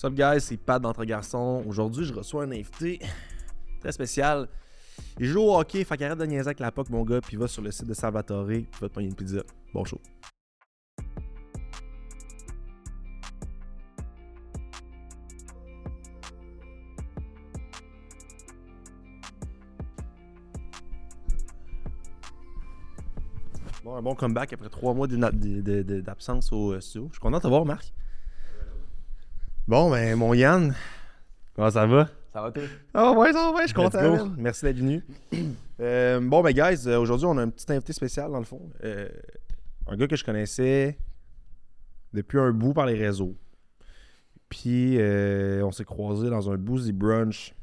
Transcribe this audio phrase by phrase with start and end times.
[0.00, 1.64] What's guys, c'est Pat d'Entre Garçons.
[1.66, 3.00] Aujourd'hui, je reçois un invité
[3.80, 4.48] très spécial.
[5.18, 7.48] Il joue au hockey, fait qu'arrête de niaiser avec la POC, mon gars, puis va
[7.48, 9.42] sur le site de Salvatore, puis va te prendre une pizza.
[9.74, 10.00] Bon show.
[23.82, 27.08] Bon, un bon comeback après trois mois d'absence au euh, studio.
[27.08, 27.92] Je suis content de te voir, Marc.
[29.68, 30.74] Bon, ben, mon Yann,
[31.54, 32.08] comment ça va?
[32.32, 32.62] Ça va, toi?
[32.94, 34.30] Ah ouais, ça va, je suis content.
[34.38, 35.04] Merci d'être venu.
[35.80, 38.60] Euh, bon, ben, guys, euh, aujourd'hui, on a un petit invité spécial, dans le fond.
[38.82, 39.08] Euh,
[39.86, 40.98] un gars que je connaissais
[42.12, 43.36] depuis un bout par les réseaux.
[44.48, 47.54] Puis, euh, on s'est croisés dans un boozy brunch.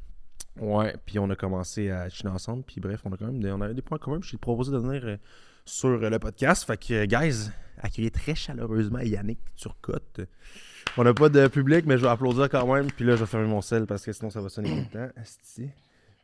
[0.61, 2.63] Ouais, puis on a commencé à chiner ensemble.
[2.63, 4.21] Puis, bref, on a quand même des, on avait des points communs.
[4.21, 5.17] Puis, j'ai proposé de venir euh,
[5.65, 6.63] sur euh, le podcast.
[6.63, 7.49] Fait que, guys,
[7.81, 10.21] accueillez très chaleureusement Yannick Turcotte.
[10.97, 12.87] On n'a pas de public, mais je vais applaudir quand même.
[12.87, 15.07] Puis là, je vais fermer mon sel parce que sinon, ça va sonner tout le
[15.07, 15.13] temps.
[15.21, 15.69] Asti.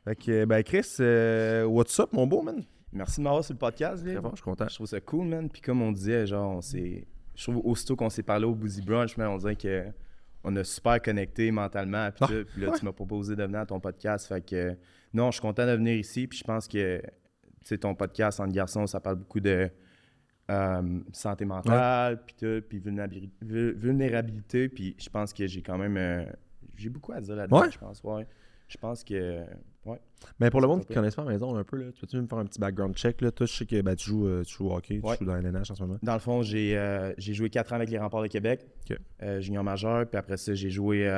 [0.05, 2.63] Fait que, ben, Chris, euh, what's up, mon beau, man?
[2.94, 4.22] Merci de m'avoir sur le podcast, Très Viv.
[4.22, 4.68] fort, je suis content.
[4.70, 5.50] Je trouve ça cool, man.
[5.50, 7.05] Puis comme on disait, genre, on s'est...
[7.36, 9.86] Je trouve aussitôt qu'on s'est parlé au Boozy Brunch, man, on dirait que
[10.44, 12.10] on a super connecté mentalement.
[12.12, 12.46] Puis, Ah, tout.
[12.54, 12.80] Puis là, ouais.
[12.80, 14.28] tu m'as proposé de venir à ton podcast.
[14.28, 14.76] Fait que,
[15.13, 16.28] non, je suis content de venir ici.
[16.28, 17.04] Puis je pense que, tu
[17.63, 19.70] sais, ton podcast, Entre garçons, ça parle beaucoup de
[20.52, 24.70] euh, santé mentale, puis tout, puis vulnérabili- vul- vulnérabilité.
[24.70, 25.98] Puis je pense que j'ai quand même...
[25.98, 26.26] euh,
[26.76, 27.71] j'ai beaucoup à dire là-dedans, Ouais.
[27.71, 28.04] je pense.
[28.04, 28.27] Ouais.
[28.68, 29.41] Je pense que...
[29.85, 29.99] Ouais.
[30.40, 32.18] Mais pour le monde qui ne connaisse pas la maison un peu, là, tu peux-tu
[32.18, 33.20] me faire un petit background check?
[33.22, 33.32] Là?
[33.32, 35.18] Toi, je sais que ben, tu, joues, euh, tu joues au hockey, Ouais.
[35.18, 35.98] tu joues dans la LNH en ce moment.
[36.04, 38.66] Dans le fond, j'ai euh, joué 4 ans avec les Remparts de Québec,
[39.24, 40.05] euh, junior majeur.
[40.07, 41.10] Puis après ça, j'ai joué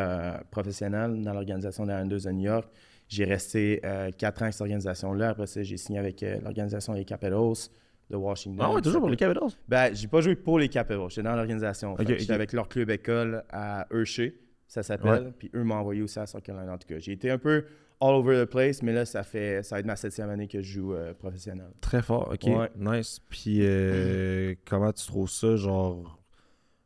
[0.52, 2.70] professionnel dans l'organisation des Islanders de New York.
[3.10, 3.82] J'ai resté
[4.18, 5.30] 4 ans avec cette organisation-là.
[5.30, 7.70] Après ça, j'ai signé avec l'organisation des Capitals
[8.10, 8.66] de Washington.
[8.68, 9.50] Ah ouais, toujours pour les Capitals?
[9.68, 11.10] Ben, j'ai pas joué pour les Capitals.
[11.10, 11.96] J'étais dans l'organisation.
[12.00, 14.36] J'étais avec leur club école à Hershey,
[14.68, 15.34] ça s'appelle.
[15.38, 16.74] Puis eux m'ont envoyé aussi à South Carolina.
[16.74, 17.66] En tout cas, j'ai été un peu
[18.02, 20.62] all over the place, mais là, ça fait ça va être ma septième année que
[20.62, 21.70] je joue euh, professionnel.
[21.80, 22.44] Très fort, ok.
[22.48, 22.70] Ouais.
[22.76, 23.22] Nice.
[23.30, 26.20] Puis euh, comment tu trouves ça, genre,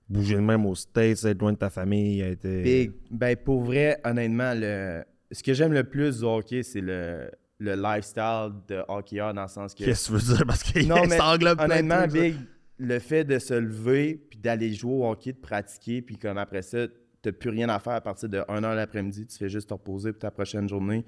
[0.09, 2.45] bouger de même aux States, être loin de ta famille, être...
[2.45, 2.91] euh, Big.
[3.09, 5.03] Ben, pour vrai, honnêtement, le...
[5.31, 7.31] ce que j'aime le plus du hockey, c'est le...
[7.59, 9.83] le lifestyle de hockeyeur dans le sens que.
[9.83, 10.45] Qu'est-ce que tu veux dire?
[10.45, 12.07] Parce que Non, mais ça englobe plein de Honnêtement.
[12.07, 12.35] Big,
[12.79, 16.61] le fait de se lever puis d'aller jouer au hockey, de pratiquer, puis comme après
[16.61, 16.85] ça,
[17.21, 20.11] t'as plus rien à faire à partir de 1h l'après-midi, tu fais juste te reposer
[20.11, 21.03] pour ta prochaine journée.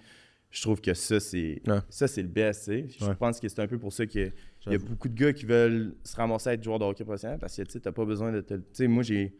[0.49, 1.77] Je trouve que ça, c'est Ouais.
[1.89, 2.87] ça c'est le best, tu sais.
[2.99, 3.13] Je Ouais.
[3.13, 4.33] pense que c'est un peu pour ça qu'il
[4.65, 7.37] y a beaucoup de gars qui veulent se ramasser à être joueur de hockey professionnel
[7.39, 8.55] parce que tu t'as pas besoin de te.
[8.55, 9.35] Tu sais, moi, j'ai.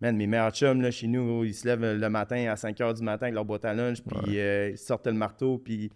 [0.00, 2.94] Man, mes meilleurs chums là, chez nous, ils se lèvent le matin à 5 h
[2.96, 5.92] du matin avec leur boîte à lunch, puis euh, ils sortent le marteau, puis.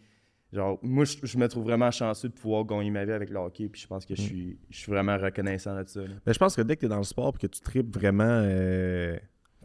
[0.53, 3.37] Genre, moi, je, je me trouve vraiment chanceux de pouvoir gagner ma vie avec le
[3.39, 4.17] hockey, puis je pense que Mm.
[4.17, 6.01] je suis, je suis vraiment reconnaissant de ça.
[6.03, 6.15] là.
[6.27, 7.93] Mais je pense que dès que tu es dans le sport et que tu tripes
[7.95, 9.17] vraiment euh,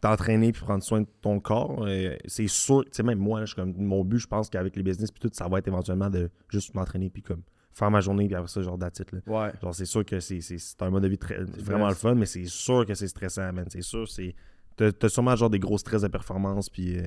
[0.01, 3.45] t'entraîner puis prendre soin de ton corps, euh, c'est sûr, tu sais, même moi, là,
[3.45, 6.09] je comme, mon but, je pense qu'avec les business puis tout, ça va être éventuellement
[6.09, 7.43] de juste m'entraîner puis comme
[7.73, 9.21] faire ma journée puis après ça, genre d'attitude.
[9.27, 9.51] Ouais.
[9.61, 11.89] Genre, c'est sûr que c'est, c'est, c'est un mode de vie très, vraiment vrai.
[11.89, 13.65] le fun, mais c'est sûr que c'est stressant, man.
[13.69, 14.35] C'est sûr, c'est.
[14.77, 17.03] T'as, t'as sûrement genre des gros stress de performance puis euh,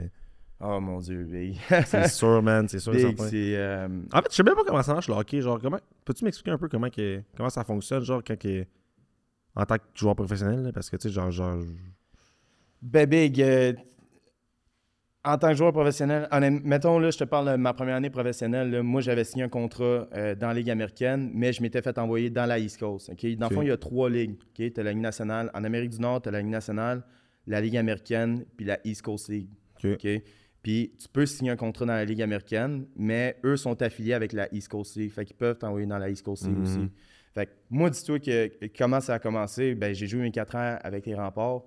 [0.60, 1.59] Oh mon dieu, Big.
[1.87, 2.92] c'est sûr, man, c'est sûr.
[2.92, 3.56] Big, c'est.
[3.56, 5.41] euh, En fait, je sais même pas comment ça marche le hockey.
[5.41, 5.78] Genre, comment.
[6.04, 8.64] Peux-tu m'expliquer un peu comment, que, comment ça fonctionne, genre, quand que-
[9.56, 11.59] en tant que joueur professionnel, là, parce que tu sais, genre, genre.
[12.82, 13.72] Ben, Big, euh,
[15.25, 16.28] en tant que joueur professionnel,
[16.64, 18.70] mettons, là, je te parle de ma première année professionnelle.
[18.70, 21.97] là, moi, j'avais signé un contrat euh, dans la Ligue américaine, mais je m'étais fait
[21.98, 23.09] envoyer dans la East Coast.
[23.10, 23.26] ok?
[23.37, 24.37] Dans le fond, il y a trois ligues.
[24.54, 25.50] Tu as la Ligue nationale.
[25.54, 27.03] En Amérique du Nord, tu as la Ligue nationale,
[27.47, 29.48] la Ligue américaine, puis la East Coast League.
[29.82, 30.06] Ok?
[30.64, 34.32] Puis tu peux signer un contrat dans la Ligue américaine, mais eux sont affiliés avec
[34.32, 35.12] la East Coast League.
[35.12, 36.91] Fait qu'ils peuvent t'envoyer dans la East Coast League aussi.
[37.34, 40.78] Fait que moi, dis-toi que comment ça a commencé, ben, j'ai joué mes quatre ans
[40.82, 41.64] avec les remparts.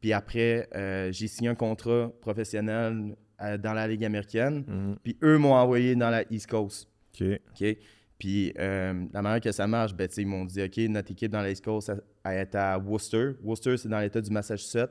[0.00, 4.64] Puis après, euh, j'ai signé un contrat professionnel euh, dans la Ligue américaine.
[4.66, 4.96] Mhm.
[5.04, 6.88] Puis eux m'ont envoyé dans la East Coast.
[7.14, 7.40] Ok.
[7.52, 7.76] OK?
[8.18, 11.12] Puis euh, la manière que ça marche, ben, tu sais, ils m'ont dit OK, notre
[11.12, 13.34] équipe dans la East Coast, elle, elle est à Worcester.
[13.44, 14.90] Worcester, c'est dans l'État du Massachusetts.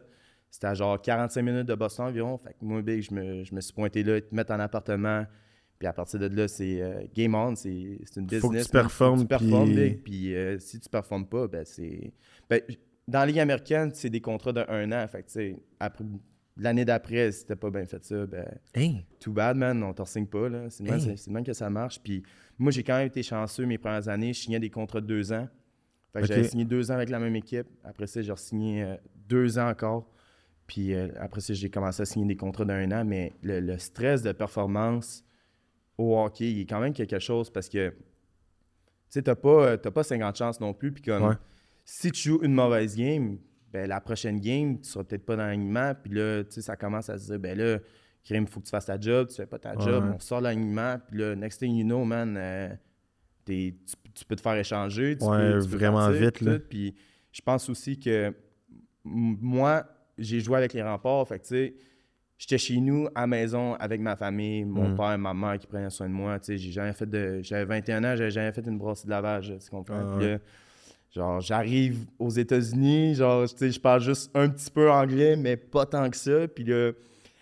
[0.52, 2.38] C'était à genre 45 minutes de Boston environ.
[2.38, 5.26] Fait que moi, big, je me, je me suis pointé là, te mettre en appartement.
[5.78, 8.42] Puis à partir de là, c'est euh, game on, c'est une business.
[8.42, 8.64] Faut que tu.
[8.64, 10.04] Faut performes, tu performes, puis- big.
[10.04, 12.12] Puis euh, si tu performes pas, ben c'est.
[12.50, 12.62] Ben,
[13.08, 15.08] dans la Ligue américaine, c'est des contrats de un an.
[15.08, 16.04] Fait que, tu sais, après-
[16.58, 18.46] l'année d'après, si t'as pas bien fait ça, ben
[18.76, 19.06] Hey!
[19.22, 20.50] too bad, man, on t'en signe pas.
[20.50, 20.70] là.
[20.70, 21.16] C'est Hey.
[21.16, 22.00] de même que ça marche.
[22.04, 22.24] Puis
[22.58, 24.34] moi, j'ai quand même été chanceux mes premières années.
[24.34, 25.48] Je signais des contrats de deux ans.
[26.12, 27.68] Fait que j'avais signé deux ans avec la même équipe.
[27.84, 28.96] Après ça, j'ai signé
[29.28, 30.12] deux ans encore.
[30.70, 33.04] Puis euh, après ça, j'ai commencé à signer des contrats d'un an.
[33.04, 35.26] Mais le, le stress de performance
[35.98, 37.96] au hockey, il est quand même quelque chose parce que tu
[39.10, 40.92] sais, t'as pas, euh, pas 50 chances non plus.
[40.92, 41.36] Puis comme Ouais.
[41.84, 43.40] si tu joues une mauvaise game,
[43.74, 45.94] ben, la prochaine game, tu seras peut-être pas dans l'alignement.
[45.96, 47.80] Puis là, tu sais, ça commence à se dire, ben là,
[48.24, 50.20] Krim, il faut que tu fasses ta job, tu fais pas ta Ouais, job, on
[50.20, 50.98] sort de l'alignement.
[51.08, 52.70] Puis là, next thing you know, man, euh,
[53.44, 55.18] t'es- tu, tu peux te faire échanger.
[55.18, 56.60] Tu Ouais, peux, tu peux vraiment partir, vite, là.
[56.60, 56.94] Puis
[57.32, 58.32] je pense aussi que
[59.04, 59.88] moi,
[60.20, 61.28] j'ai joué avec les remparts.
[61.28, 61.74] Fait que, tu sais,
[62.38, 64.96] j'étais chez nous, à la maison, avec ma famille, mon Mm.
[64.96, 66.40] père, ma mère qui prenaient soin de moi.
[66.40, 67.40] Tu sais, j'ai jamais fait de.
[67.42, 70.02] J'avais 21 ans, j'avais jamais fait une brosse de lavage, tu comprends?
[70.02, 70.32] Ah, Puis ouais.
[70.34, 70.40] là,
[71.14, 75.58] genre, j'arrive aux États-Unis, genre, tu sais, je parle juste un petit peu anglais, mais
[75.58, 76.48] pas tant que ça.
[76.48, 76.92] Puis là,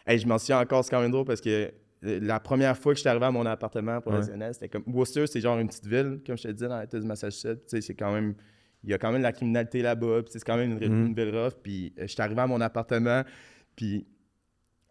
[0.06, 1.72] hey, je m'en souviens encore, c'est quand même drôle parce que
[2.06, 4.84] euh, la première fois que j'étais arrivé à mon appartement professionnel, c'était comme.
[4.88, 7.62] Worcester, c'est genre une petite ville, comme je te disais, dans l'État du Massachusetts.
[7.66, 8.36] Tu sais, c'est quand même.
[8.84, 11.06] Il y a quand même de la criminalité là-bas, puis c'est quand même une, Mhm.
[11.08, 11.54] une ville rough.
[11.62, 13.24] Puis euh, j'étais arrivé à mon appartement,
[13.76, 14.06] puis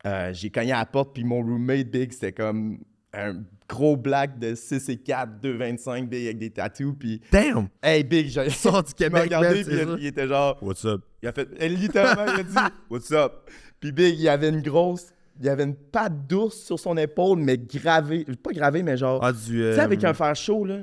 [0.06, 2.78] euh, j'ai cogné à la porte, puis mon roommate, Big, c'était comme
[3.12, 6.92] un gros black de 6 et 4, 2,25, Big, avec des tattoos.
[6.92, 7.68] Puis, Damn!
[7.82, 11.00] hey, Big, j'ai Sort du Québec, regardé, puis il, était genre, What's up?
[11.22, 13.32] il a fait, littéralement, il a dit, What's up?
[13.80, 15.06] Puis Big, il avait une grosse,
[15.40, 19.32] il avait une patte d'ours sur son épaule, mais gravée, pas gravée, mais genre, Ah,
[19.32, 19.38] du.
[19.38, 20.80] tu sais, avec un fer chaud, là,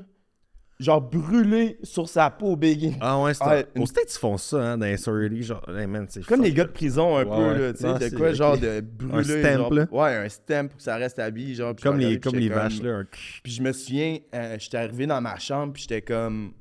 [0.83, 2.95] genre brûlé sur sa peau, Big.
[2.99, 3.45] Ah, ouais, c'est.
[3.45, 5.43] Ouais, une- States, ils font ça, hein, dans les sororities.
[5.43, 7.59] Genre, hey, man, c'est Comme les gars de prison, un Ouais, peu, ouais.
[7.59, 9.41] là, tu sais, Non, de quoi, genre, de brûler.
[9.41, 9.87] stamp, genre- là.
[9.91, 11.73] Ouais, un stamp pour que ça reste habillé, genre.
[11.81, 12.97] Comme les, comme les vaches, comme- là.
[12.99, 13.05] un-
[13.43, 16.51] Puis je me souviens, euh, j'étais arrivé dans ma chambre, puis j'étais comme,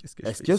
[0.00, 0.52] Qu'est-ce que est-ce que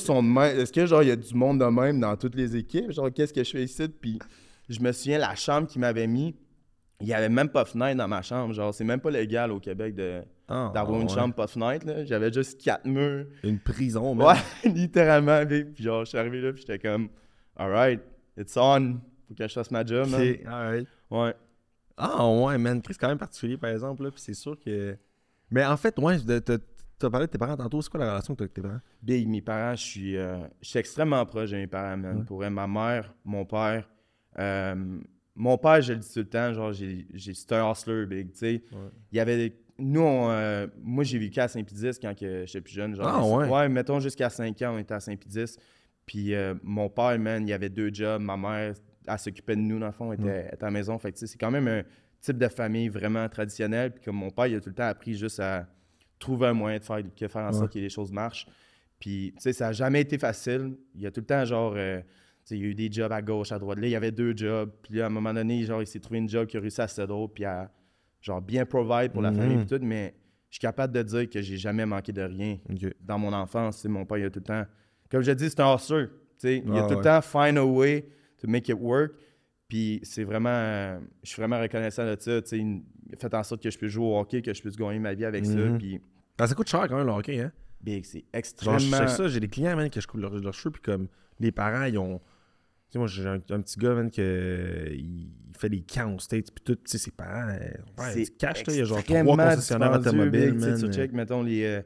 [0.62, 3.10] est-ce que genre il y a du monde de même dans toutes les équipes, genre
[3.14, 4.20] qu'est-ce que je fais ici, puis
[4.68, 6.36] je me souviens la chambre qu'ils m'avaient mis,
[7.02, 9.52] il y avait même pas de fenêtre dans ma chambre, genre c'est même pas légal
[9.52, 11.14] au Québec de Ah, d'avoir une ouais.
[11.14, 12.04] chambre pas de fenêtre, là.
[12.06, 14.28] j'avais juste quatre murs, Une prison, man.
[14.28, 17.10] ouais, littéralement, puis puis genre je suis arrivé là, puis j'étais comme,
[17.56, 18.02] alright,
[18.38, 20.22] it's on, faut que je fasse ma job, man.
[20.22, 20.88] Ok, alright.
[21.12, 21.34] ouais.
[22.02, 22.82] Ah, ouais, man.
[22.88, 24.12] C'est quand même particulier, par exemple, là.
[24.12, 24.98] Puis c'est sûr que.
[25.52, 27.82] Mais en fait, ouais, de- t'as parlé de tes parents tantôt.
[27.82, 28.80] C'est quoi la relation que t'as avec tes parents?
[29.02, 32.20] Big, mes parents, je suis, euh, je suis extrêmement proche de mes parents, man.
[32.20, 32.24] Ouais.
[32.24, 33.90] Pour ma mère, mon père.
[34.40, 35.00] euh,
[35.40, 38.38] mon père, je le dis tout le temps, genre, j'ai, c'est un hustler, Big, tu
[38.40, 38.64] sais.
[39.12, 42.74] Il y avait des- Nous, on, euh, moi, j'ai vécu à Saint-Pédis quand j'étais plus
[42.74, 42.94] jeune.
[42.96, 43.48] Genre, Ah, ouais?
[43.50, 45.56] Ouais, mettons jusqu'à 5 ans, on était à Saint-Pédis.
[46.06, 48.22] Puis euh, mon père, man, il avait deux jobs.
[48.22, 48.74] Ma mère,
[49.08, 51.00] elle s'occupait de nous, dans le fond, elle était, à la maison.
[51.00, 51.84] Fait que, tu sais, c'est quand même un
[52.20, 53.92] type de famille vraiment traditionnel.
[53.94, 55.66] Puis comme mon père, il a tout le temps appris juste à
[56.20, 58.48] trouver un moyen de faire, que faire en sorte que les choses marchent.
[59.00, 60.76] Puis, tu sais, ça n'a jamais été facile.
[60.96, 62.02] Il y a tout le temps, genre, euh,
[62.56, 63.80] il y a eu des jobs à gauche, à droite.
[63.80, 64.72] Là, il y avait deux jobs.
[64.84, 66.82] Puis là, à un moment donné, genre, il s'est trouvé une job qui a réussi
[66.82, 67.72] à settle, puis à,
[68.22, 69.38] genre, bien provide pour la Mhm.
[69.38, 69.84] famille, puis tout.
[69.86, 70.14] Mais
[70.50, 72.58] je suis capable de dire que j'ai jamais manqué de rien
[73.02, 73.84] dans mon enfance.
[73.86, 74.66] Mon père, il a tout le temps.
[75.12, 76.06] Comme je dis, c'est un hustler.
[76.38, 76.96] sais, Il a Ah, tout ouais.
[76.98, 78.06] le temps find a way
[78.42, 79.12] to make it work.
[79.68, 80.50] Puis c'est vraiment.
[80.50, 82.42] euh, je suis vraiment reconnaissant de ça.
[82.42, 82.82] tu sais, Il
[83.18, 85.26] fait en sorte que je puisse jouer au hockey, que je puisse gagner ma vie
[85.26, 85.54] avec ça.
[85.56, 85.78] Mhm.
[85.78, 86.00] Puis,
[86.38, 87.52] Ah, ça coûte cher quand même, le hockey, hein?
[87.82, 88.78] big, c'est Genre, extrêmement.
[88.80, 91.08] je sais ça, j'ai des clients, man, que je coupe leurs leur cheveux, puis comme
[91.40, 92.20] les parents, ils ont.
[92.92, 96.20] Sais, moi, j'ai un, un petit gars, man, que il il fait des camps aux
[96.20, 99.04] States, puis tout, tu sais, ses parents, euh, C'est cash, là, il y a genre
[99.04, 100.80] trois concessionnaires automobiles, man.
[100.80, 101.82] Tu check, mettons, les, euh,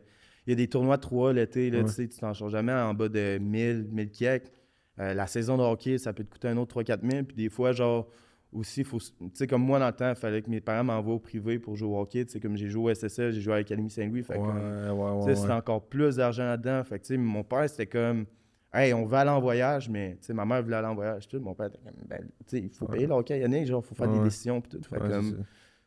[0.45, 1.85] il y a des tournois de 3 l'été, là, Ouais.
[1.85, 4.51] tu sais, tu t'en changes jamais en bas de 1000, 1000 kek.
[4.99, 7.23] Euh, la saison de hockey, ça peut te coûter un autre 3-4 000.
[7.23, 8.07] Puis des fois, genre,
[8.51, 11.15] aussi, faut, tu sais, comme moi, dans le temps, il fallait que mes parents m'envoient
[11.15, 12.25] au privé pour jouer au hockey.
[12.25, 14.21] Tu sais, comme j'ai joué au SSL, j'ai joué à l'Académie Saint-Louis.
[14.21, 14.45] Fait Ouais,
[14.91, 15.35] ouais, ouais.
[15.35, 16.83] c'était encore plus d'argent là-dedans.
[16.83, 18.25] Fait que, tu sais, mon père, c'était comme,
[18.73, 21.27] hey, on va aller en voyage, mais, tu sais, ma mère voulait aller en voyage.
[21.27, 21.39] Tout.
[21.39, 23.87] Mon père était comme, ben, tu sais, il faut payer le hockey, Yannick, genre, il
[23.87, 24.61] faut faire des décisions.
[24.61, 24.81] Tout.
[24.89, 25.45] Fait comme,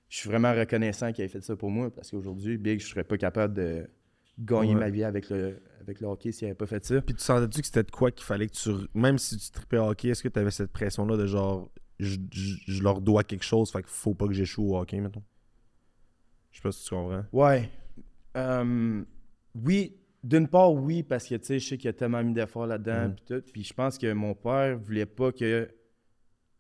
[0.09, 3.03] je suis vraiment reconnaissant qu'il ait fait ça pour moi parce qu'aujourd'hui, Big, je serais
[3.05, 3.89] pas capable de
[4.39, 7.01] gagner ma vie avec le, avec le hockey s'il avait pas fait ça.
[7.01, 8.71] Puis tu sentais-tu que c'était de quoi qu'il fallait que tu.
[8.95, 12.57] Même si tu tripais hockey, est-ce que tu avais cette pression-là de genre, je, je-
[12.67, 15.23] je leur dois quelque chose, fait qu'il faut pas que j'échoue au hockey, mettons?
[16.53, 17.25] Je sais pas si tu comprends.
[17.33, 17.69] Ouais.
[18.37, 19.03] Euh,
[19.65, 22.67] oui, d'une part, oui, parce que tu sais, je sais qu'il a tellement mis d'efforts
[22.67, 23.15] là-dedans Mhm.
[23.15, 23.43] puis tout.
[23.53, 25.69] Puis je pense que mon père voulait pas que.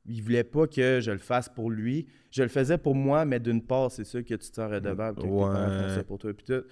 [0.08, 2.06] Il voulait pas que je le fasse pour lui.
[2.30, 5.20] Je le faisais pour moi, mais d'une part, c'est sûr que tu te sens redevable
[5.20, 6.04] tes parents font ça Ouais.
[6.04, 6.62] pour toi puis tout.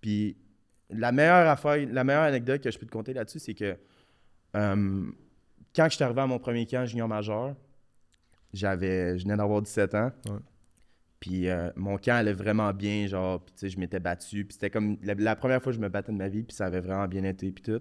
[0.00, 0.36] Puis
[0.90, 3.76] la meilleure affaire, la meilleure anecdote que je peux te conter là-dessus, c'est que
[4.56, 5.04] euh,
[5.76, 7.54] quand je suis arrivé à mon premier camp junior majeur,
[8.52, 10.10] j'avais, je venais d'avoir 17 ans.
[10.26, 10.32] Ouais.
[11.20, 14.44] Puis euh, mon camp allait vraiment bien, genre, puis tu sais, je m'étais battu.
[14.46, 16.56] Puis c'était comme la, la première fois que je me battais de ma vie, puis
[16.56, 17.80] ça avait vraiment bien été, puis tout.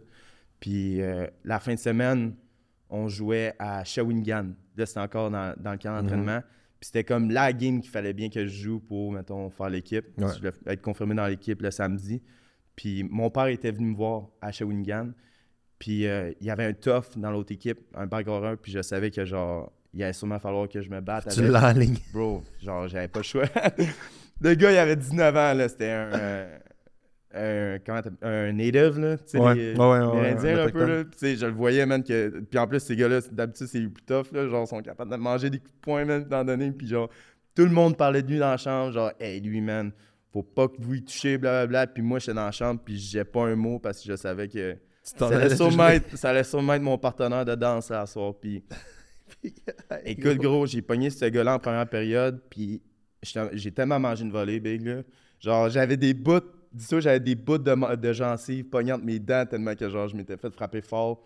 [0.59, 2.35] Puis euh, la fin de semaine,
[2.89, 4.47] on jouait à Shawinigan.
[4.75, 6.01] Là, c'était encore dans, dans le camp Mhm.
[6.01, 6.41] d'entraînement.
[6.81, 10.05] Puis c'était comme la game qu'il fallait bien que je joue pour, mettons, faire l'équipe.
[10.17, 10.27] Ouais.
[10.33, 12.21] Je voulais être confirmé dans l'équipe le samedi.
[12.75, 15.11] Puis mon père était venu me voir à Shawinigan.
[15.77, 18.57] Puis euh, il y avait un tough dans l'autre équipe, un bagarreur.
[18.57, 21.51] Puis je savais que, genre, il allait sûrement falloir que je me batte Tu avec.
[21.51, 21.97] l'as en ligne.
[22.13, 23.45] Bro, genre, j'avais pas le choix.
[24.41, 25.67] le gars, il avait 19 ans, là.
[25.69, 26.09] C'était un.
[26.13, 26.57] euh,
[27.31, 31.03] un, comment t'appelles- un native, là, tu sais, Ouais, les- ouais, ouais, un peu, là.
[31.03, 32.39] Puis, tu sais, je le voyais, man, que...
[32.49, 35.51] Puis en plus, ces gars-là, d'habitude, c'est plus tough, là, genre, sont capables de manger
[35.51, 37.07] des coups de poing, man, d'en donner, puis genre,
[37.53, 39.91] tout le monde parlait de lui dans la chambre, genre, «Hey, lui, man,
[40.33, 43.23] faut pas que vous y touchez, blablabla.» Puis moi, j'étais dans la chambre, puis j'ai
[43.23, 46.73] pas un mot, parce que je savais que ça allait, sûrement être, ça allait sûrement
[46.73, 48.63] être mon partenaire de danse à soir, puis...
[50.05, 52.81] Écoute, gros, j'ai pogné ce gars-là en première période, puis
[53.53, 55.01] j'ai tellement mangé une volée, big, là.
[55.39, 56.41] Genre, j'avais des bouts,
[56.73, 60.07] dis ça, j'avais des bouts de, de gencives pognant entre mes dents tellement que, genre,
[60.07, 61.23] je m'étais fait frapper fort.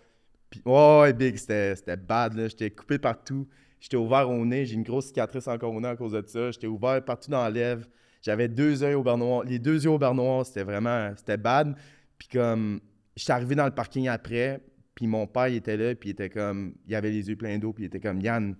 [0.49, 2.47] Puis, ouais, ouais, big, c'était c'était bad, là.
[2.47, 3.47] J'étais coupé partout.
[3.79, 6.51] J'étais ouvert au nez, j'ai une grosse cicatrice encore au nez à cause de ça.
[6.51, 7.85] J'étais ouvert partout dans la lèvre.
[8.21, 9.43] J'avais deux yeux au beurre noir.
[9.43, 11.75] Les deux yeux au beurre noir, c'était vraiment, c'était bad.
[12.17, 12.79] Puis comme,
[13.15, 14.61] j'étais arrivé dans le parking après,
[14.95, 17.57] puis mon père, il était là, puis il était comme, il avait les yeux pleins
[17.57, 18.55] d'eau, puis il était comme, Yann,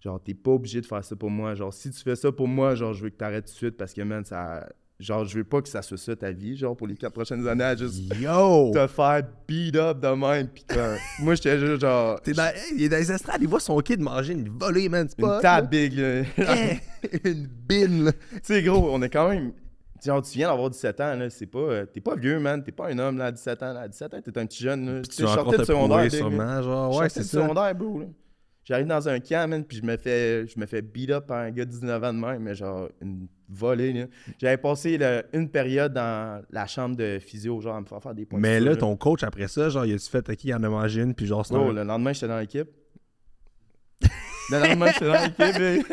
[0.00, 1.54] genre, t'es pas obligé de faire ça pour moi.
[1.54, 3.76] Genre, si tu fais ça pour moi, genre, je veux que t'arrêtes tout de suite
[3.76, 4.68] parce que, man, ça.
[5.00, 7.48] Genre, je veux pas que ça soit ça ta vie, genre, pour les quatre prochaines
[7.48, 8.70] années, à juste Yo!
[8.72, 10.46] te faire beat up de même.
[10.46, 12.20] Puis comme, moi, j'étais juste genre.
[12.20, 14.88] T'es dans, hey, il est dans les estrades, il voit son kid manger une volée,
[14.88, 15.08] man.
[15.08, 15.36] C'est pas.
[15.36, 16.22] Une table big, là.
[16.36, 16.80] Hey,
[17.24, 18.12] une bine, là.
[18.34, 19.52] tu sais, gros, on est quand même.
[20.04, 21.58] Genre, tu viens d'avoir 17 ans, là, c'est pas.
[21.58, 22.62] euh, t'es pas vieux, man.
[22.62, 23.72] T'es pas un homme, là, à 17 ans.
[23.72, 23.80] Là.
[23.82, 25.02] À 17 ans, t'es un petit jeune, là.
[25.02, 26.96] Tu sortais de secondaire, sûrement, genre.
[26.96, 27.40] Ouais, c'est ça.
[27.40, 28.06] secondaire, bro, là.
[28.64, 31.38] J'arrive dans un camp, man, puis je me fais, je me fais beat up par
[31.38, 34.06] un gars de 19 ans de même, mais genre une volée, là.
[34.40, 38.14] J'avais passé là, une période dans la chambre de physio, genre à me faire faire
[38.14, 40.54] des points de Mais là, ton coach, après ça, genre, il a-tu fait, ok, il
[40.54, 42.68] en a mangé une, puis genre, c'est le lendemain, j'étais dans l'équipe.
[44.60, 45.86] L'équipe.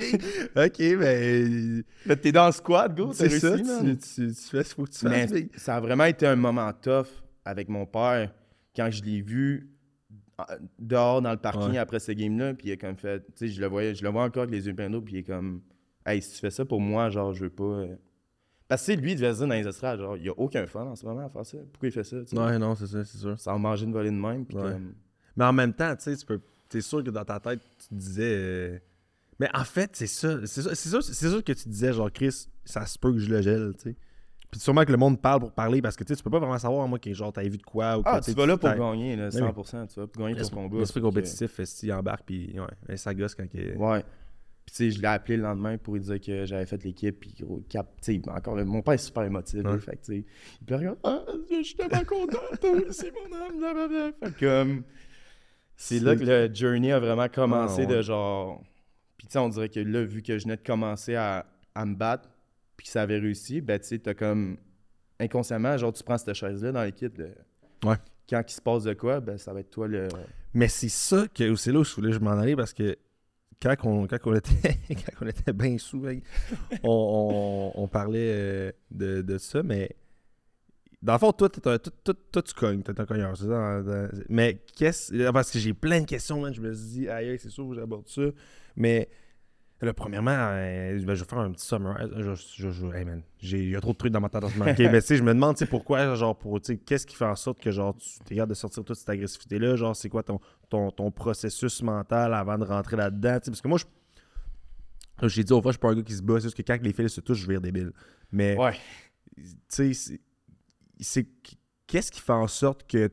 [0.00, 1.44] et- ok, mais.
[2.06, 3.64] Mais t'es dans le squad, gros, t'as C'est ça, tu,
[3.98, 5.32] tu, tu fais ce qu'il faut que tu Mais fasses.
[5.32, 5.48] big.
[5.56, 7.06] ça a vraiment été un moment tough
[7.44, 8.32] avec mon père
[8.74, 9.68] quand je l'ai vu
[10.40, 10.44] euh,
[10.78, 11.78] dehors dans le parking Ouais.
[11.78, 12.54] après ce game-là.
[12.54, 14.54] Puis il a comme fait, tu sais, je le voyais, je le vois encore avec
[14.54, 15.00] les yeux pleins d'eau.
[15.00, 15.60] Puis il est comme,
[16.06, 17.64] hey, si tu fais ça pour moi, genre, je veux pas.
[17.64, 17.94] euh.
[18.66, 20.66] Parce que lui, il devait se dire dans les estrades, genre, il y a aucun
[20.66, 21.58] fun en ce moment à faire ça.
[21.70, 22.38] Pourquoi il fait ça, tu sais?
[22.38, 23.38] Ouais, non, c'est ça, c'est sûr.
[23.38, 24.46] Sans manger une volée de même.
[24.46, 24.72] Puis Ouais.
[24.72, 24.94] comme.
[25.36, 26.40] Mais en même temps, tu sais, tu peux.
[26.74, 28.34] T'es sûr que dans ta tête, tu disais.
[28.36, 28.78] euh,
[29.38, 30.44] Mais en fait, c'est ça.
[30.44, 33.18] C'est ça, c'est sûr, c'est sûr que tu disais, genre, Chris, ça se peut que
[33.20, 33.96] je le gèle, tu sais.
[34.50, 36.40] Puis sûrement que le monde parle pour parler parce que tu sais, tu peux pas
[36.40, 38.14] vraiment savoir, moi, que genre, t'as vu de quoi ou quoi.
[38.16, 39.86] Ah, tu vas là pour t'as- gagner, là, Ben 100%.
[39.86, 40.78] Tu vas pour gagner ton L'esprit combat.
[40.78, 43.76] l'esprit Fait que- compétitif, euh, s'il embarque, puis ouais, mais ça gosse quand il.
[43.76, 44.02] Ouais.
[44.66, 47.20] Puis, tu sais, je l'ai appelé le lendemain pour lui dire que j'avais fait l'équipe.
[47.20, 49.62] Puis, gros, cap, tu sais, encore, mon père est super émotif.
[49.62, 49.78] là, Ouais.
[49.78, 50.24] fait que, tu sais,
[50.60, 52.38] il pleurait comme, Ah, je suis tellement content,
[52.90, 54.12] c'est mon âme, blablabla.
[54.22, 54.76] Fait que, euh,
[55.76, 57.96] c'est là que le journey a vraiment commencé Ah, ouais.
[57.96, 58.62] de genre.
[59.16, 61.84] Puis, tu sais, on dirait que là, vu que je venais de commencer à, à
[61.86, 62.28] me battre,
[62.76, 64.56] puis que ça avait réussi, ben, tu sais, t'as comme.
[65.20, 67.16] Inconsciemment, genre, tu prends cette chaise-là dans l'équipe.
[67.16, 67.30] de-
[67.84, 67.96] Ouais.
[68.28, 70.08] Quand il se passe de quoi, ben, ça va être toi le.
[70.54, 72.96] Mais c'est ça que c'est là où je voulais je m'en aller parce que
[73.62, 76.20] quand on, quand on était quand on était bien sous, on,
[76.82, 79.94] on- on parlait euh, de, de ça, mais
[81.04, 83.48] dans le fond, toi, toi, toi- toi, tu cognes, t'es un cogneur, c'est ça?
[83.48, 85.30] dans- dans- mais qu'est-ce.
[85.32, 87.74] Parce que j'ai plein de questions, man, je me suis dit, aïe, c'est sûr que
[87.74, 88.22] j'aborde ça.
[88.74, 89.08] Mais
[89.82, 92.06] là, premièrement, euh, ben, je vais faire un petit summary.
[92.16, 94.48] Je, je, je- hey, man, il y a trop de trucs dans ma tête en
[94.48, 94.70] ce moment.
[94.70, 97.06] Ok, mais tu sais, je me demande, tu sais, pourquoi, genre, pour, tu sais, qu'est-ce
[97.06, 99.76] qui fait en sorte que, genre, tu t'es de sortir toute cette agressivité-là?
[99.76, 103.38] Genre, c'est quoi ton, ton, ton processus mental avant de rentrer là-dedans?
[103.40, 103.84] Tu sais, parce que moi, je.
[105.28, 106.62] J'ai dit au fois, je suis pas un gars qui se bat, c'est juste que
[106.62, 107.92] quand les fils se touchent, je vire débile.
[108.32, 108.72] Mais, Ouais.
[109.36, 110.18] tu sais,
[111.00, 111.26] c'est-.
[111.86, 113.10] Qu'est-ce qui fait en sorte que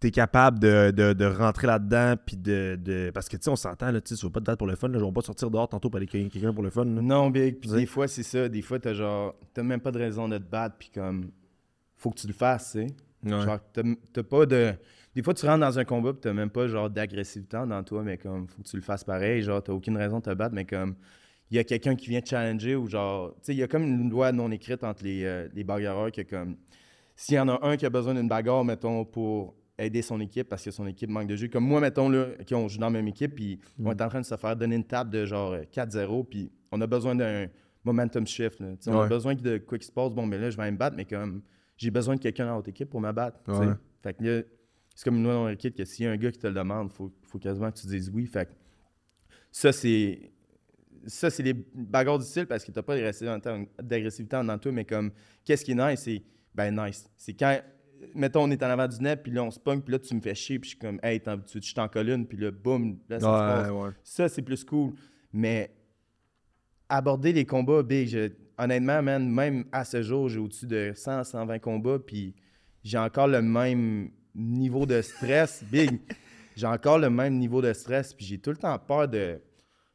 [0.00, 3.56] t'es capable de, de, de rentrer là-dedans, puis de, de- Parce que, tu sais, on
[3.56, 5.12] s'entend, là, tu sais, tu vas pas te battre pour le fun, là, je vais
[5.12, 6.84] pas sortir dehors tantôt pour aller cueillir quelqu'un pour le fun.
[6.84, 7.00] là.
[7.00, 7.60] Non, big.
[7.60, 8.48] Puis Tu des fois, c'est ça.
[8.48, 9.34] Des fois, t'as genre.
[9.54, 11.30] T'as même pas de raison de te battre, puis comme.
[11.96, 12.86] Faut que tu le fasses, tu sais.
[13.24, 13.42] Ouais.
[13.44, 13.58] Genre,
[14.12, 14.72] t'as pas de.
[15.14, 18.02] Des fois, tu rentres dans un combat, puis t'as même pas genre d'agressivité dans toi,
[18.02, 18.48] mais comme.
[18.48, 19.42] Faut que tu le fasses pareil.
[19.42, 20.96] Genre, t'as aucune raison de te battre, mais comme.
[21.52, 23.34] Il y a quelqu'un qui vient te challenger, ou genre.
[23.34, 26.10] Tu sais, il y a comme une loi non écrite entre les, euh, les bagarreurs
[26.10, 26.56] que comme.
[27.14, 30.48] S'il y en a un qui a besoin d'une bagarre, mettons, pour aider son équipe
[30.48, 31.48] parce que son équipe manque de jeu.
[31.48, 34.08] Comme moi, mettons, là, qui on joue dans la même équipe, puis on est en
[34.08, 37.14] train de se faire donner une table de genre euh, 4-0, puis on a besoin
[37.14, 37.48] d'un
[37.84, 38.58] momentum shift.
[38.58, 38.68] là.
[38.86, 40.10] On a besoin de quoi qu'il se passe.
[40.10, 41.42] Bon, mais là, je vais me battre, mais comme
[41.76, 43.38] j'ai besoin de quelqu'un dans votre équipe pour me battre.
[43.48, 43.74] Ouais.
[44.02, 44.42] Fait que là,
[44.94, 46.54] c'est comme une loi dans l'équipe que s'il y a un gars qui te le
[46.54, 48.24] demande, il faut, faut quasiment que tu dises oui.
[48.24, 48.52] Fait que
[49.50, 50.32] ça, c'est.
[51.06, 55.10] Ça, c'est les bagarres difficiles parce que t'as pas d'agressivité en de toi, mais comme,
[55.44, 56.22] qu'est-ce qui est nice, c'est,
[56.54, 57.08] ben nice.
[57.16, 57.60] C'est quand,
[58.14, 60.14] mettons, on est en avant du net, puis là, on se pogne, puis là, tu
[60.14, 62.50] me fais chier, puis je suis comme, hey, tu je t'en colle une, puis là,
[62.50, 63.30] boum, là, ça se
[63.62, 63.70] passe.
[63.70, 63.90] Ouais.
[64.02, 64.92] Ça, c'est plus cool.
[65.32, 65.70] Mais
[66.88, 71.24] aborder les combats, big, je- honnêtement, man, même à ce jour, j'ai au-dessus de 100,
[71.24, 72.34] 120 combats, puis
[72.84, 76.00] j'ai encore le même niveau de stress, big.
[76.54, 79.40] J'ai encore le même niveau de stress, puis j'ai tout le temps peur de,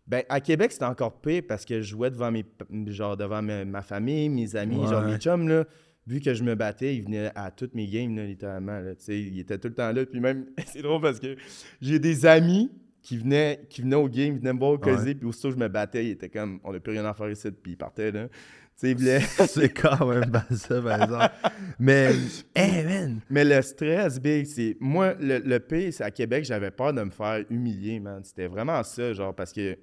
[0.08, 2.46] Ben, à Québec, c'était encore pire parce que je jouais devant, mes,
[2.88, 5.12] genre, devant ma, ma famille, mes amis, genre Ouais.
[5.12, 5.66] mes chums, là.
[6.06, 8.80] Vu que je me battais, ils venaient à toutes mes games, là, littéralement.
[8.80, 10.06] Là, ils étaient tout le temps là.
[10.06, 11.36] Puis même, c'est drôle parce que
[11.82, 12.72] j'ai des amis
[13.02, 15.56] qui venaient, qui venaient au game, ils venaient me voir au causer, puis aussitôt que
[15.56, 17.78] je me battais, ils étaient comme, on n'a plus rien à faire ici, puis ils
[17.78, 18.28] partaient, là.
[18.78, 21.32] C'est quand même ça, par exemple.
[21.80, 22.12] Mais,
[22.56, 23.20] hey, man!
[23.30, 24.78] Mais le stress, big, c'est.
[24.80, 28.24] Moi, le, le pire, c'est à Québec, j'avais peur de me faire humilier, man.
[28.24, 29.76] C'était vraiment ça, genre, parce que.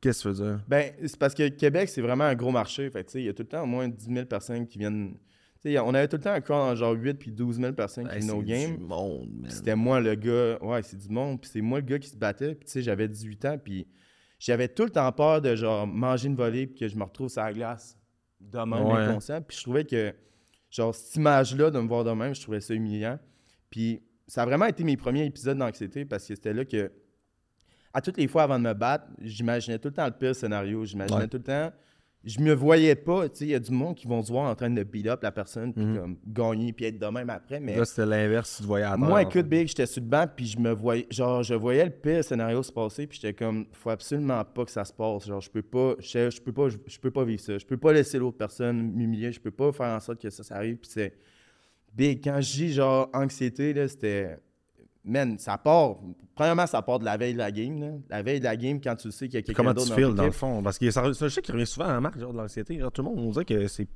[0.00, 0.60] Qu'est-ce que tu veux dire?
[0.68, 2.88] Ben, c'est parce que Québec, c'est vraiment un gros marché.
[2.90, 5.14] Fait il y a tout le temps au moins 10 000 personnes qui viennent.
[5.64, 8.14] On avait tout le temps un crowd en genre 8 puis 12 000 personnes qui
[8.14, 8.76] Hey, venaient au c'est game.
[8.76, 10.56] du monde, C'était moi le gars.
[10.62, 11.40] Ouais, c'est du monde.
[11.40, 12.54] Puis c'est moi le gars qui se battait.
[12.54, 13.58] Puis, tu sais, j'avais 18 ans.
[13.58, 13.88] Puis
[14.38, 17.28] j'avais tout le temps peur de, genre, manger une volée puis que je me retrouve
[17.28, 17.98] sur la glace
[18.40, 18.92] de même, Ouais.
[19.02, 19.42] inconscient.
[19.42, 20.14] Puis je trouvais que,
[20.70, 23.18] genre, cette image-là de me voir de même, je trouvais ça humiliant.
[23.68, 26.92] Puis ça a vraiment été mes premiers épisodes d'anxiété parce que c'était là que,
[27.92, 30.84] à toutes les fois avant de me battre, j'imaginais tout le temps le pire scénario.
[30.84, 31.28] J'imaginais Ouais.
[31.28, 31.72] tout le temps.
[32.24, 34.50] Je me voyais pas, tu sais, il y a du monde qui vont se voir
[34.50, 35.96] en train de beat up la personne, puis Mhm.
[35.98, 37.60] comme gagner, puis être de même après.
[37.60, 38.98] Mais Là, c'était l'inverse, tu te voyais à terre.
[38.98, 39.46] moi, écoute.
[39.46, 42.60] Big, j'étais sur le banc, puis je me voyais, genre, je voyais le pire scénario
[42.64, 45.26] se passer, puis j'étais comme, faut absolument pas que ça se passe.
[45.28, 47.56] Genre, je peux pas, je, je peux pas, je, je peux pas vivre ça.
[47.56, 49.30] Je peux pas laisser l'autre personne m'humilier.
[49.30, 50.76] Je peux pas faire en sorte que ça, ça arrive.
[50.78, 51.14] Puis c'est,
[51.94, 54.38] Big, quand je dis genre anxiété, là, c'était,
[55.04, 55.96] man, ça part.
[56.34, 57.90] Premièrement, ça part de la veille de la game, là.
[58.10, 60.00] La veille de la game, quand tu sais qu'il y a quelqu'un Comment d'autre tu
[60.02, 60.62] dans files, dans le fond?
[60.62, 62.78] Parce que ça, ça, je sais qu'il revient souvent à la marque, genre de l'anxiété.
[62.92, 63.88] Tout le monde, on dirait que c'est.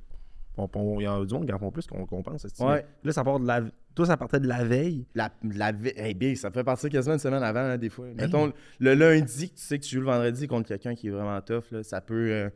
[0.55, 2.45] Il y a du monde qui en font plus qu'on qu'on pense.
[2.59, 2.85] Ouais.
[3.03, 3.61] Là, ça part de la.
[3.95, 5.07] Toi, ça partait de la veille.
[5.15, 8.05] La, la ve- hey, Big, ça fait partir quasiment une semaine avant, là, des fois.
[8.15, 11.11] Mettons, le lundi, que tu sais que tu joues le vendredi contre quelqu'un qui est
[11.11, 12.29] vraiment tough, là, ça peut.
[12.31, 12.49] euh,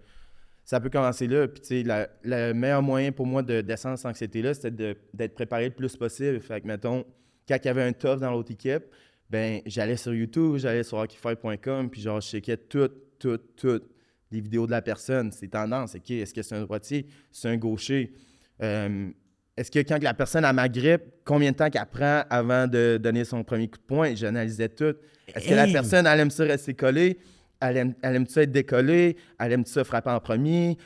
[0.64, 1.48] ça peut commencer là.
[1.48, 5.34] Puis, tu sais, le meilleur moyen pour moi de descendre cette anxiété-là, c'était de- d'être
[5.34, 6.40] préparé le plus possible.
[6.42, 7.04] Fait que, mettons,
[7.48, 8.84] quand il y avait un tough dans l'autre équipe,
[9.30, 13.92] ben j'allais sur YouTube, j'allais sur hockeyfire.com, puis genre, je checkais toutes, toutes, toutes
[14.32, 15.96] les vidéos de la personne, ses tendances.
[15.96, 17.08] Est-ce que c'est un droitier?
[17.32, 18.14] C'est un gaucher?
[18.62, 19.10] Euh,
[19.56, 23.00] est-ce que quand la personne a ma grippe, combien de temps qu'elle prend avant de
[23.02, 24.14] donner son premier coup de poing?
[24.14, 24.96] J'analysais tout.
[25.34, 27.18] Est-ce que la personne, elle aime ça rester collée?
[27.60, 29.18] Elle aime, elle aime être décollée?
[29.40, 30.78] Elle aime ça frapper en premier?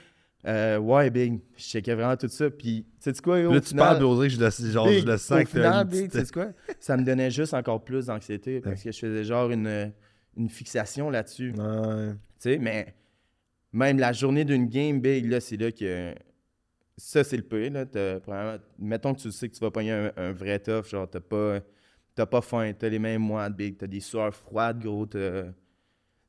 [0.48, 1.40] Euh, ouais, big.
[1.56, 2.50] Je checkais vraiment tout ça.
[2.50, 3.40] Puis, tu sais quoi?
[3.40, 5.88] au là, tu final- parles, que je le, genre, Big, je le sens au final,
[5.88, 6.48] Big, sais-tu quoi?
[6.80, 9.92] Ça me donnait juste encore plus d'anxiété parce que je faisais genre une,
[10.36, 11.52] une fixation là-dessus.
[11.58, 12.12] Ouais.
[12.14, 12.96] Tu sais, mais
[13.72, 16.14] même la journée d'une game, Big, là, c'est là que.
[16.98, 17.72] Ça, c'est le pire.
[17.72, 18.58] Là.
[18.78, 21.60] Mettons que tu sais que tu vas pogner un, un vrai tough, genre, t'as pas,
[22.14, 25.46] t'as pas faim, t'as les mains moites, Big, t'as des sueurs froides, gros, t'as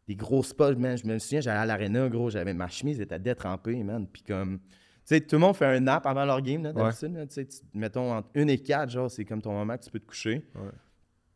[0.08, 0.96] des gros spots, man.
[0.96, 4.06] Je me souviens, j'allais à l'aréna, gros, j'avais ma chemise était détrempée, man.
[4.06, 4.58] Puis comme.
[5.04, 7.28] Tu sais, tout le monde fait un nap avant leur game, là, d'habitude.
[7.28, 9.98] tu sais, mettons, entre 1 et 4, genre, c'est comme ton moment que tu peux
[9.98, 10.44] te coucher.
[10.54, 10.70] Ouais.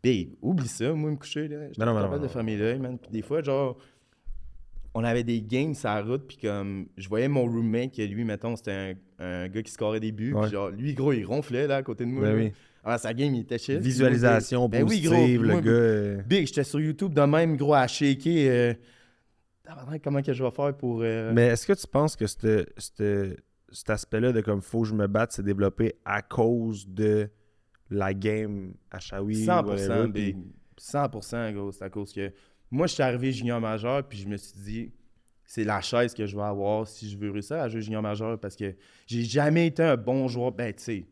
[0.05, 1.67] Big, oublie ça, moi, me coucher, là.
[1.77, 2.97] Pas non, capable de fermer l'œil, man.
[2.97, 3.77] Puis des fois, genre,
[4.99, 8.25] on avait des games sur la route, puis comme, je voyais mon roommate, que lui,
[8.25, 11.67] mettons, c'était un, un gars qui scorait des buts, puis genre, lui, gros, il ronflait,
[11.67, 12.23] là, à côté de moi.
[12.23, 12.53] Ben oui.
[12.83, 13.79] Alors, sa game, il était chill.
[13.79, 15.71] Visualisation ben oui, positive, gros, le moi, gars.
[15.71, 18.51] euh, Big, j'étais sur YouTube de même, gros, à shaker.
[18.51, 18.75] Euh...
[20.03, 21.01] Comment que je vais faire pour.
[21.03, 25.09] euh, Mais est-ce que tu penses que cet aspect-là de comme faut que je me
[25.09, 27.29] batte s'est développé à cause de
[27.91, 29.45] la game à Shawi?
[29.45, 30.35] 100%, whatever, big.
[30.37, 31.73] puis- 100%, gros.
[31.73, 32.33] C'est à cause que
[32.71, 34.93] moi, je suis arrivé junior majeur, puis je me suis dit,
[35.45, 38.39] c'est la chaise que je vais avoir si je veux réussir à jouer junior majeur
[38.39, 38.75] parce que
[39.07, 40.53] j'ai jamais été un bon joueur.
[40.53, 41.07] Ben, tu sais,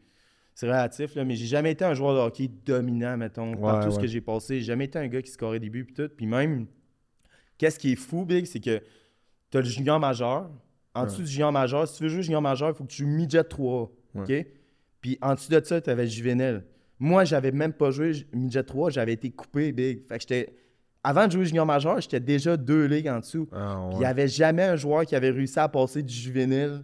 [0.55, 3.85] c'est relatif, là, mais j'ai jamais été un joueur de hockey dominant, mettons, par Ouais,
[3.85, 4.59] tout ce que j'ai passé.
[4.59, 6.09] J'ai jamais été un gars qui scorait des buts, puis tout.
[6.17, 6.67] Puis même,
[7.59, 8.83] qu'est-ce qui est fou, Big, c'est que
[9.51, 10.51] tu as le junior majeur.
[10.95, 13.03] En dessous du junior majeur, si tu veux jouer junior majeur, il faut que tu
[13.03, 13.93] joues midget 3.
[14.17, 14.33] OK?
[15.01, 16.65] Puis en dessous de ça, tu avais juvénile.
[17.01, 20.07] Moi, j'avais même pas joué midget 3, j'avais été coupé big.
[20.07, 20.55] Fait que j'étais.
[21.07, 23.47] Avant de jouer junior majeur, j'étais déjà deux ligues en dessut.
[23.53, 26.83] Ah, il n'y avait jamais un joueur qui avait réussi à passer du juvénile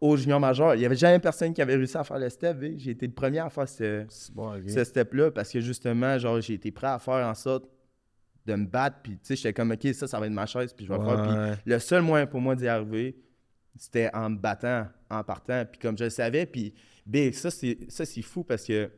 [0.00, 0.74] au junior majeur.
[0.74, 2.56] Il n'y avait jamais personne qui avait réussi à faire le step.
[2.76, 6.54] J'ai été le premier à faire ce, bon, ce step-là parce que justement, genre, j'ai
[6.54, 7.68] été prêt à faire en sorte
[8.46, 8.96] de me battre.
[9.02, 10.72] Puis, tu sais, j'étais comme, OK, ça, ça va être ma chaise.
[10.72, 11.22] Puis, je vais le faire.
[11.22, 13.14] Puis, le seul moyen pour moi d'y arriver,
[13.76, 15.66] c'était en me battant, en partant.
[15.70, 16.72] Puis, comme je le savais, puis,
[17.34, 18.90] ça, c'est fou parce que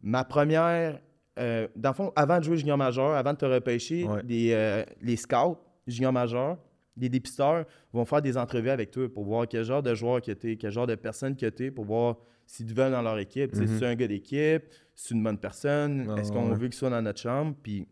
[0.00, 0.98] ma première.
[1.38, 4.20] Euh, dans le fond, avant de jouer junior majeur, avant de te repêcher, Ouais.
[4.28, 6.58] les, euh, les scouts junior majeur,
[6.96, 10.32] les dépisteurs vont faire des entrevues avec toi pour voir quel genre de joueur que
[10.32, 12.16] tu es, quel genre de personne que tu es, pour voir
[12.46, 13.52] s'ils te veulent dans leur équipe.
[13.52, 13.66] Tu Mhm.
[13.66, 14.62] Si c'est un gars d'équipe,
[14.94, 16.54] si c'est une bonne personne, Ah, est-ce qu'on ouais.
[16.56, 17.54] veut qu'il soit dans notre chambre?
[17.62, 17.86] Puis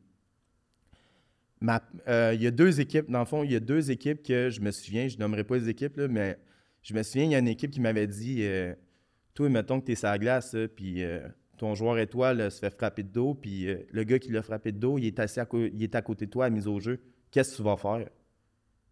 [2.09, 4.48] euh, il y a deux équipes, dans le fond, il y a deux équipes que
[4.50, 6.38] je me souviens, je nommerai pas les équipes, là, mais
[6.83, 8.44] je me souviens, il y a une équipe qui m'avait dit
[9.35, 11.03] Toi, mettons que tu es sur la glace, puis
[11.61, 14.42] ton joueur étoile euh, se fait frapper de dos, puis euh, le gars qui l'a
[14.42, 16.66] frappé de dos, il est, assis à, il est à côté de toi à mise
[16.66, 16.99] au jeu.
[17.31, 18.07] Qu'est-ce que tu vas faire?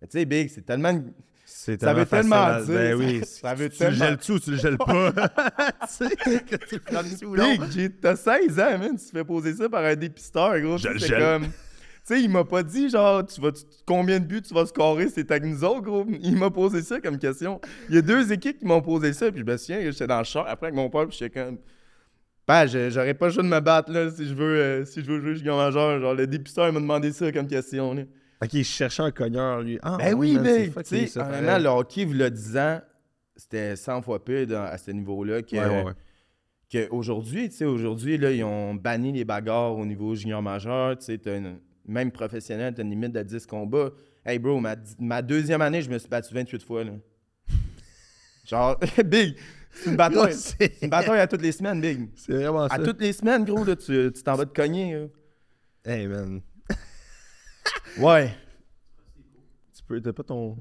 [0.02, 1.02] Tu sais, Big, c'est tellement.
[1.46, 2.74] C'est Ça veut tellement à- dire.
[2.74, 3.22] Ben oui.
[3.24, 5.12] Ça veut tu le tellement- gèles-tu ou tu le gèles pas?
[5.12, 6.08] tu sais,
[6.40, 7.54] que tu le prends-tu ou non?
[7.56, 8.96] Big, t'as 16 ans, man.
[8.98, 10.76] Tu te fais poser ça par un dépisteur, gros.
[10.76, 11.44] Je le comme.
[11.46, 14.66] Tu sais, il m'a pas dit, genre, tu vas, tu- combien de buts tu vas
[14.66, 16.06] scorer, c'est avec nous autres, gros.
[16.20, 17.60] Il m'a posé ça comme question.
[17.88, 20.18] Il y a deux équipes qui m'ont posé ça, puis je me souviens, j'étais dans
[20.18, 21.56] le char après avec mon père, puis j'étais comme.
[21.56, 21.62] Ben,
[22.48, 25.20] j'aurais pas le choix de me battre, là, si je veux, euh, si je veux
[25.20, 26.00] jouer junior majeur.
[26.00, 28.02] Genre, le dépisteur m'a demandé ça comme question, là.
[28.42, 29.78] Ok, il cherchait un cogneur, lui.
[29.82, 31.62] Ah, Ben oui, fucké, Tu sais, pareil.
[31.62, 32.80] le hockey, a 10 ans,
[33.36, 35.56] c'était 100 fois pire dans- à ce niveau-là que.
[35.56, 35.92] Ouais, ouais, ouais.
[36.70, 41.04] qu'aujourd'hui, tu sais, aujourd'hui, là, ils ont banni les bagarres au niveau junior majeur, tu
[41.06, 43.90] sais, une- même professionnel, t'as une limite de 10 combats.
[44.24, 46.92] Hey bro, ma, ma deuxième année, je me suis battu 28 fois, là.
[48.44, 49.36] Genre, big,
[49.70, 50.34] c'est une bataille.
[50.34, 52.08] C'est une bataille à toutes les semaines, big.
[52.16, 52.74] c'est vraiment ça.
[52.74, 54.94] À toutes les semaines, gros, là, tu t'en vas te cogner.
[54.94, 55.06] là.
[55.84, 56.40] Hey, man.
[57.98, 58.30] Ouais.
[59.76, 60.00] Tu peux...
[60.00, 60.56] T'as pas ton...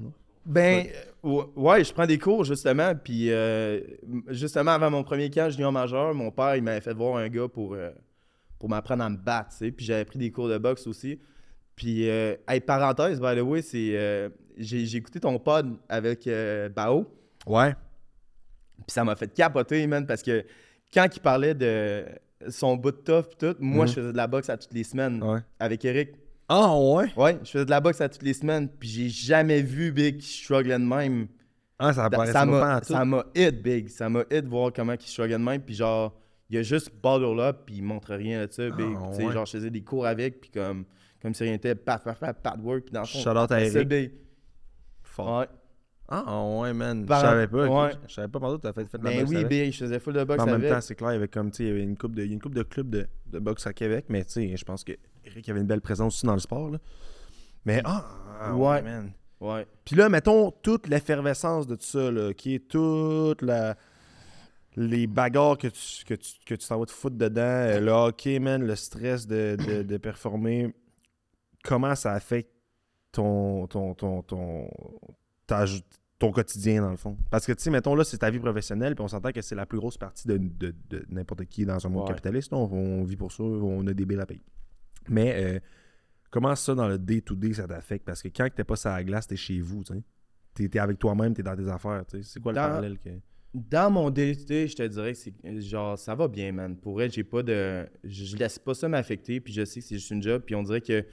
[0.46, 3.80] Ben, euh, ouais, ouais, je prends des cours, justement, puis euh,
[4.28, 7.48] justement, avant mon premier camp junior majeur, mon père, il m'avait fait voir un gars
[7.48, 7.90] pour, euh,
[8.58, 11.20] pour m'apprendre à me battre, tu sais, puis j'avais pris des cours de boxe aussi.
[11.76, 14.30] Puis, euh, hey, parenthèse, by the way, c'est...
[14.56, 16.28] j'ai j'ai écouté ton pod avec
[16.74, 17.06] Bao,
[17.46, 17.74] Ouais.
[18.88, 20.44] Puis ça m'a fait capoter, man, parce que
[20.92, 22.04] quand il parlait de
[22.48, 23.88] son bout de tough pis tout, moi, Mhm.
[23.88, 25.40] je faisais de la boxe à toutes les semaines Ouais.
[25.60, 26.10] avec Eric.
[26.48, 27.12] Ah, ouais?
[27.16, 30.20] Ouais, je faisais de la boxe à toutes les semaines, puis j'ai jamais vu Big
[30.22, 31.28] struggle de même.
[31.78, 35.00] Ah, ça apparaissait ça m'a ça m'a hit big ça m'a hit voir comment il
[35.06, 36.12] struggle de même puis genre
[36.50, 39.24] il a juste bottle là puis il montre rien de ça big Ah, tu sais
[39.26, 39.32] ouais.
[39.32, 40.84] genre je faisais des cours avec puis comme
[41.22, 43.52] comme si rien n'était pat pat pat pat work puis dans le fond Shout out
[43.52, 43.86] à Eric.
[43.86, 44.10] big.
[45.04, 45.38] Fort.
[45.38, 45.46] ouais
[46.10, 47.04] Ah, ouais, man.
[47.04, 47.66] Par- Je savais pas.
[47.68, 47.92] ouais.
[48.06, 49.78] Je savais pas pendant que t'as fait, fait de la mais boxe oui big je
[49.78, 51.58] faisais full de boxe Mais en même temps, c'est clair, il y avait comme, tu
[51.58, 53.72] sais, il y avait une coupe de, une coupe de clubs de, de boxe à
[53.74, 54.92] Québec, mais tu sais, je pense que
[55.26, 56.78] Eric avait une belle présence aussi dans le sport, là.
[57.66, 58.06] Mais, ah,
[58.40, 58.82] ah, ouais, Ouais.
[58.82, 59.12] man.
[59.40, 63.76] ouais Puis là, mettons toute l'effervescence de tout ça, là, qui est toute la.
[64.76, 67.90] Les bagarres que tu que tu que tu t'en vas te foutre dedans, euh, le
[67.90, 70.72] hockey, man, le stress de, de, de performer,
[71.64, 72.52] comment ça affecte
[73.10, 74.70] ton ton ton ton,
[76.18, 77.16] ton quotidien dans le fond.
[77.30, 79.54] Parce que tu sais, mettons là, c'est ta vie professionnelle, puis on s'entend que c'est
[79.54, 82.08] la plus grosse partie de, de- de n'importe qui dans un monde Ouais.
[82.08, 82.52] capitaliste.
[82.52, 84.42] On, on vit pour ça, on a des billes à payer.
[85.08, 85.60] Mais euh,
[86.30, 88.04] comment ça dans le day-to-day ça t'affecte?
[88.04, 90.02] Parce que quand t'es pas sur la glace, t'es chez vous, tu sais.
[90.54, 92.22] T'es, t'es avec toi-même, t'es dans tes affaires, tu sais.
[92.24, 93.10] C'est quoi le parallèle que.
[93.54, 97.10] dans mon day-to-day, je te dirais que c'est genre ça va bien man pour elle
[97.12, 100.10] j'ai pas de je je laisse pas ça m'affecter puis je sais que c'est juste
[100.10, 101.04] une job puis on dirait que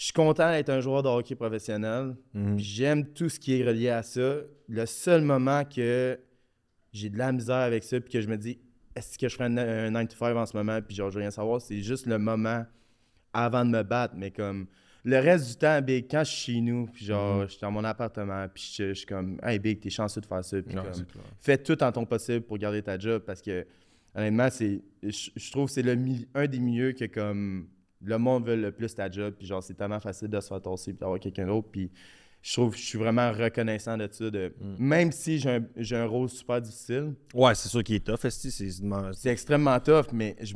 [0.00, 2.58] je suis content d'être un joueur de hockey professionnel Mhm.
[2.58, 4.36] J'aime tout ce qui est relié à ça.
[4.66, 6.18] Le seul moment que
[6.90, 8.58] j'ai de la misère avec ça, puis que je me dis,
[8.96, 11.16] est-ce que je ferais un, un 9 to 5 en ce moment, puis genre, je
[11.16, 12.64] veux rien savoir, c'est juste le moment
[13.34, 14.14] avant de me battre.
[14.16, 14.68] Mais comme,
[15.04, 17.42] le reste du temps, Big, quand je suis chez nous, puis genre, Mhm.
[17.44, 20.26] je suis dans mon appartement, puis je, je suis comme, hey Big, t'es chanceux de
[20.26, 21.04] faire ça, puis comme,
[21.42, 23.66] fais tout en ton possible pour garder ta job, parce que,
[24.14, 25.94] honnêtement, c'est, je, je trouve que c'est le
[26.34, 27.68] un des milieux que comme,
[28.02, 30.60] le monde veut le plus ta job, puis genre, c'est tellement facile de se faire
[30.62, 31.90] tasser, puis d'avoir quelqu'un d'autre, puis
[32.42, 34.30] je trouve je suis vraiment reconnaissant de ça.
[34.30, 34.74] De, Mm.
[34.78, 38.16] Même si j'ai un, j'ai un rôle super difficile, Ouais, c'est sûr qu'il est tough,
[38.20, 38.30] c'est.
[38.30, 38.82] c'est-
[39.12, 40.54] c'est extrêmement tough, mais je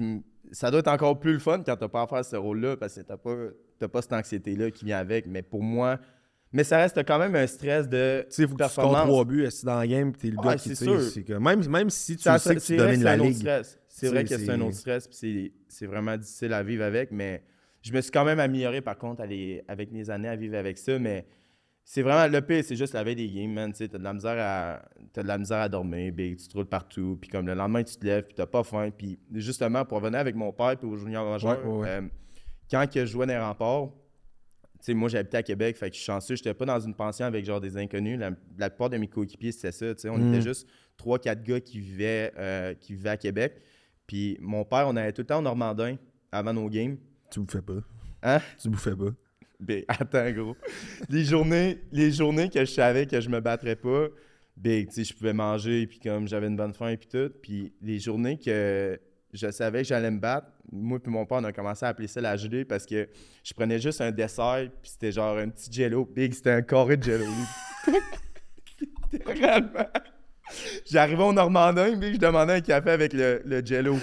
[0.52, 2.94] ça doit être encore plus le fun quand t'as pas à faire ce rôle-là parce
[2.94, 3.34] que t'as pas,
[3.80, 5.26] t'as pas cette anxiété-là qui vient avec.
[5.26, 5.98] Mais pour moi,
[6.52, 9.24] mais ça reste quand même un stress de Tu sais, faut que tu scores trois
[9.24, 11.00] buts esti, dans la game, t'es le Ouais, gars qui, c'est sûr.
[11.00, 13.34] c'est que même, même si tu Ça- sais que c'est tu domines la ligue.
[13.36, 13.78] stress.
[13.96, 17.42] C'est vrai que c'est un autre stress, puis c'est, vraiment difficile à vivre avec, mais
[17.80, 20.56] je me suis quand même amélioré par contre à les- avec mes années à vivre
[20.56, 21.24] avec ça, mais
[21.84, 23.70] c'est vraiment le pire, c'est juste la veille des games, man.
[23.70, 26.48] Tu sais, t'as de la misère à, t'as de la misère à dormir, big, tu
[26.48, 29.18] te roules partout, puis comme le lendemain tu te lèves, puis t'as pas faim, puis
[29.34, 31.88] justement pour revenir avec mon père puis au junior majeur, Ouais, ouais, ouais.
[31.88, 32.02] euh,
[32.70, 33.90] quand que je jouais dans les remparts,
[34.80, 36.94] tu sais, moi j'habitais à Québec, fait que je suis chanceux, j'étais pas dans une
[36.94, 38.18] pension avec genre des inconnus.
[38.18, 40.28] La, la plupart de mes coéquipiers c'était ça, tu sais, on Mm.
[40.28, 43.60] était juste trois, quatre gars qui vivaient, euh, qui vivaient à Québec.
[44.06, 45.96] Puis mon père, on allait tout le temps au Normandin
[46.30, 46.96] avant nos games.
[47.30, 47.82] Tu bouffais pas.
[48.22, 48.40] Hein?
[48.60, 49.10] Tu bouffais pas.
[49.60, 50.56] Big, attends, gros.
[51.08, 54.08] Les journées, les journées que je savais que je me battrais pas,
[54.56, 57.32] big, tu sais, je pouvais manger, puis comme j'avais une bonne faim, puis tout.
[57.42, 58.98] Puis les journées que
[59.32, 62.08] je savais que j'allais me battre, moi puis mon père, on a commencé à appeler
[62.08, 63.08] ça la gelée parce que
[63.42, 66.04] je prenais juste un dessert, puis c'était genre un petit jello.
[66.04, 67.24] Big, c'était un carré de jello.
[69.12, 69.88] Littéralement.
[70.90, 73.96] J'arrivais au Normandin, big, je demandais un café avec le, le jello.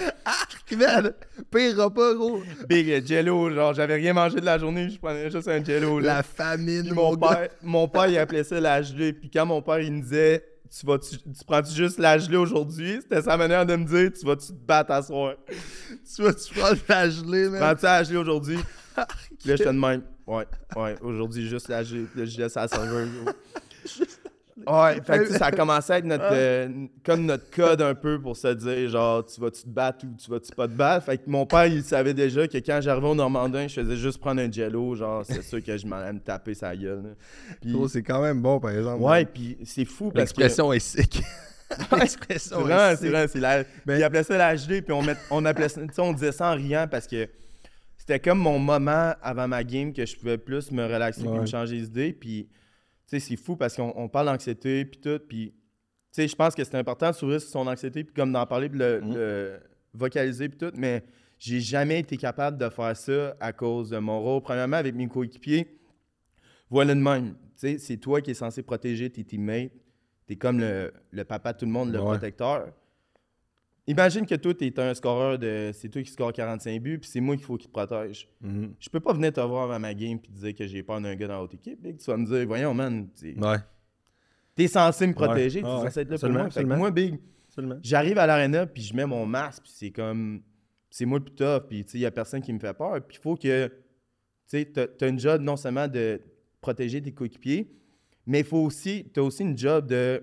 [0.76, 1.12] Man,
[1.50, 2.42] pire repas, gros.
[2.68, 5.98] Big, le jello, genre, j'avais rien mangé de la journée, je prenais juste un jello.
[6.00, 6.16] là.
[6.16, 7.28] La famine, Puis mon mon gars.
[7.36, 9.12] père, mon père, il appelait ça la gelée.
[9.12, 12.38] Puis quand mon père, il me disait, tu, vas tu, tu prends-tu juste la gelée
[12.38, 12.98] aujourd'hui?
[13.02, 15.34] C'était sa manière de me dire, tu vas-tu te battre à soir?
[15.48, 17.60] Tu vas tu prends de la gelée, man.
[17.60, 18.56] Prends-tu la gelée aujourd'hui?
[19.38, 20.02] Puis là, j'étais de même.
[20.26, 20.96] Ouais, ouais.
[21.02, 23.06] Aujourd'hui, juste la G, le JS à la serveur.
[24.66, 26.68] Ouais, fait que, tu sais, ça a commencé à être notre, euh,
[27.04, 30.30] comme notre code un peu pour se dire, genre, tu vas-tu te battre ou tu
[30.30, 31.06] vas-tu pas te battre?
[31.06, 34.18] Fait que mon père, il savait déjà que quand j'arrivais au Normandin, je faisais juste
[34.18, 37.02] prendre un jello, genre, c'est sûr que je m'en allais me taper sa gueule.
[37.02, 37.10] là.
[37.60, 39.02] Puis- Oh, c'est quand même bon, par exemple.
[39.02, 40.40] ouais, puis c'est fou parce que.
[40.40, 41.22] L'expression est sick.
[41.90, 43.10] C'est L'expression vrai, est c'est sick.
[43.12, 43.64] vrai, c'est la.
[43.86, 46.12] Ben- Ils appelaient ça la HD, puis on, met, on appelait ça, tu sais, on
[46.12, 47.26] disait ça en riant parce que
[47.96, 51.38] c'était comme mon moment avant ma game que je pouvais plus me relaxer puis Ouais.
[51.40, 52.12] me changer les idées.
[52.12, 52.46] Puis,
[53.20, 55.56] c'est fou parce qu'on on parle d'anxiété, puis tout, puis, tu
[56.12, 58.68] sais, je pense que c'est important de s'ouvrir sur son anxiété, puis comme d'en parler,
[58.68, 59.14] puis le, Mhm.
[59.14, 59.60] le
[59.94, 61.02] vocaliser, puis tout, mais
[61.38, 64.42] j'ai jamais été capable de faire ça à cause de mon rôle.
[64.42, 65.78] Premièrement, avec mes coéquipiers,
[66.70, 67.34] voilà de même.
[67.56, 69.72] Tu sais, c'est toi qui es censé protéger tes teammates.
[70.26, 72.04] T'es comme le, le papa de tout le monde, le Ouais.
[72.04, 72.68] protecteur.
[73.88, 75.70] Imagine que toi, t'es un scoreur de.
[75.74, 78.28] C'est toi qui score 45 buts, puis c'est moi qu'il faut qu'il te protège.
[78.40, 78.74] Mhm.
[78.78, 81.00] Je peux pas venir te voir à ma game puis te dire que j'ai peur
[81.00, 81.80] d'un gars dans l'autre équipe.
[81.82, 83.56] Tu vas me dire, voyons, man, t'es Ouais,
[84.54, 85.64] t'es censé me protéger, Ouais.
[85.64, 85.86] t'es Ah ouais.
[85.86, 86.76] censé être là pour moi.
[86.76, 87.18] Moi, Big,
[87.82, 90.42] j'arrive à l'arena puis je mets mon masque puis c'est comme
[90.88, 92.98] c'est moi le plus tough puis tu il y a personne qui me fait peur
[93.06, 93.72] puis il faut que tu
[94.46, 96.18] sais t'as as une job non seulement de
[96.62, 97.70] protéger tes coéquipiers
[98.26, 100.22] mais il faut aussi t'as aussi une job de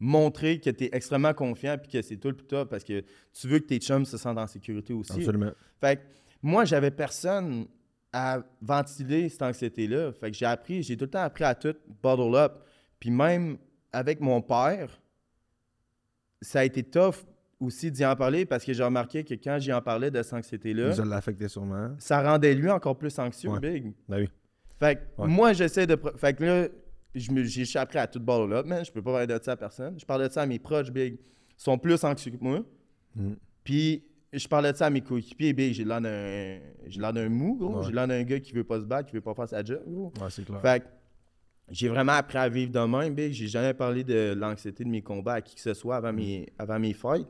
[0.00, 3.02] montrer que tu es extrêmement confiant puis que c'est toi le plus tough parce que
[3.32, 5.12] tu veux que tes chums se sentent en sécurité aussi.
[5.12, 5.52] Absolument.
[5.80, 6.02] Fait que
[6.42, 7.66] moi, j'avais personne
[8.12, 10.12] à ventiler cette anxiété-là.
[10.12, 12.62] Fait que j'ai appris, j'ai tout le temps appris à tout bottle up.
[13.00, 13.56] Puis même
[13.92, 15.00] avec mon père,
[16.40, 17.24] ça a été tough
[17.60, 20.34] aussi d'y en parler parce que j'ai remarqué que quand j'y en parlais de cette
[20.34, 21.94] anxiété-là, Ça l'affectait sûrement.
[21.98, 23.60] ça rendait lui encore plus anxieux, Ouais.
[23.60, 23.92] big.
[24.08, 24.28] Ben oui.
[24.78, 25.28] Fait que Ouais.
[25.28, 25.96] moi, j'essaie de.
[26.16, 26.68] Fait que là,
[27.76, 29.98] appris à tout bottle up, mais je peux pas parler de ça à personne.
[29.98, 31.14] Je parle de ça à mes proches, big.
[31.14, 32.62] Ils sont plus anxieux que moi.
[33.14, 33.36] Mhm.
[33.62, 35.72] Puis je parlais de ça à mes coéquipiers, big.
[35.72, 37.78] J'ai l'air d'un j'ai l'air d'un mou, gros.
[37.78, 37.84] Ouais.
[37.86, 39.80] J'ai l'air d'un gars qui veut pas se battre, qui veut pas faire sa job,
[39.86, 40.12] gros.
[40.20, 40.60] Ouais, c'est clair.
[40.60, 40.86] Fait que
[41.70, 43.32] j'ai vraiment appris à vivre de même, big.
[43.32, 46.52] J'ai jamais parlé de l'anxiété de mes combats à qui que ce soit avant mes,
[46.58, 47.26] avant mes fights.
[47.26, 47.28] Tu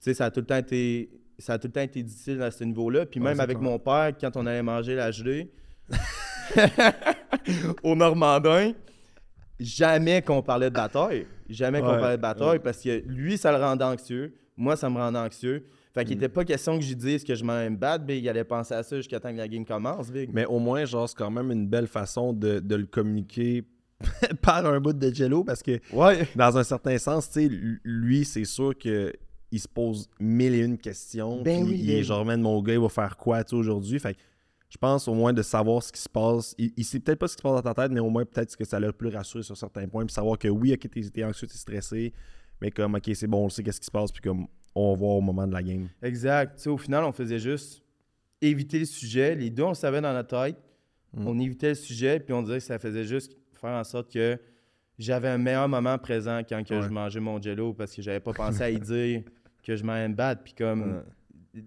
[0.00, 1.10] sais, ça a tout le temps été.
[1.38, 3.06] Ça a tout le temps été difficile à ce niveau-là.
[3.06, 3.70] Puis Ouais, même avec clair.
[3.70, 5.50] mon père, quand on allait manger la gelée
[7.82, 8.72] au Normandin,
[9.60, 11.26] jamais qu'on parlait de bataille.
[11.48, 14.34] Jamais qu'on parlait de bataille parce que lui, ça le rendait anxieux.
[14.56, 15.64] Moi, ça me rendait anxieux.
[15.94, 16.04] Fait Mm.
[16.04, 18.22] qu'il n'était pas question que je dise que je m'en allais me battre, Big.
[18.24, 20.30] Il allait penser à ça jusqu'à temps que la game commence, Big.
[20.32, 23.64] Mais au moins, genre, c'est quand même une belle façon de, de le communiquer
[24.42, 26.26] par un bout de jello parce que, Ouais.
[26.36, 27.50] dans un certain sens, tu sais,
[27.84, 29.12] lui, c'est sûr que
[29.52, 31.42] il se pose mille et une questions.
[31.42, 33.98] Ben puis oui, il est genre, man, mon gars, il va faire quoi, aujourd'hui?
[33.98, 34.18] Fait que
[34.70, 36.54] je pense au moins de savoir ce qui se passe.
[36.56, 38.24] Il, il sait peut-être pas ce qui se passe dans ta tête, mais au moins
[38.24, 40.06] peut-être que ça l'a plus rassuré sur certains points.
[40.06, 42.12] Puis savoir que oui, ok, t'es t'es anxieux, t'es stressé,
[42.60, 44.98] mais comme, ok, c'est bon, on sait qu'est-ce qui se passe, puis comme, on va
[44.98, 45.88] voir au moment de la game.
[46.00, 46.56] Exact.
[46.56, 47.82] Tu sais, au final, on faisait juste
[48.40, 49.34] éviter le sujet.
[49.34, 50.56] Les deux, on le savait dans notre tête.
[51.12, 51.26] Mm.
[51.26, 54.38] On évitait le sujet, puis on disait que ça faisait juste faire en sorte que
[54.98, 56.82] j'avais un meilleur moment présent quand que Ouais.
[56.82, 59.22] je mangeais mon jello parce que j'avais pas pensé à y dire
[59.64, 60.42] que je m'en me battre.
[60.44, 61.02] Puis comme.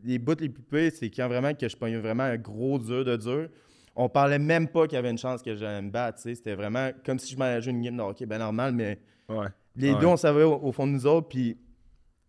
[0.03, 3.03] Les bouts les plus pires, c'est quand vraiment que je pognais vraiment un gros dur
[3.03, 3.49] de dur.
[3.95, 6.19] On parlait même pas qu'il y avait une chance que j'allais me battre.
[6.19, 9.47] C'était vraiment comme si je m'allais jouer une game de hockey, ben normal, mais Ouais.
[9.75, 9.99] les Ouais.
[9.99, 11.57] deux, on savait au, au fond de nous autres, puis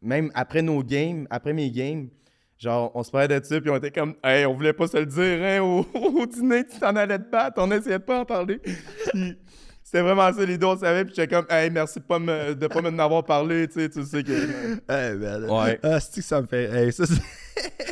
[0.02, 2.08] même après nos games, après mes games,
[2.58, 4.96] genre, on se parlait de ça, puis on était comme, hey, on voulait pas se
[4.98, 5.86] le dire, hein, au,
[6.20, 8.58] au dîner, tu t'en allais te battre, on essayait de pas en parler.
[9.12, 9.36] Puis
[9.82, 12.54] c'était vraiment ça, les deux, on savait, puis j'étais comme, hey, merci de pas me,
[12.54, 14.32] de pas m'en avoir parlé, tu sais, tu sais que.
[15.50, 15.78] Ouais.
[15.82, 16.64] Ah, c'est que ça me fait.
[16.72, 17.20] hey, ça, c'est-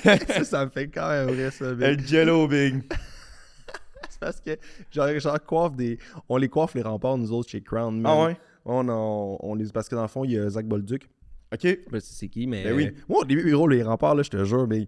[0.27, 1.67] ça, ça me fait quand même vrai, ça.
[1.81, 2.83] Hey, jello, big.
[4.11, 4.57] C'est parce que,
[4.91, 5.99] genre, genre, coiffe des.
[6.29, 8.01] On les coiffe les remparts, nous autres, chez Crown.
[8.01, 8.13] man.
[8.13, 8.37] Ah ouais?
[8.65, 9.67] On, on, on les.
[9.73, 11.09] Parce que dans le fond, il y a Zach Bolduc.
[11.53, 11.61] OK.
[11.63, 12.65] Je sais c'est qui, mais.
[12.65, 12.91] Ben oui.
[13.09, 14.87] Moi, au début, gros, les remparts, là, je te jure, mais.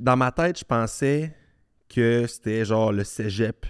[0.00, 1.34] Dans ma tête, je pensais
[1.88, 3.66] que c'était genre le cégep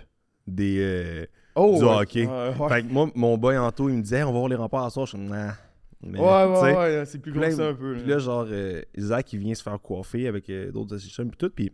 [0.47, 0.79] des.
[0.81, 1.27] euh,
[1.59, 1.91] Oh, Du ouais.
[1.97, 2.27] hockey.
[2.27, 2.69] Ouais, ouais.
[2.69, 4.85] Fait que moi, mon boy Anto, il me disait, Hey, on va voir les remparts
[4.85, 5.07] à soir.
[5.07, 5.55] Je suis comme, nah.
[6.03, 7.95] Mais, Ouais, ouais, ouais, c'est plus gros ça un peu.
[7.97, 11.37] Puis là, genre, euh, Zach, il vient se faire coiffer avec euh, d'autres assistants, puis
[11.39, 11.51] tout.
[11.51, 11.73] Puis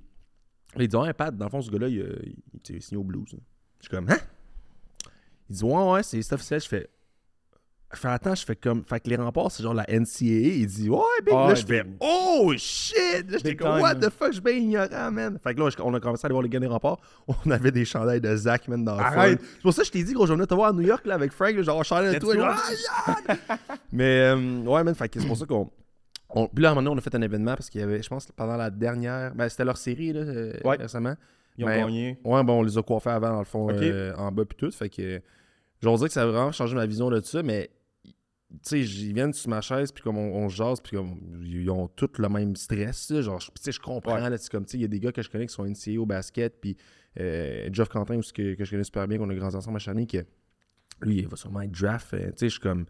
[0.79, 1.99] il dit, ouais, Pat, dans le fond, ce gars-là, il,
[2.55, 3.35] il, il, signé au blues.
[3.35, 3.39] hein.
[3.81, 4.17] Je suis comme, hein?
[5.51, 6.61] Il dit, ouais, ouais, c'est c'est officiel.
[6.61, 6.89] Je fais,
[7.95, 10.25] je fais, attends, je fais comme, fait que les remparts, c'est genre la NCAA.
[10.25, 11.35] Il dit, ouais, big.
[11.37, 12.97] Ah, là, je fais, oh shit!
[13.31, 15.39] Là, j'étais comme, what the fuck, je suis bien ignorant, man.
[15.43, 16.99] Fait que là, on a commencé à aller voir les gars des remparts.
[17.47, 19.41] On avait des chandails de Zach, man, dans le Arrête.
[19.41, 19.47] fond.
[19.55, 21.05] C'est pour ça que je t'ai dit, gros, je venir te voir à New York,
[21.07, 22.35] là, avec Frank, là, genre, chandail de toi.
[22.35, 22.57] genre,
[23.07, 23.59] Ah, yeah!
[23.93, 25.71] Mais, euh, ouais, man, fait que c'est pour ça qu'on.
[26.35, 27.85] On, puis là, à un moment donné, on a fait un événement parce qu'il y
[27.85, 29.35] avait, je pense, pendant la dernière.
[29.35, 30.77] Ben, c'était leur série, là, euh, Ouais.
[30.77, 31.15] récemment.
[31.59, 32.19] Ils ont Mais- gagné.
[32.25, 34.71] Ouais, bon, on les a coiffés avant, dans le fond, euh, en bas, puis tout.
[34.71, 35.21] Fait que.
[35.83, 37.69] J'ose dire que ça a vraiment changé ma vision de ça, mais
[38.63, 41.89] sais, ils viennent sur ma chaise, puis comme on, on jase, puis comme ils ont
[41.89, 43.11] tous le même stress.
[43.11, 44.15] là, Genre, je- tu sais, je comprends.
[44.23, 44.31] Ouais.
[44.31, 45.65] là, c'est comme, tu sais, il y a des gars que je connais qui sont
[45.65, 46.77] NCA au basket, puis
[47.21, 49.81] euh, Geoff Quentin, aussi, que, que je connais super bien, qu'on a grandi ensemble à
[49.81, 50.19] Charny, que
[51.01, 52.15] lui, il va sûrement être draft.
[52.15, 52.87] euh, tu sais, je suis comme.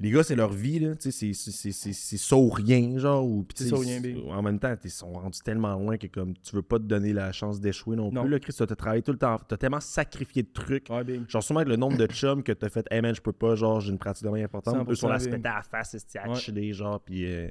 [0.00, 0.94] Les gars, c'est leur vie, là.
[0.94, 3.24] Tu sais, c'est- c'est- c'est- c'est c'est ça ou rien, genre.
[3.26, 4.00] Ou, ça ou rien.
[4.28, 7.12] En même temps, ils sont rendus tellement loin que comme tu veux pas te donner
[7.12, 8.22] la chance d'échouer non, Non.
[8.22, 8.30] plus.
[8.30, 9.36] Là, Chris, tu as travaillé tout le temps.
[9.48, 10.88] Tu as tellement sacrifié de trucs.
[10.88, 11.02] Ouais.
[11.26, 13.56] Genre, sûrement que le nombre de chums que t'as fait, hey man, je peux pas,
[13.56, 14.88] genre, j'ai une pratique de main importante.
[14.88, 17.24] Eux sont là à se 100% péter à la face, c'est à chiller, genre, pis.
[17.24, 17.48] euh,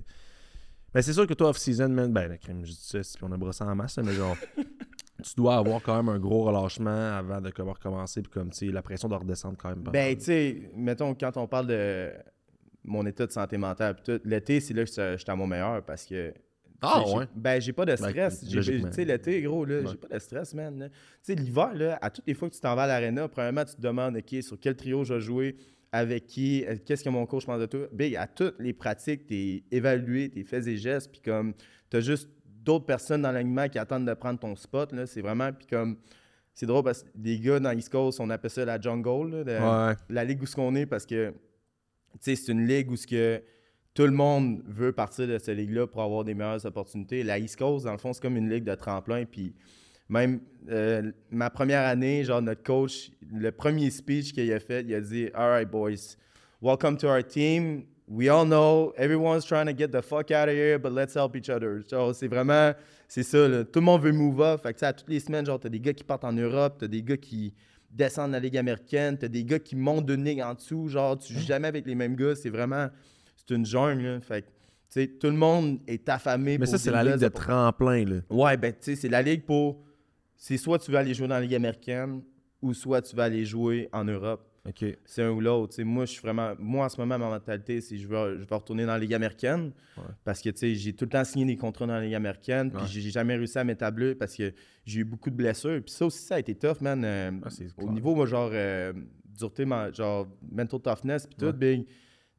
[0.93, 3.31] Ben, c'est sûr que toi, off-season, man, ben, la crème, je dis ça, puis on
[3.33, 4.38] a brossé en masse, mais genre,
[5.21, 8.67] tu dois avoir quand même un gros relâchement avant de comment recommencer, puis comme, tu
[8.67, 9.83] sais, la pression doit redescendre quand même.
[9.83, 12.12] pas Ben, tu sais, mettons, quand on parle de
[12.88, 15.84] mon état de santé mentale, tout, l'été, c'est là que je suis à mon meilleur
[15.86, 16.34] parce que.
[16.82, 17.26] Ah, ouais?
[17.36, 18.45] Ben, j'ai pas de stress.
[18.47, 18.89] J'ai- logiquement.
[18.89, 19.86] Tu sais, l'été, gros, là, Ouais.
[19.89, 20.89] j'ai pas de stress, man.
[20.91, 23.65] Tu sais, l'hiver, là, à toutes les fois que tu t'en vas à l'aréna, premièrement,
[23.65, 25.56] tu te demandes, OK, sur quel trio je vais jouer,
[25.91, 27.88] avec qui, euh, qu'est-ce que mon coach pense de toi.
[27.91, 31.54] Big, à toutes les pratiques, t'es évalué, t'es faits et gestes, puis comme,
[31.89, 32.30] t'as juste
[32.63, 35.08] d'autres personnes dans l'alignement qui attendent de prendre ton spot, là.
[35.08, 35.97] C'est vraiment, puis comme,
[36.54, 39.43] c'est drôle parce que les gars dans East Coast, on appelle ça la jungle, là,
[39.43, 39.52] de-
[39.89, 39.95] Ouais.
[40.10, 41.34] la ligue où ce qu'on est parce que
[42.19, 46.34] c'est une ligue où tout le monde veut partir de cette ligue-là pour avoir des
[46.34, 47.23] meilleures opportunités.
[47.23, 49.25] La East Coast, dans le fond, c'est comme une ligue de tremplin.
[49.25, 49.53] Puis
[50.10, 54.93] même euh, ma première année, genre notre coach, le premier speech qu'il a fait, il
[54.93, 56.15] a dit All right, boys,
[56.62, 57.86] welcome to our team.
[58.08, 61.36] We all know everyone's trying to get the fuck out of here, but let's help
[61.36, 61.82] each other.
[61.89, 62.73] Genre, c'est vraiment,
[63.10, 63.65] c'est ça.
[63.65, 64.62] Tout le monde veut move up.
[64.63, 67.53] Toutes les semaines, genre, t'as des gars qui partent en Europe, t'as des gars qui
[67.97, 70.88] descendent dans la Ligue américaine, t'as des gars qui montent d'une ligue en dessous.
[70.88, 72.36] Genre, tu joues jamais avec les mêmes gars.
[72.36, 72.88] C'est vraiment,
[73.36, 74.03] c'est une jungle.
[74.03, 74.19] là.
[74.21, 74.53] Fait que, tu
[74.89, 76.57] sais, tout le monde est affamé.
[76.57, 78.15] Mais pour ça, c'est la ligue de tremplin, là.
[78.29, 79.83] Ouais, ben, tu sais, c'est la ligue pour.
[80.38, 82.21] C'est soit tu veux aller jouer dans la Ligue américaine
[82.62, 84.45] ou soit tu vas aller jouer en Europe.
[85.06, 85.82] C'est un ou l'autre.
[85.84, 86.53] Moi, je suis vraiment.
[86.60, 89.13] Moi, en ce moment, ma mentalité, c'est je veux, je veux retourner dans la Ligue
[89.13, 89.71] américaine.
[89.97, 90.03] Ouais.
[90.23, 92.71] Parce que j'ai tout le temps signé des contrats dans la Ligue américaine.
[92.71, 94.53] Puis j'ai jamais réussi à m'établir parce que
[94.86, 95.82] j'ai eu beaucoup de blessures.
[95.84, 97.03] Puis ça aussi, ça a été tough, man.
[97.06, 97.49] euh, Ah,
[97.84, 98.93] au niveau, moi, genre, euh,
[99.38, 101.86] dureté, genre, mental toughness, puis tout, big.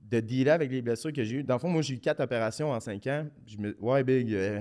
[0.01, 1.45] De dealer avec les blessures que j'ai eues.
[1.45, 3.27] Dans le fond, moi, j'ai eu quatre opérations en cinq ans.
[3.47, 3.77] Je me...
[3.81, 4.33] Ouais, big.
[4.33, 4.61] euh,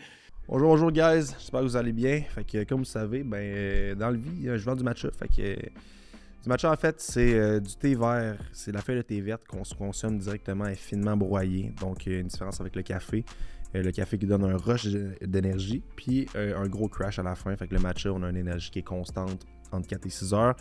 [0.48, 1.26] Bonjour, bonjour, guys.
[1.38, 2.22] J'espère que vous allez bien.
[2.22, 5.10] Fait que, comme vous savez, ben, dans le vie, je vends du matcha.
[5.12, 5.56] Fait que,
[6.42, 8.38] du matcha, en fait, c'est euh, du thé vert.
[8.52, 11.72] C'est la feuille de thé verte qu'on se consomme directement et finement broyée.
[11.80, 13.24] Donc, il y a une différence avec le café.
[13.74, 14.86] Euh, le café qui donne un rush
[15.20, 17.54] d'énergie, puis euh, un gros crash à la fin.
[17.56, 20.32] Fait que le matcha, on a une énergie qui est constante entre 4 et 6
[20.32, 20.54] heures.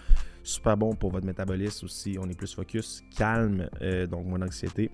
[0.44, 2.18] Super bon pour votre métabolisme aussi.
[2.20, 3.70] On est plus focus, calme,
[4.10, 4.90] donc moins d'anxiété.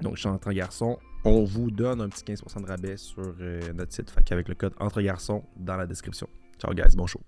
[0.00, 0.98] Donc, je suis entre garçons.
[1.24, 3.34] On vous donne un petit 15% de rabais sur
[3.74, 4.10] notre site.
[4.10, 6.28] Fait qu'avec le code entre garçons dans la description.
[6.58, 6.96] Ciao, guys.
[6.96, 7.20] Bon show.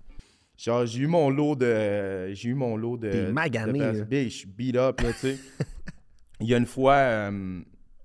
[0.57, 2.33] Genre, j'ai eu mon lot de.
[2.33, 3.09] J'ai eu mon lot de.
[3.09, 5.37] T'es magané, de- je suis beat up, là, tu sais.
[6.41, 7.61] Il y a une fois, euh,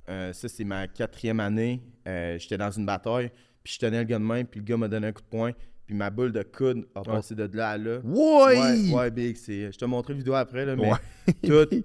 [0.08, 1.80] euh, ça, c'est ma quatrième année.
[2.06, 3.30] euh, J'étais dans une bataille,
[3.62, 5.26] puis je tenais le gars de main, puis le gars m'a donné un coup de
[5.28, 5.52] poing,
[5.86, 7.98] puis ma boule de coude a passé de là à là.
[8.04, 9.36] Ouais, ouais, big.
[9.36, 10.96] c'est- Je te montrerai la vidéo après, là, mais Ouais.
[11.42, 11.84] tout,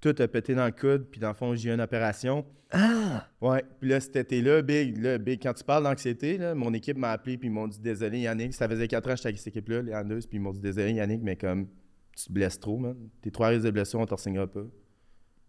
[0.00, 2.44] tout a pété dans le coude, puis dans le fond, j'ai eu une opération.
[2.70, 3.26] Ah!
[3.40, 7.10] Ouais, puis là, cet été-là, Big, là, Big, quand tu parles d'anxiété, mon équipe m'a
[7.10, 8.54] appelé, puis ils m'ont dit désolé, Yannick.
[8.54, 10.60] Ça faisait 4 ans que j'étais avec cette équipe-là, les Anders, puis ils m'ont dit
[10.60, 11.66] désolé, Yannick, mais comme
[12.16, 12.96] tu te blesses trop, man.
[13.22, 14.64] T'es trop à risque de blessure, on t'en signera pas.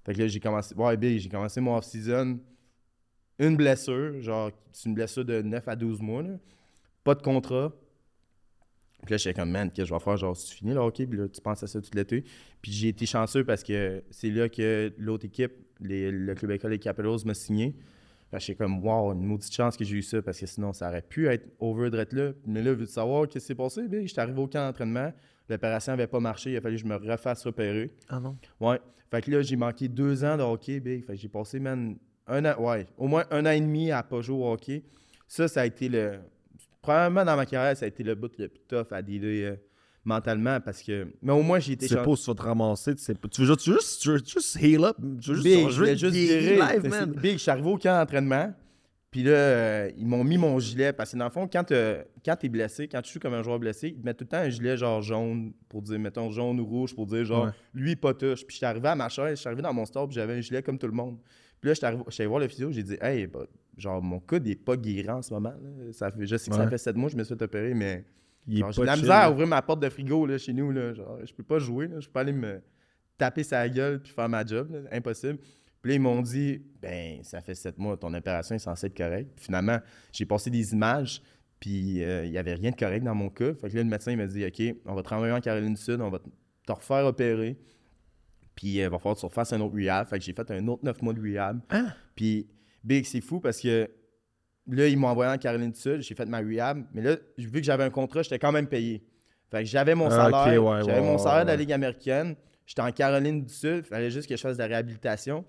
[0.06, 0.76] Fait que là, j'ai commencé.
[0.76, 2.40] Ouais, Big, j'ai commencé mon off-season.
[3.40, 6.38] Une blessure, genre, c'est une blessure de 9 à 12 mois, là.
[7.04, 7.74] Pas de contrat.
[9.04, 10.18] Puis là, j'étais comme, man, qu'est-ce que je vais faire?
[10.18, 12.24] Genre, si tu finis le hockey, puis là, tu penses à ça tout l'été.
[12.62, 16.72] Puis j'ai été chanceux parce que c'est là que l'autre équipe, les- le club école
[16.72, 17.76] des Capitals, m'a signé.
[18.30, 20.72] Fait que j'étais comme, wow, une maudite chance que j'ai eu ça parce que sinon,
[20.72, 22.32] ça aurait pu être over d'être là.
[22.46, 23.88] Mais là, veux-tu savoir qu'est-ce qui s'est passé?
[23.88, 24.08] Big?
[24.08, 25.12] J'étais arrivé au camp d'entraînement.
[25.50, 26.52] L'opération n'avait pas marché.
[26.52, 27.92] Il a fallu que je me refasse repérer.
[28.08, 28.38] Ah non?
[28.62, 28.80] Ouais.
[29.10, 31.04] Fait que là, j'ai manqué deux ans de hockey, big.
[31.04, 34.02] Fait que j'ai passé, man, un an, ouais, au moins un an et demi à
[34.04, 34.84] pas jouer au hockey.
[35.28, 36.20] Ça, ça a été le.
[36.82, 39.56] Probablement dans ma carrière, ça a été le bout le plus tough à dealer euh,
[40.04, 41.08] mentalement parce que.
[41.22, 42.96] Mais au moins, j'ai été Tu sais pas où tu vas te ramasser.
[42.96, 43.28] Tu, sais pas.
[43.28, 44.96] tu veux juste, tu veux juste, tu veux juste heal up.
[45.22, 47.12] Tu veux juste, Big, je je juste live, man.
[47.12, 48.54] Big, je suis arrivé au camp d'entraînement.
[49.12, 50.94] Puis là, euh, ils m'ont mis mon gilet.
[50.94, 53.44] Parce que dans le fond, quand, t'as- quand t'es blessé, quand tu joues comme un
[53.44, 56.32] joueur blessé, ils te mettent tout le temps un gilet genre jaune pour dire, mettons,
[56.32, 57.52] jaune ou rouge pour dire genre, Ouais.
[57.74, 58.46] lui, pas touche.
[58.46, 60.42] Puis j'étais arrivé à ma chaise, je suis arrivé dans mon store, puis j'avais un
[60.42, 61.18] gilet comme tout le monde.
[61.62, 63.46] Puis là, arrivé- j'étais allé voir le physio, j'ai dit, hey, bah,
[63.78, 65.54] genre, mon coude n'est pas guérant en ce moment.
[65.62, 65.94] là.
[65.94, 67.74] Ça fait, je sais que ça fait sept mois que je me suis fait opérer,
[67.76, 68.04] mais
[68.48, 70.72] j'ai de la misère à ouvrir ma porte de frigo là, chez nous.
[70.72, 70.94] Là.
[70.94, 72.00] Genre, je peux pas jouer, là.
[72.00, 72.60] je peux pas aller me
[73.18, 74.72] taper sa gueule puis faire ma job.
[74.72, 74.80] là.
[74.92, 75.38] Impossible.
[75.82, 78.98] Puis là, ils m'ont dit, ben, ça fait sept mois, ton opération est censée être
[78.98, 79.32] correcte.
[79.36, 79.80] Puis finalement,
[80.12, 81.22] j'ai passé des images,
[81.60, 83.54] puis euh, il y avait rien de correct dans mon cas.
[83.56, 85.74] Fait que là, le médecin, il m'a dit, OK, on va te renvoyer en Caroline
[85.74, 87.58] du Sud, on va te refaire opérer.
[88.62, 90.08] Puis il va falloir que tu refasses un autre rehab.
[90.08, 91.60] Fait que j'ai fait un autre 9 mois de rehab.
[91.72, 91.88] Hein?
[92.16, 92.48] Puis
[92.84, 93.90] Big, c'est fou parce que
[94.68, 96.02] là, ils m'ont envoyé en Caroline du Sud.
[96.02, 96.84] J'ai fait ma rehab.
[96.94, 99.04] Mais là, vu que j'avais un contrat, j'étais quand même payé.
[99.50, 100.64] Fait que j'avais mon Ah, salaire.
[100.64, 101.56] ouais, j'avais ouais, mon ouais, salaire de la.
[101.56, 102.36] Ligue américaine.
[102.68, 103.78] J'étais en Caroline du Sud.
[103.80, 105.44] Il fallait juste que je fasse de la réhabilitation.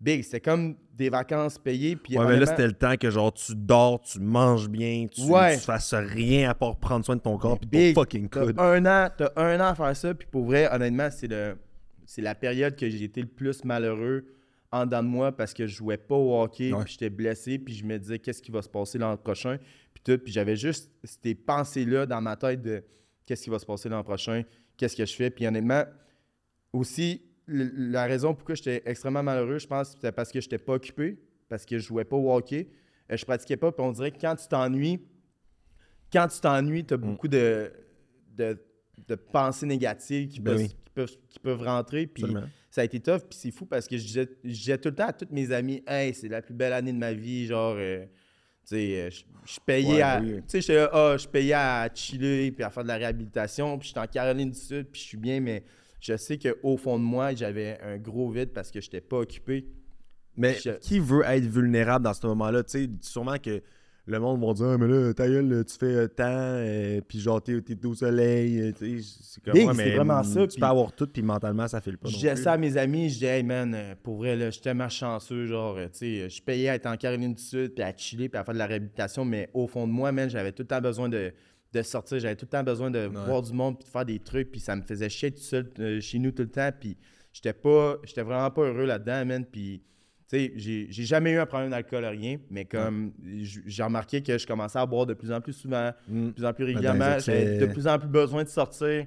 [0.00, 1.96] Big, c'était comme des vacances payées.
[1.96, 5.22] Puis Ouais, mais là, c'était le temps que genre tu dors, tu manges bien, tu,
[5.22, 5.54] Ouais.
[5.56, 8.84] tu fasses rien à part prendre soin de ton corps ton Big, fucking T'as un
[8.86, 11.56] an, t'as un an à faire ça, puis pour vrai, honnêtement, c'est le,
[12.06, 14.26] c'est la période que j'ai été le plus malheureux
[14.70, 16.84] en dedans de moi parce que je jouais pas au hockey, Ouais.
[16.84, 19.58] puis j'étais blessé, puis je me disais qu'est-ce qui va se passer l'an prochain,
[19.92, 22.82] puis tout, puis j'avais juste ces pensées-là dans ma tête de
[23.26, 24.42] qu'est-ce qui va se passer l'an prochain,
[24.76, 25.84] qu'est-ce que je fais, puis honnêtement,
[26.72, 31.18] aussi, la raison pourquoi j'étais extrêmement malheureux, je pense, c'était parce que j'étais pas occupé,
[31.48, 32.68] parce que je jouais pas au hockey,
[33.10, 35.00] euh, je pratiquais pas, puis on dirait que quand tu t'ennuies,
[36.12, 36.86] quand tu t'ennuies, Mm.
[36.86, 37.72] tu as beaucoup de,
[38.36, 38.58] de,
[39.08, 40.76] de pensées négatives qui, Ben peuvent, oui.
[40.92, 42.06] Qui, peuvent, qui peuvent rentrer.
[42.06, 42.24] Puis
[42.70, 43.20] ça a été tough.
[43.28, 45.50] Puis c'est fou parce que je disais, je disais tout le temps à tous mes
[45.52, 47.46] amis Hey, c'est la plus belle année de ma vie.
[47.46, 50.20] Genre, euh, tu sais, euh, je je payais Ouais, à.
[50.22, 50.40] oui.
[50.48, 53.76] Tu sais, je payais à chiller puis à faire de la réhabilitation.
[53.78, 55.64] Puis j'étais en Caroline du Sud, puis je suis bien, mais
[56.00, 59.18] je sais qu'au fond de moi, j'avais un gros vide parce que je n'étais pas
[59.18, 59.66] occupé.
[60.36, 62.62] Mais Je- qui veut être vulnérable dans ce moment-là?
[62.62, 63.60] Tu sais, sûrement que
[64.06, 67.20] le monde va dire, ah, mais là, ta gueule, tu fais euh, tant, euh, puis
[67.20, 68.60] genre, t'es, au soleil.
[68.60, 71.68] euh, c'est comme Big, ouais, c'est mais, vraiment ça, Tu peux avoir tout, puis mentalement,
[71.68, 72.08] ça fait le pas.
[72.08, 74.52] Je disais ça à mes amis, je disais, hey man, euh, pour vrai, là, je
[74.52, 77.84] suis tellement chanceux, genre, tu sais, je payais à être en Caroline du Sud, puis
[77.84, 80.50] à chiller, puis à faire de la réhabilitation, mais au fond de moi, man, j'avais
[80.50, 81.32] tout le temps besoin de,
[81.72, 84.18] de sortir, j'avais tout le temps besoin de voir du monde, puis de faire des
[84.18, 86.96] trucs, puis ça me faisait chier tout seul euh, chez nous tout le temps, puis
[87.32, 89.80] j'étais pas, j'étais vraiment pas heureux là-dedans, man, puis.
[90.32, 93.12] Sais, j'ai j'ai jamais eu un problème d'alcool, rien, mais comme
[93.66, 96.26] j'ai remarqué que je commençais à boire de plus en plus souvent, Mm.
[96.28, 97.18] de plus en plus régulièrement.
[97.18, 99.06] J'avais de plus en plus besoin de sortir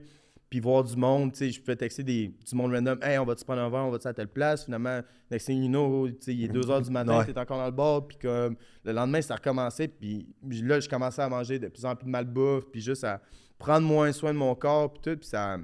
[0.52, 1.32] puis voir du monde.
[1.32, 3.00] Tu sais, je pouvais texter des, du monde random.
[3.02, 4.66] Hey, on va-tu prendre un verre, on va-tu à telle place?
[4.66, 5.02] Finalement,
[5.32, 7.26] next thing you know, tu sais, il est 2 h du matin, Ouais.
[7.26, 8.06] t'es encore dans le bar.
[8.06, 9.88] Puis comme le lendemain, ça recommençait.
[9.88, 10.28] Puis
[10.62, 12.66] là, je commençais à manger de plus en plus de malbouffe.
[12.72, 13.20] Puis juste à
[13.58, 14.94] prendre moins soin de mon corps.
[14.94, 15.18] Puis tout.
[15.20, 15.58] Puis ça,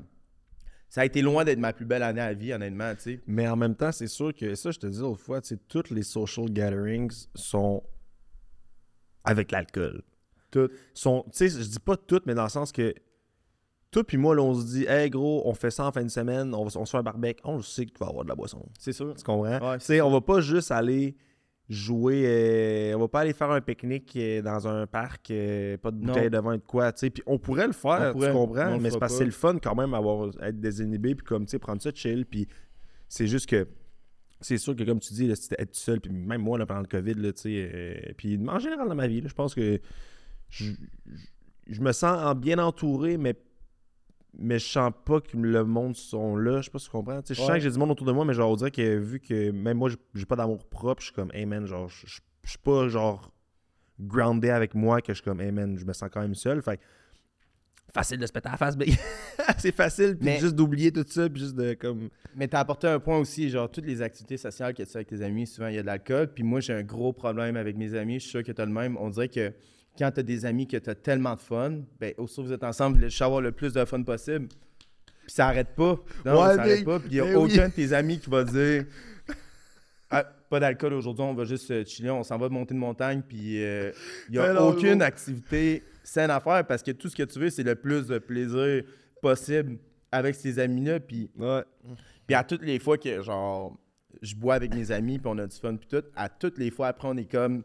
[0.91, 2.93] ça a été loin d'être ma plus belle année à vie, honnêtement.
[2.95, 3.19] Tu sais.
[3.25, 5.57] Mais en même temps, c'est sûr que ça, je te dis l'autre fois, tu sais,
[5.69, 7.81] toutes les social gatherings sont
[9.23, 10.03] avec l'alcool.
[10.51, 10.73] Toutes.
[10.93, 12.93] Sont, tu sais, je dis pas toutes, mais dans le sens que
[13.89, 16.09] toi puis moi, là, on se dit, hey gros, on fait ça en fin de
[16.09, 18.25] semaine, on, va, on se fait un barbecue, on le sait que tu vas avoir
[18.25, 18.61] de la boisson.
[18.77, 19.15] C'est sûr.
[19.15, 19.71] Tu comprends?
[19.71, 21.15] Ouais, Tu sais, on va pas juste aller
[21.72, 25.89] jouer, euh, on va pas aller faire un pique-nique euh, dans un parc, euh, pas
[25.91, 27.09] de bouteille de vin et de quoi, tu sais.
[27.09, 28.65] Puis on pourrait le faire, pourrait, tu comprends?
[28.82, 31.51] Mais c'est parce que c'est le fun quand même avoir, être désinhibé, puis comme, tu
[31.51, 32.47] sais, prendre ça chill, puis
[33.07, 33.67] c'est juste que
[34.41, 36.82] c'est sûr que comme tu dis, là, être tout seul, puis même moi, là, pendant
[36.82, 39.80] le COVID, tu sais, euh, puis en général dans ma vie, là, je pense que
[40.49, 40.74] je, je-
[41.67, 43.36] je me sens en- bien entouré, mais
[44.38, 46.57] mais je sens pas que le monde sont là.
[46.61, 47.19] Je sais pas si tu comprends.
[47.27, 47.55] Je sens Ouais.
[47.55, 49.77] que j'ai du monde autour de moi, mais genre, on dirait que vu que même
[49.77, 52.59] moi, j'ai- pas d'amour propre, je suis comme, hey man, genre, je je- je suis
[52.59, 53.32] pas genre
[53.99, 56.61] groundé avec moi, que je suis comme, hey man, je me sens quand même seul.
[56.61, 56.79] Fait
[57.93, 58.86] facile de se péter à la face, mais
[59.57, 62.09] c'est facile, puis Mais- juste d'oublier tout ça, puis juste de comme.
[62.36, 65.09] Mais t'as apporté un point aussi, genre toutes les activités sociales que tu fais avec
[65.09, 66.32] tes amis, souvent il y a de l'alcool.
[66.34, 68.15] Puis moi, j'ai un gros problème avec mes amis.
[68.15, 68.95] Je suis sûr que tu as le même.
[68.97, 69.51] On dirait que
[69.97, 72.53] quand tu as des amis que tu as tellement de fun, ben aussitôt que vous
[72.53, 74.47] êtes ensemble, vous voulez avoir le plus de fun possible.
[74.47, 75.99] Puis ça arrête pas.
[76.25, 76.99] Non, Ouais, ça arrête mais- pas.
[76.99, 77.35] Puis il y a oui.
[77.35, 78.85] aucun de tes amis qui va dire
[80.09, 83.21] Ah, pas d'alcool aujourd'hui, on va juste euh, chiller, on s'en va monter une montagne.
[83.27, 83.91] Puis euh,
[84.27, 87.39] il n'y a non, aucune activité saine à faire parce que tout ce que tu
[87.39, 88.83] veux, c'est le plus de plaisir
[89.21, 89.77] possible
[90.11, 90.99] avec ces amis-là.
[90.99, 91.63] Puis Ouais.
[92.27, 93.77] puis à toutes les fois que, genre,
[94.21, 96.71] je bois avec mes amis, puis on a du fun, puis tout, à toutes les
[96.71, 97.63] fois après, on est comme.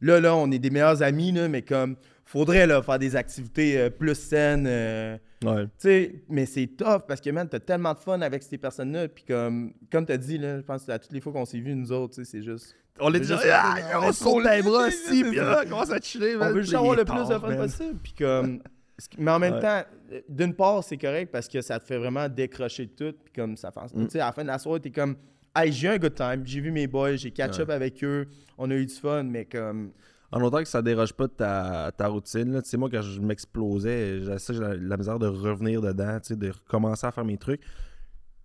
[0.00, 3.78] Là, là, on est des meilleurs amis, là, mais comme, faudrait, là, faire des activités
[3.78, 4.66] euh, plus saines.
[4.66, 5.64] euh, Ouais.
[5.66, 9.06] tu sais, mais c'est tough parce que, man, t'as tellement de fun avec ces personnes-là,
[9.06, 11.60] puis comme, comme t'as dit, là, je pense que à toutes les fois qu'on s'est
[11.60, 12.74] vus, nous autres, tu sais, c'est juste.
[12.98, 13.62] On est déjà- déjà.
[13.62, 16.74] Ah, on saute les bras aussi, puis là, on commence à chiller, On veut juste
[16.74, 17.98] avoir le plus de fun possible.
[18.02, 18.60] Puis comme.
[19.16, 19.60] Mais en même Ouais.
[19.60, 19.82] temps,
[20.28, 23.16] d'une part, c'est correct parce que ça te fait vraiment décrocher de tout.
[23.24, 23.94] Puis comme ça fait.
[23.96, 24.06] Mm.
[24.06, 25.14] Tu sais, à la fin de la soirée, t'es comme.
[25.56, 26.42] Hey, j'ai eu un good time.
[26.44, 27.62] J'ai vu mes boys, j'ai catch Ouais.
[27.62, 28.26] up avec eux.
[28.56, 29.92] On a eu du fun, mais comme.
[30.30, 33.00] En autant que ça déroge pas de ta, ta routine, là, tu sais, moi, quand
[33.00, 37.24] je m'explosais, j'ai la, la misère de revenir dedans, tu sais, de recommencer à faire
[37.24, 37.62] mes trucs.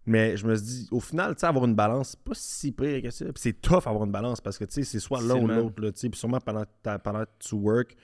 [0.05, 2.71] Mais je me suis dit, au final, tu sais, avoir une balance, c'est pas si
[2.71, 3.25] pire que ça.
[3.25, 5.81] Puis c'est tough avoir une balance parce que, tu sais, c'est soit l'un ou l'autre,
[5.81, 6.09] là, tu sais.
[6.09, 7.95] Puis sûrement pendant, ta- pendant que tu work,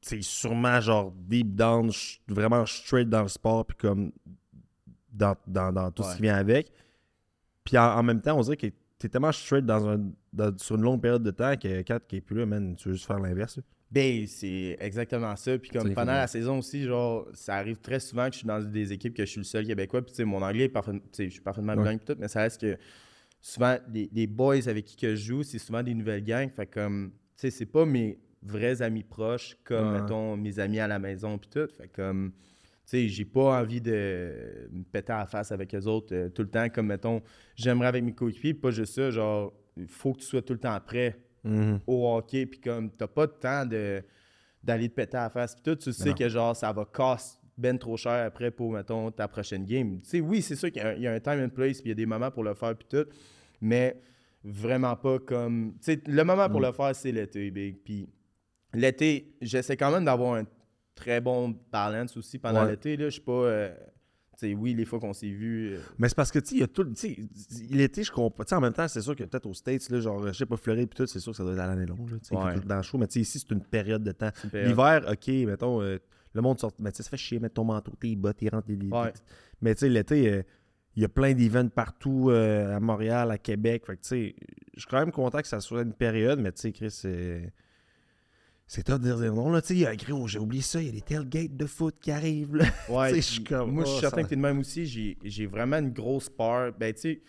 [0.00, 1.90] c'est sûrement genre deep down,
[2.28, 4.12] vraiment straight dans le sport, puis comme
[5.12, 6.70] dans, dans, dans tout ce qui vient avec.
[7.64, 8.66] Puis en, en même temps, on dirait que
[8.98, 12.20] t'es tellement straight dans un, dans- sur une longue période de temps que quand t'es
[12.20, 13.58] plus là, man, tu veux juste faire l'inverse.
[13.90, 15.56] Ben, c'est exactement ça.
[15.58, 18.60] Puis comme pendant la saison aussi, genre, ça arrive très souvent que je suis dans
[18.60, 20.02] des équipes que je suis le seul Québécois.
[20.02, 21.82] Puis tu sais, mon anglais est parfaitement, tu sais, je suis parfaitement Ouais.
[21.82, 22.76] bilingue et tout, mais ça reste que
[23.40, 26.50] souvent, les, les boys avec qui que je joue, c'est souvent des nouvelles gangs.
[26.50, 30.00] Fait comme, tu sais, c'est pas mes vrais amis proches comme, Ouais.
[30.00, 31.68] mettons, mes amis à la maison puis tout.
[31.76, 32.32] Fait comme,
[32.86, 36.42] sais, j'ai pas envie de me péter à la face avec eux autres euh, tout
[36.42, 36.68] le temps.
[36.68, 37.22] Comme, mettons,
[37.56, 40.60] j'aimerais avec mes coéquipiers, pas juste ça, genre, il faut que tu sois tout le
[40.60, 41.80] temps prêt Mhm.
[41.86, 44.02] au hockey, puis comme t'as pas de temps de,
[44.62, 46.14] d'aller te péter à la face, puis tout, tu sais non.
[46.14, 50.00] que genre ça va casser ben trop cher après pour, mettons, ta prochaine game.
[50.00, 51.50] Tu sais, oui, c'est sûr qu'il y a, un- il y a un time and
[51.50, 53.06] place, puis il y a des moments pour le faire, puis tout,
[53.60, 54.00] mais
[54.42, 55.74] vraiment pas comme...
[55.82, 56.64] Tu sais, le moment pour Mm.
[56.64, 57.76] le faire, c'est l'été, big.
[57.84, 58.08] Puis
[58.72, 60.44] l'été, j'essaie quand même d'avoir un
[60.94, 62.70] très bon balance aussi pendant Ouais.
[62.72, 62.96] l'été.
[62.98, 63.32] Je suis pas...
[63.32, 63.74] euh,
[64.42, 65.74] oui, les fois qu'on s'est vu...
[65.74, 66.84] euh, Mais c'est parce que, tu il y a tout.
[67.70, 68.44] L'été, je comprends.
[68.44, 70.44] Tu sais, en même temps, c'est sûr que peut-être aux States, là, genre, je sais
[70.46, 72.34] pas, Floride, puis tout, c'est sûr que ça doit être à l'année longue, là, tu
[72.34, 72.54] Ouais.
[72.54, 72.98] tout le chaud.
[72.98, 74.30] Mais tu sais, ici, c'est une période de temps.
[74.52, 75.98] L'hiver, ok, mettons, euh,
[76.34, 76.72] le monde sort.
[76.78, 78.68] Mais tu sais, ça fait chier, mettre ton manteau, tes bottes, tes rentres.
[78.68, 79.12] Ouais.
[79.62, 80.42] Mais tu sais, l'été, euh,
[80.96, 83.84] il y a plein d'events partout euh, à Montréal, à Québec.
[83.86, 84.34] Fait que tu sais,
[84.74, 87.52] je suis quand même content que ça soit une période, mais tu sais, Chris, c'est.
[88.66, 90.92] C'est top de dire non, là, tu sais, gros, j'ai oublié ça, il y a
[90.92, 92.64] des tailgates de foot qui arrivent, là.
[92.88, 95.16] Ouais, je suis comme, moi, je oh, suis certain ça- que t'es de même aussi.
[95.22, 96.72] J'ai vraiment une grosse peur.
[96.78, 97.20] Ben, tu sais,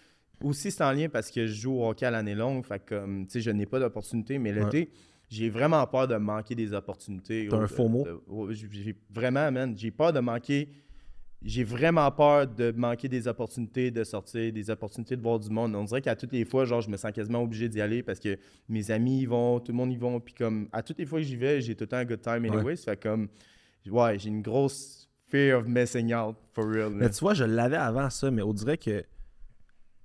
[0.44, 2.66] aussi, c'est en lien parce que je joue au hockey à l'année longue.
[2.66, 4.38] Fait que, comme, tu sais, je n'ai pas d'opportunité.
[4.40, 4.90] Mais l'été,
[5.30, 7.48] j'ai vraiment peur de manquer des opportunités.
[7.50, 8.08] T'as Oh, un faux mot?
[8.28, 10.70] oh, j'ai vraiment, man, j'ai peur de manquer.
[11.48, 15.76] J'ai vraiment peur de manquer des opportunités de sortir, des opportunités de voir du monde.
[15.76, 18.20] On dirait qu'à toutes les fois, genre, je me sens quasiment obligé d'y aller parce
[18.20, 20.20] que mes amis y vont, tout le monde y vont.
[20.20, 22.22] Puis comme, à toutes les fois que j'y vais, j'ai tout le temps un good
[22.22, 22.76] time anyway.
[22.76, 23.28] Ça fait comme,
[23.88, 26.90] ouais, j'ai une grosse fear of missing out, for real.
[26.90, 26.96] là.
[26.98, 29.04] Mais tu vois, je l'avais avant ça, mais on dirait que.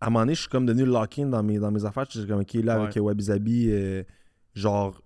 [0.02, 2.06] À un moment donné, je suis comme devenu lock-in dans mes, dans mes affaires.
[2.10, 3.00] Je suis comme, OK, là, avec Ouais.
[3.00, 4.02] Wabi Sabi, euh,
[4.54, 5.00] genre,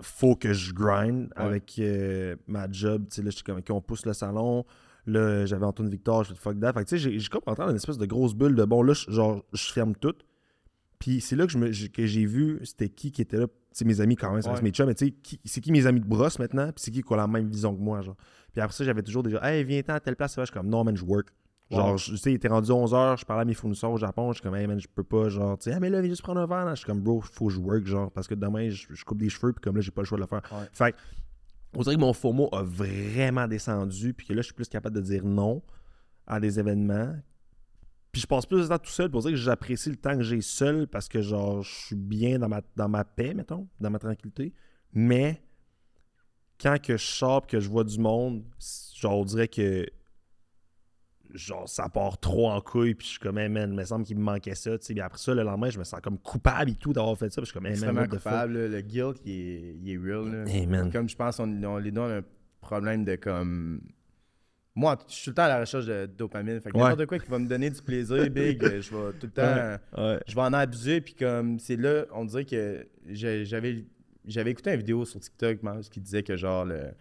[0.00, 1.42] faut que je grind Ouais.
[1.44, 3.06] avec euh, ma job.
[3.08, 4.64] Tu sais, là, je suis comme, OK, on pousse le salon.
[5.06, 6.72] Là, j'avais Antoine Victor, je fais fuck that.
[6.74, 8.82] Fait que, tu sais, j'ai- comme entré dans une espèce de grosse bulle de bon,
[8.82, 10.14] là, je- genre, je ferme tout.
[10.98, 13.46] Puis c'est là que je me- que j'ai vu c'était qui qui était là.
[13.72, 14.62] Sais, mes amis quand même, Ouais.
[14.62, 17.02] mes chums, mais tu sais, c'est qui mes amis de brosse maintenant, puis c'est qui
[17.02, 18.16] qui a la même vision que moi, genre.
[18.52, 20.82] Puis après ça, j'avais toujours déjà, hey, viens-t'en à telle place, je suis comme, non,
[20.84, 21.28] man, je work.
[21.70, 24.38] Genre, tu sais, il était rendu 11h, je parlais à mes fournisseurs au Japon, je
[24.38, 26.22] suis comme, hey man, je peux pas, genre, tu sais, ah, mais là, viens juste
[26.22, 26.64] prendre un verre.
[26.64, 26.74] là.
[26.74, 29.18] Je suis comme, bro, faut que je work, genre, parce que demain, je, je coupe
[29.18, 30.42] des cheveux, puis comme là, j'ai pas le choix de le faire.
[30.52, 30.66] Ouais.
[30.72, 30.96] Fait
[31.74, 34.96] on dirait que mon FOMO a vraiment descendu, puis que là, je suis plus capable
[34.96, 35.62] de dire non
[36.26, 37.14] à des événements.
[38.12, 40.22] Puis je passe plus de temps tout seul pour dire que j'apprécie le temps que
[40.22, 44.52] j'ai seul parce que, genre, je suis bien dans ma, paix, mettons, dans ma tranquillité.
[44.92, 45.42] Mais
[46.60, 48.44] quand que je sors que je vois du monde,
[48.96, 49.86] genre, on dirait que
[51.34, 54.04] genre ça part trop en couille puis je suis comme hey, man il me semble
[54.04, 56.18] qu'il me manquait ça tu sais puis après ça le lendemain je me sens comme
[56.18, 58.52] coupable et tout d'avoir fait ça puis je suis comme hey, man coupable.
[58.68, 60.30] Le guilt, il est, il est real.
[60.32, 60.50] là.
[60.50, 60.90] Hey, man.
[60.90, 62.22] Comme je pense, on, on les donne un
[62.60, 63.80] problème de comme.
[64.74, 66.60] Moi, je suis tout le temps à la recherche de dopamine.
[66.60, 66.84] Fait que Ouais.
[66.84, 69.78] n'importe quoi qui va me donner du plaisir, big, je vais tout le temps.
[70.02, 71.00] ouais Je vais en abuser.
[71.00, 73.84] Puis comme, c'est là, on dirait que j'avais
[74.26, 76.92] j'avais écouté une vidéo sur TikTok man, qui disait que genre, le,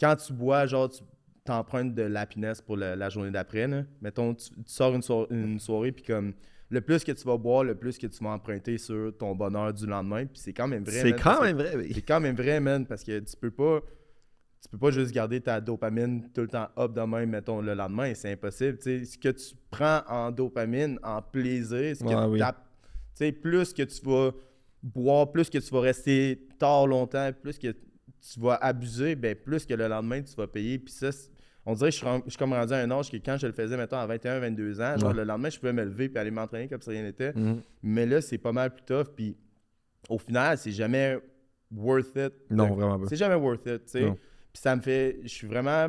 [0.00, 1.02] quand tu bois, genre, tu
[1.48, 3.66] t'empruntes de l'happiness pour le- la journée d'après.
[4.00, 6.32] Mettons, tu, tu sors une, soir- une soirée, puis comme,
[6.70, 9.72] le plus que tu vas boire, le plus que tu vas emprunter sur ton bonheur
[9.72, 10.26] du lendemain.
[10.26, 11.00] Puis c'est quand même vrai.
[11.00, 11.90] c'est quand même vrai oui.
[11.94, 13.80] c'est quand même vrai, man, parce que tu peux pas.
[14.60, 17.74] Tu peux pas juste garder ta dopamine tout le temps up de même, mettons, le
[17.74, 18.76] lendemain, c'est impossible.
[18.78, 22.38] Tu sais, ce que tu prends en dopamine, en plaisir, ce que Ouais, oui.
[22.40, 22.58] t'as- tu
[23.14, 24.32] sais, plus que tu vas
[24.82, 29.64] boire, plus que tu vas rester tard longtemps, plus que tu vas abuser, ben plus
[29.64, 30.76] que le lendemain, tu vas payer.
[30.80, 31.10] Puis ça,
[31.70, 33.46] on dirait que je suis, je suis comme rendu à un âge que quand je
[33.46, 35.16] le faisais, mettons, à 21, 22 ans, genre Ouais.
[35.16, 37.32] le lendemain, je pouvais me lever puis aller m'entraîner comme si rien n'était.
[37.34, 37.60] Mhm.
[37.82, 39.08] Mais là, c'est pas mal plus tough.
[39.14, 39.36] Puis
[40.08, 41.18] au final, c'est jamais
[41.74, 42.32] worth it.
[42.50, 44.00] non vraiment pas C'est jamais worth it, tu sais.
[44.52, 45.18] Puis ça me fait.
[45.24, 45.88] Je suis vraiment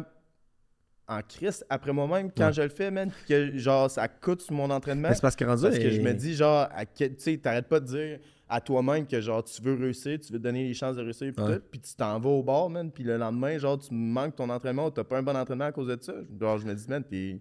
[1.08, 2.54] en crise après moi-même quand Ouais.
[2.54, 3.10] je le fais, man.
[3.10, 5.10] Puis que genre, ça coûte mon entraînement.
[5.14, 7.86] C'est parce que rendu Parce que je me dis, genre, tu sais, t'arrêtes pas de
[7.86, 8.20] dire
[8.52, 11.32] à toi-même que genre, tu veux réussir, tu veux te donner les chances de réussir,
[11.36, 11.60] puis Ouais.
[11.74, 12.92] tu t'en vas au bord, man.
[12.92, 15.72] Puis le lendemain, genre, tu manques ton entraînement ou t'as pas un bon entraînement à
[15.72, 16.14] cause de ça.
[16.40, 17.40] Genre, je me dis, man, t'es.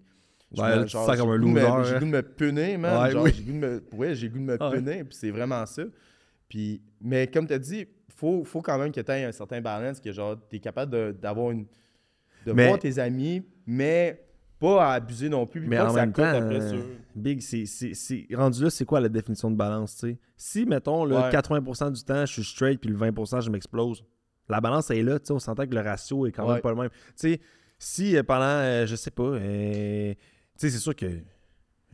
[0.57, 3.03] Ouais, genre, comme un J'ai goût de me punir, man.
[3.03, 3.31] Ouais, genre, oui.
[3.33, 3.83] j'ai le goût de me.
[3.93, 4.77] Ouais, j'ai goût de me Ouais.
[4.77, 5.83] punir, puis c'est vraiment ça.
[6.47, 9.61] Puis, mais comme tu as dit, faut, faut quand même que tu aies un certain
[9.61, 11.65] balance, que genre, tu es capable d'avoir une.
[12.45, 14.25] de Mais- voir tes amis, mais
[14.59, 15.61] pas à abuser non plus.
[15.61, 16.81] Mais pas en que ça même coûte temps, après euh,
[17.15, 20.17] Big, c'est, c'est, c'est- rendu là, c'est quoi la définition de balance, tu sais?
[20.35, 21.29] Si, mettons, Ouais.
[21.31, 24.03] 80% du temps, je suis straight, puis le 20%, je m'explose,
[24.49, 26.69] la balance est là, tu sais, on s'entend que le ratio est quand même pas
[26.71, 26.89] le même.
[26.89, 27.39] Tu sais,
[27.77, 30.17] si euh, pendant, euh, je sais pas, euh, tu
[30.57, 31.05] sais, c'est sûr que,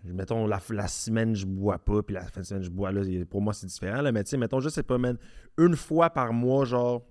[0.03, 3.01] mettons, la, la semaine, je bois pas, puis la fin de semaine, je bois, là,
[3.29, 5.17] pour moi, c'est différent, là, mais tu sais, mettons, je sais pas, man,
[5.57, 7.05] une fois par mois, genre,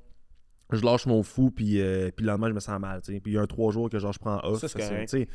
[0.74, 3.00] je lâche mon fou, puis, euh, puis le lendemain, je me sens mal.
[3.02, 4.60] Puis il y a un trois jours que genre, je prends off.
[4.60, 5.28] Ça, c'est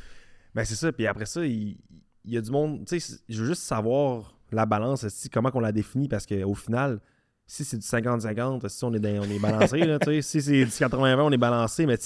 [0.54, 0.92] Ben, c'est ça.
[0.92, 1.78] Puis après ça, il,
[2.24, 2.84] il y a du monde.
[3.28, 7.00] Je veux juste savoir la balance, comment qu'on la définit, parce qu'au final,
[7.46, 10.70] si c'est du 50-50, si on est, dans- on est balancé, là, si c'est du
[10.70, 11.86] 80-20, on est balancé.
[11.86, 11.96] Mais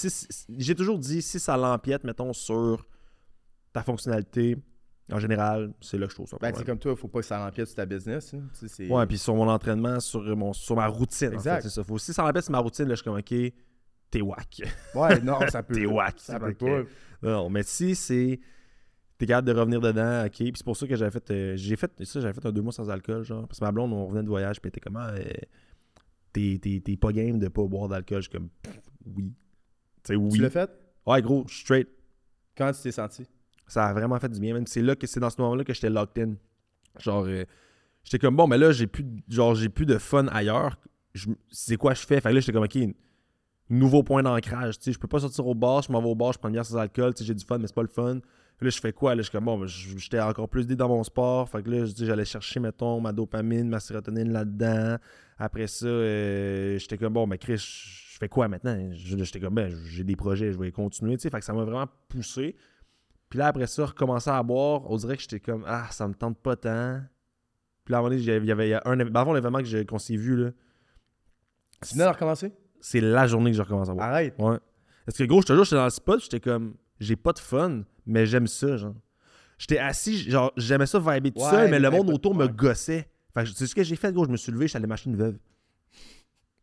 [0.57, 2.85] j'ai toujours dit, si ça l'empiète, mettons, sur
[3.73, 4.57] ta fonctionnalité,
[5.11, 6.37] en général, c'est là que je trouve ça.
[6.41, 8.33] Ben, sais, comme toi, faut pas que ça rempiète sur ta business.
[8.33, 8.43] hein.
[8.53, 11.33] C'est- Ouais, puis sur mon entraînement, sur, mon, sur ma routine.
[11.33, 11.61] Exact.
[11.61, 11.83] C'est ça.
[11.83, 13.33] Faut, si ça l'empêche sur ma routine, là, je suis comme, OK,
[14.11, 14.61] t'es whack.
[14.95, 15.75] Ouais, non, ça peut.
[15.75, 16.15] T'es whack.
[16.19, 16.83] Ça peut pas.
[17.21, 18.39] non, mais si c'est.
[19.17, 20.31] T'es capable de revenir dedans, ok.
[20.33, 21.31] Puis c'est pour ça que j'avais fait.
[21.31, 23.47] euh, j'ai fait ça, j'avais fait un deux mois sans alcool, genre.
[23.47, 25.23] Parce que ma blonde, on revenait de voyage, puis ah, euh,
[26.33, 28.17] t'es, t'es- t'es pas game de pas boire d'alcool.
[28.23, 28.79] Je suis comme, Pff,
[29.15, 29.31] oui.
[30.09, 30.29] Oui.
[30.33, 30.69] Tu l'as fait?
[31.07, 31.87] Ouais, gros, straight.
[32.57, 33.25] Quand tu t'es senti?
[33.67, 34.53] Ça a vraiment fait du bien.
[34.53, 36.33] Même c'est là que c'est dans ce moment-là que j'étais locked in.
[36.99, 37.45] Genre, euh,
[38.03, 40.77] j'étais comme bon, mais là j'ai plus, genre j'ai plus de fun ailleurs.
[41.49, 42.19] C'est quoi je fais?
[42.21, 42.77] Fait que là j'étais comme ok,
[43.69, 44.75] nouveau point d'ancrage.
[44.85, 46.65] Je peux pas sortir au bar, je m'en vais au bar, je prends une bière
[46.65, 47.13] sans alcool.
[47.19, 48.19] J'ai du fun, mais c'est pas le fun.
[48.61, 49.15] Là je fais quoi?
[49.15, 51.49] Là je suis comme bon, ben, j'étais encore plus dit dans mon sport.
[51.49, 54.97] Fait que là j'allais chercher mettons ma dopamine, ma sérotonine là-dedans.
[55.37, 58.77] Après ça, euh, j'étais comme bon, mais Chris, je fais quoi maintenant?
[58.93, 61.17] J'étais comme ben j'ai des projets, je vais continuer.
[61.17, 62.55] Fait que ça m'a vraiment poussé.
[63.35, 66.13] Puis là, après ça, recommencer à boire, on dirait que j'étais comme Ah, ça me
[66.13, 67.01] tente pas tant.
[67.83, 70.15] Puis là, à un moment donné, il y avait- un éve- avant l'événement qu'on s'est
[70.15, 70.51] vu, là,
[71.85, 72.53] Tu venais de recommencer?
[72.79, 74.07] c'est la journée que j'ai recommencé à boire.
[74.07, 74.35] Arrête.
[74.39, 74.57] Ouais.
[75.05, 77.39] Parce que gros, je te jure, j'étais dans le spot, j'étais comme j'ai pas de
[77.39, 78.95] fun, mais j'aime ça, genre.
[79.57, 83.09] J'étais assis, genre, j'aimais ça vibrer tout Ouais, seul, mais le monde autour me gossait.
[83.33, 84.23] Fait que, tu sais ce que j'ai fait, gros?
[84.23, 85.37] Je me suis levé, j'étais allé m'acheter une veuve.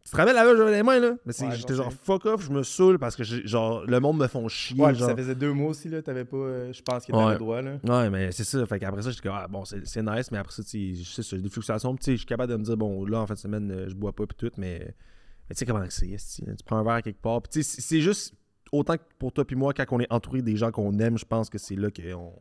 [0.05, 1.15] Tu te rappelles la veuve, j'avais les mains, là?
[1.25, 4.27] Mais Ouais, j'étais genre fuck off, je me saoule parce que, genre, le monde me
[4.27, 4.79] font chier.
[4.81, 5.09] Ouais, genre.
[5.09, 6.03] ça faisait deux mois aussi, là.
[6.03, 6.37] T'avais pas.
[6.37, 7.33] euh, je pense que t'avais Ouais.
[7.35, 7.79] le droit, là.
[7.85, 8.67] Ouais, mais c'est ça.
[8.67, 11.39] Fait qu'après ça, j'étais comme, ah, bon, c'est nice, mais après ça, tu sais, j'ai
[11.39, 11.95] des fluctuations.
[11.95, 13.71] Puis, tu sais, je suis capable de me dire, bon, là, en fin de semaine,
[13.71, 14.81] euh, je bois pas, puis tout, mais,
[15.49, 17.41] mais tu sais comment c'est, tu prends un verre quelque part.
[17.41, 18.35] Puis, tu sais, c'est- c'est juste,
[18.73, 21.25] autant que pour toi, puis moi, quand on est entouré des gens qu'on aime, je
[21.25, 22.33] pense que c'est là qu'on.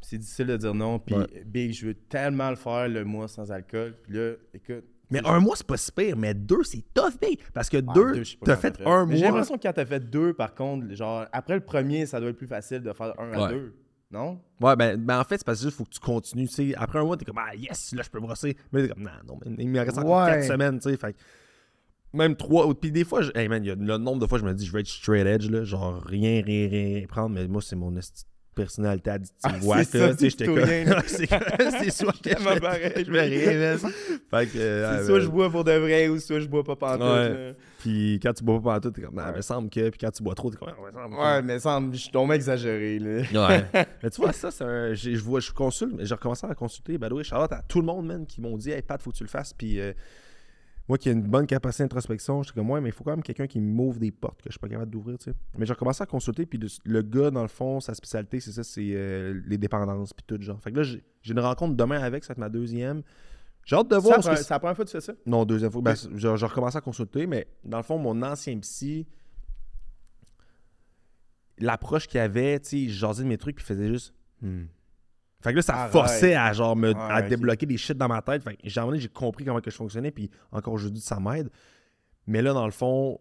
[0.00, 1.00] C'est difficile de dire non.
[1.00, 1.26] Puis, Ouais.
[1.44, 3.96] Big, je veux tellement le faire le mois sans alcool.
[4.04, 4.84] Puis là, écoute.
[5.10, 7.38] Mais un mois, c'est pas si pire, mais deux, c'est tough, big.
[7.54, 9.30] Parce que deux, t'as fait un Mais J'ai mois.
[9.30, 12.36] l'impression que quand t'as fait deux, par contre, genre, après le premier, ça doit être
[12.36, 13.74] plus facile de faire un à deux.
[14.10, 14.40] Non?
[14.60, 16.48] Ouais, ben, ben en fait, c'est parce que juste, faut que tu continues.
[16.48, 18.56] Tu sais, après un mois, t'es comme, ah, yes, là, je peux brosser.
[18.72, 20.30] Mais t'es comme, non, non, mais il me reste encore Ouais.
[20.32, 20.96] quatre semaines, tu sais.
[20.96, 21.14] Fait
[22.14, 22.72] même trois.
[22.74, 24.64] Puis des fois, je- hey man, y a le nombre de fois, je me dis,
[24.64, 27.34] je vais être straight edge, là, genre rien, rien, rien prendre.
[27.34, 28.24] Mais moi, c'est mon esti
[28.62, 29.38] personnalité addictive.
[29.42, 30.58] Ah, Ouais, c'est ça, j'étais comme.
[31.06, 32.90] c'est soit que je pareil.
[32.92, 33.78] fais- je rien, man.
[34.30, 34.58] Fait que.
[34.58, 37.00] euh, C'est soit ben, je bois pour de vrai ou soit je bois pas pantoute.
[37.02, 37.54] Ouais.
[37.78, 39.88] Puis quand tu bois pas tout, t'es comme, ah, me semble que.
[39.90, 41.20] Puis quand tu bois trop, t'es comme, ah, me semble que.
[41.20, 43.48] Ouais, mais ça, je suis tombé exagéré, là.
[43.48, 43.64] Ouais.
[44.02, 44.94] mais tu vois, ça, c'est un.
[44.94, 48.06] Je vois, je consulte, j'ai recommencé à consulter, the way, Charlotte, à tout le monde,
[48.06, 49.52] man, qui m'ont dit, hey, Pat, faut que tu le fasses.
[49.52, 49.92] Puis euh,
[50.88, 53.22] moi qui ai une bonne capacité d'introspection, j'étais comme, ouais, mais il faut quand même
[53.22, 55.36] quelqu'un qui m'ouvre des portes que je suis pas capable d'ouvrir, tu sais.
[55.58, 58.52] Mais j'ai recommencé à consulter, puis le, le gars, dans le fond, sa spécialité, c'est
[58.52, 60.60] ça, c'est euh, les dépendances, puis tout, genre.
[60.60, 63.02] Fait que là, j'ai une rencontre demain avec, ça va être ma deuxième.
[63.64, 64.22] J'ai hâte de voir.
[64.22, 65.12] c'est la première fois que tu fais ça?
[65.26, 65.82] non, deuxième fois.
[65.82, 69.06] Ben, j'ai j'ai recommencé à consulter, mais dans le fond, mon ancien psy,
[71.58, 74.14] l'approche qu'il avait, tu sais, il jasait de mes trucs, puis il faisait juste.
[74.40, 74.64] Hmm.
[75.42, 75.92] Fait que là, ça Arrête.
[75.92, 78.42] forçait à genre me Ouais, à débloquer des shit dans ma tête.
[78.42, 81.00] Fait que j'ai un moment donné, j'ai compris comment que je fonctionnais, puis encore aujourd'hui,
[81.00, 81.48] ça m'aide.
[82.26, 83.20] Mais là, dans le fond,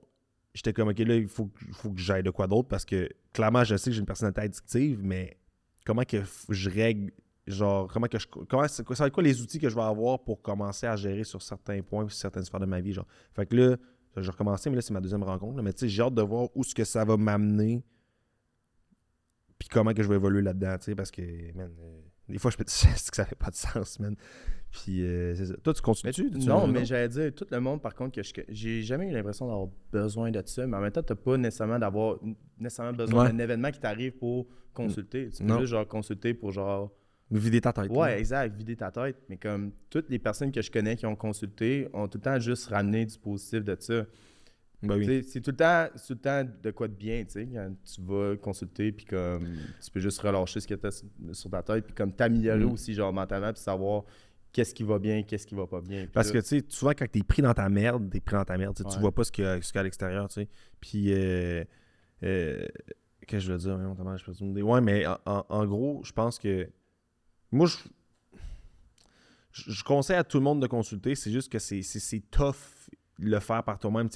[0.54, 3.64] j'étais comme, OK, là, il faut, faut que j'aille de quoi d'autre parce que clairement,
[3.64, 5.38] je sais que j'ai une personnalité addictive, mais
[5.86, 6.18] comment que
[6.50, 7.12] je règle,
[7.46, 8.26] genre, comment que je.
[8.28, 11.24] Comment, ça va être quoi les outils que je vais avoir pour commencer à gérer
[11.24, 13.08] sur certains points, sur certaines sphères de ma vie, genre.
[13.36, 13.76] Fait que là,
[14.18, 15.58] j'ai recommencé, mais là, c'est ma deuxième rencontre.
[15.58, 15.62] là.
[15.62, 17.84] mais tu sais, j'ai hâte de voir où ce que ça va m'amener,
[19.68, 21.22] puis comment que je vais évoluer là-dedans, tu sais, parce que,
[21.56, 22.00] man, euh,
[22.30, 24.16] des fois, je peux te que ça fait pas de sens, man.
[24.72, 25.54] Puis, euh, c'est ça.
[25.64, 29.08] Toi, tu continues Non, mais j'allais dire, tout le monde, par contre, que j'ai jamais
[29.10, 32.18] eu l'impression d'avoir besoin de ça, mais en même temps, t'as pas nécessairement d'avoir
[32.60, 33.32] nécessairement besoin Ouais.
[33.32, 35.30] d'un événement qui t'arrive pour consulter.
[35.30, 35.60] Tu peux Non.
[35.60, 36.92] juste genre consulter pour genre.
[37.30, 37.90] Vider ta tête.
[37.92, 38.20] Ouais, là.
[38.20, 39.18] exact, vider ta tête.
[39.28, 42.40] Mais comme toutes les personnes que je connais qui ont consulté ont tout le temps
[42.40, 44.06] juste ramené du positif de ça.
[44.84, 45.06] Oui.
[45.06, 47.72] Sais, C'est tout, le temps- tout le temps de quoi de bien, tu sais, quand
[47.84, 49.44] tu vas consulter, puis comme
[49.84, 51.04] tu peux juste relâcher ce que tu as
[51.34, 52.72] sur ta tête, puis comme t'améliorer Mm.
[52.72, 54.04] aussi, genre mentalement, puis savoir
[54.54, 56.08] qu'est-ce qui va bien, qu'est-ce qui va pas bien.
[56.14, 58.58] Parce que, tu sais, souvent, quand t'es pris dans ta merde, t'es pris dans ta
[58.58, 58.76] merde.
[58.76, 60.48] tu vois pas ce qu'il y a, ce y a à l'extérieur, tu sais.
[60.80, 61.64] Puis, euh,
[62.24, 62.66] euh,
[63.26, 64.18] qu'est-ce que je veux dire?
[64.18, 64.62] Je peux te?
[64.62, 66.70] Ouais, mais en, en- en gros, je pense que.
[67.52, 67.78] Moi, je.
[69.52, 71.16] Je conseille à tout le monde de consulter.
[71.16, 71.82] C'est juste que c'est
[72.30, 72.56] tough
[73.20, 74.10] le faire par toi-même.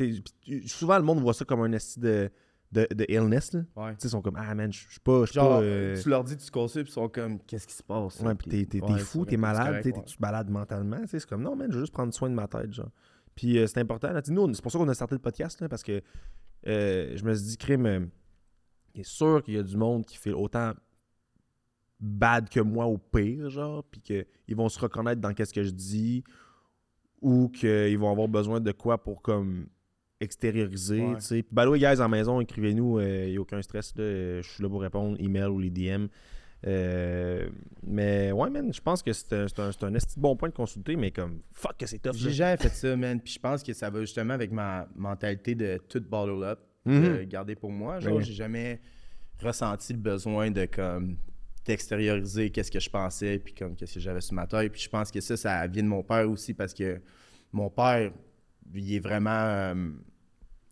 [0.66, 2.30] Souvent, le monde voit ça comme un esti de,
[2.72, 3.54] de, de illness.
[3.54, 3.62] Là.
[3.76, 3.96] Ouais.
[4.02, 5.22] ils sont comme Ah, man, je suis pas.
[5.22, 7.74] je suis Genre, pas, euh, tu leur dis tu consultes, ils sont comme qu'est-ce qui
[7.74, 8.20] se passe?
[8.22, 10.50] Ouais, puis t'es, t'es, ouais, t'es ils fou, t'es malade, c'est t'es, correct, t'es-tu malade
[10.50, 12.92] mentalement, c'est comme non, man, je veux juste prendre soin de ma tête, genre.
[13.36, 14.12] Puis euh, c'est important.
[14.12, 14.22] là.
[14.28, 16.02] Nous, c'est pour ça qu'on a starté le podcast, là, parce que
[16.68, 18.06] euh, je me suis dit, crime, euh,
[18.94, 20.74] il est sûr qu'il y a du monde qui fait autant
[22.00, 25.70] bad que moi au pire, genre, puis qu'ils vont se reconnaître dans qu'est-ce que je
[25.72, 26.24] dis,
[27.22, 29.68] ou qu'ils vont avoir besoin de quoi pour comme
[30.20, 31.18] extérioriser, Ouais.
[31.20, 34.64] Puis, the way, guys, en maison, écrivez-nous, il n'y a aucun stress, euh, je suis
[34.64, 36.08] là pour répondre, email ou les DM.
[36.68, 37.50] Euh,
[37.84, 41.10] mais ouais, man, je pense que c'est un, un, un bon point de consulter, mais
[41.10, 43.20] comme, fuck que c'est tough, J'ai jamais fait ça, man.
[43.20, 47.02] Puis je pense que ça va justement avec ma mentalité de tout bottle up, Mhm.
[47.04, 48.00] de garder pour moi.
[48.00, 48.24] Genre, Ben oui.
[48.24, 48.80] j'ai jamais
[49.40, 51.18] ressenti le besoin de comme
[51.66, 54.72] d'extérioriser qu'est-ce que je pensais puis comme qu'est-ce que j'avais sur ma tête.
[54.72, 57.00] Puis je pense que ça, ça vient de mon père aussi parce que
[57.52, 58.12] mon père,
[58.74, 59.92] il est vraiment, euh,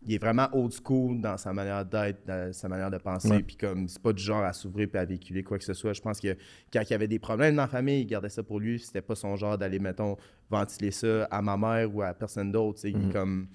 [0.02, 3.28] il est vraiment old school dans sa manière d'être, dans sa manière de penser.
[3.28, 3.42] Ouais.
[3.42, 5.92] Puis comme c'est pas du genre à s'ouvrir puis à véhiculer quoi que ce soit.
[5.92, 6.36] Je pense que
[6.72, 8.80] quand il y avait des problèmes dans la famille, il gardait ça pour lui.
[8.80, 10.16] C'était pas son genre d'aller, mettons,
[10.48, 12.80] ventiler ça à ma mère ou à personne d'autre.
[12.88, 13.12] Mhm.
[13.12, 13.48] Comme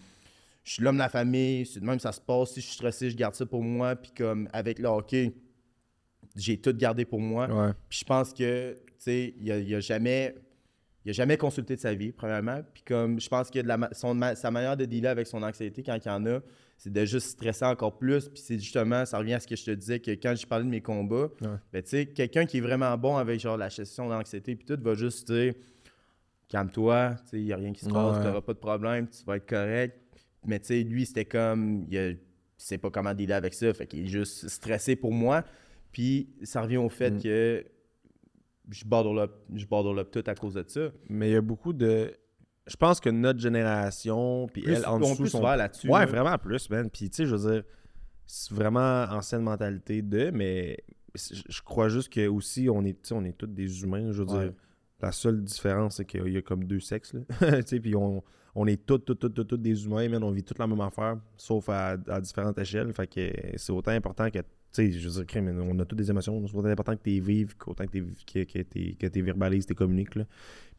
[0.63, 2.51] je suis l'homme de la famille, c'est de même ça se passe.
[2.51, 3.95] Si je suis stressé, je garde ça pour moi.
[3.95, 5.33] Puis comme avec le hockey,
[6.35, 7.47] j'ai tout gardé pour moi.
[7.47, 7.71] Ouais.
[7.89, 10.35] Puis je pense que, tu sais, il a, il a jamais.
[11.03, 12.61] Il a jamais consulté de sa vie, premièrement.
[12.73, 15.43] Puis comme je pense que de la ma- son sa manière de dealer avec son
[15.43, 16.39] anxiété quand il y en a,
[16.79, 18.27] c'est de juste stresser encore plus.
[18.27, 20.65] Puis c'est justement, ça revient à ce que je te disais, que quand j'ai parlé
[20.65, 21.47] de mes combats, Ouais.
[21.71, 24.65] ben tu sais, quelqu'un qui est vraiment bon avec genre la gestion de l'anxiété, puis
[24.65, 25.53] tout, va juste dire
[26.49, 28.21] calme-toi, tu sais, il n'y a rien qui se passe, Ouais.
[28.21, 29.99] tu n'auras pas de problème, tu vas être correct.
[30.45, 32.17] Mais tu sais, lui, c'était comme, il
[32.57, 35.43] sait pas comment dealer avec ça, fait qu'il est juste stressé pour moi.
[35.95, 37.21] Puis ça revient au fait Mm.
[37.21, 37.65] que
[38.69, 38.83] je
[39.17, 39.65] up, je
[40.11, 40.89] tout à cause de ça.
[41.07, 42.11] Mais il y a beaucoup de.
[42.67, 45.41] Je pense que notre génération, puis Plus, elle en dessous, sont...
[45.41, 45.87] là-dessus.
[45.87, 46.05] Ouais, là.
[46.05, 46.89] vraiment plus, man.
[46.89, 47.63] Puis, tu sais, je veux dire,
[48.25, 50.83] c'est vraiment ancienne mentalité de, mais
[51.15, 54.11] je crois juste que aussi, on est, on est tous des humains.
[54.11, 54.43] Je veux Ouais.
[54.47, 54.53] dire,
[54.99, 57.21] la seule différence, c'est qu'il y a comme deux sexes, là.
[57.61, 58.21] tu sais, puis on,
[58.53, 60.23] on est tous, tous, tous, tous, tous des humains, man.
[60.25, 62.91] On vit toute la même affaire, sauf à, à différentes échelles.
[62.91, 64.39] Fait que c'est autant important que,
[64.75, 66.45] sais, je veux dire, on a toutes des émotions.
[66.47, 68.05] C'est autant important que tu vives qu'autant que tu
[68.45, 70.25] que, que verbalises, tu communiques, là.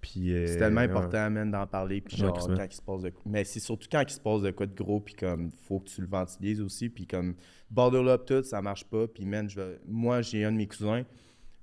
[0.00, 0.90] Puis, euh, C'est tellement ouais.
[0.90, 2.00] important, man, d'en parler.
[2.00, 4.50] Puis genre, quand il se passe de Mais c'est surtout quand il se passe de
[4.50, 6.88] quoi de gros, puis comme, faut que tu le ventilises aussi.
[6.90, 7.34] Puis comme,
[7.70, 9.06] bottle up tout, ça marche pas.
[9.08, 11.02] Puis man, je vais- moi, j'ai un de mes cousins.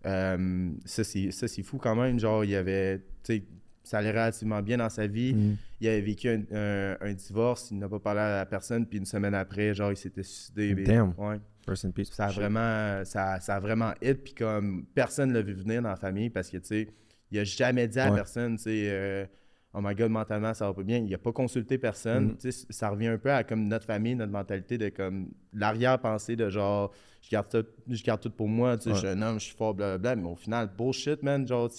[0.05, 2.19] euh, ça, c'est fou quand même.
[2.19, 3.43] Genre, il avait, tu sais,
[3.84, 5.34] ça allait relativement bien dans sa vie.
[5.34, 5.55] Mhm.
[5.79, 8.97] Il avait vécu un, un- un divorce, il n'a pas parlé à la personne, puis
[8.97, 10.73] une semaine après, genre, il s'était suicidé.
[10.84, 11.13] Damn.
[11.17, 11.39] Ouais.
[11.68, 12.09] Rest in peace.
[12.11, 15.82] Ça a vraiment, ça, ça a vraiment hit, puis comme personne ne l'a vu venir
[15.82, 16.88] dans la famille parce que, tu sais,
[17.32, 18.16] il a jamais dit à Ouais.
[18.16, 19.26] personne, tu sais, euh,
[19.74, 20.99] oh my god, mentalement, ça va pas bien.
[20.99, 22.38] Il a pas consulté personne.
[22.38, 26.36] Tu sais, ça revient un peu à comme notre famille, notre mentalité de comme l'arrière-pensée
[26.36, 26.91] de genre,
[27.22, 28.95] je garde, tout, je garde tout pour moi, tu sais, Ouais.
[28.95, 30.16] je suis un homme, je suis fort, blablabla.
[30.22, 31.70] Mais au final, bullshit, man, genre,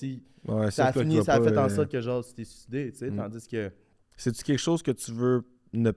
[0.47, 2.45] Ouais, ça a fini, ça a pas, fait en euh, sorte que genre, tu t'es
[2.45, 3.17] suicidé, tu sais, Mhm.
[3.17, 3.71] tandis que.
[4.17, 5.91] C'est-tu quelque chose que tu veux ne,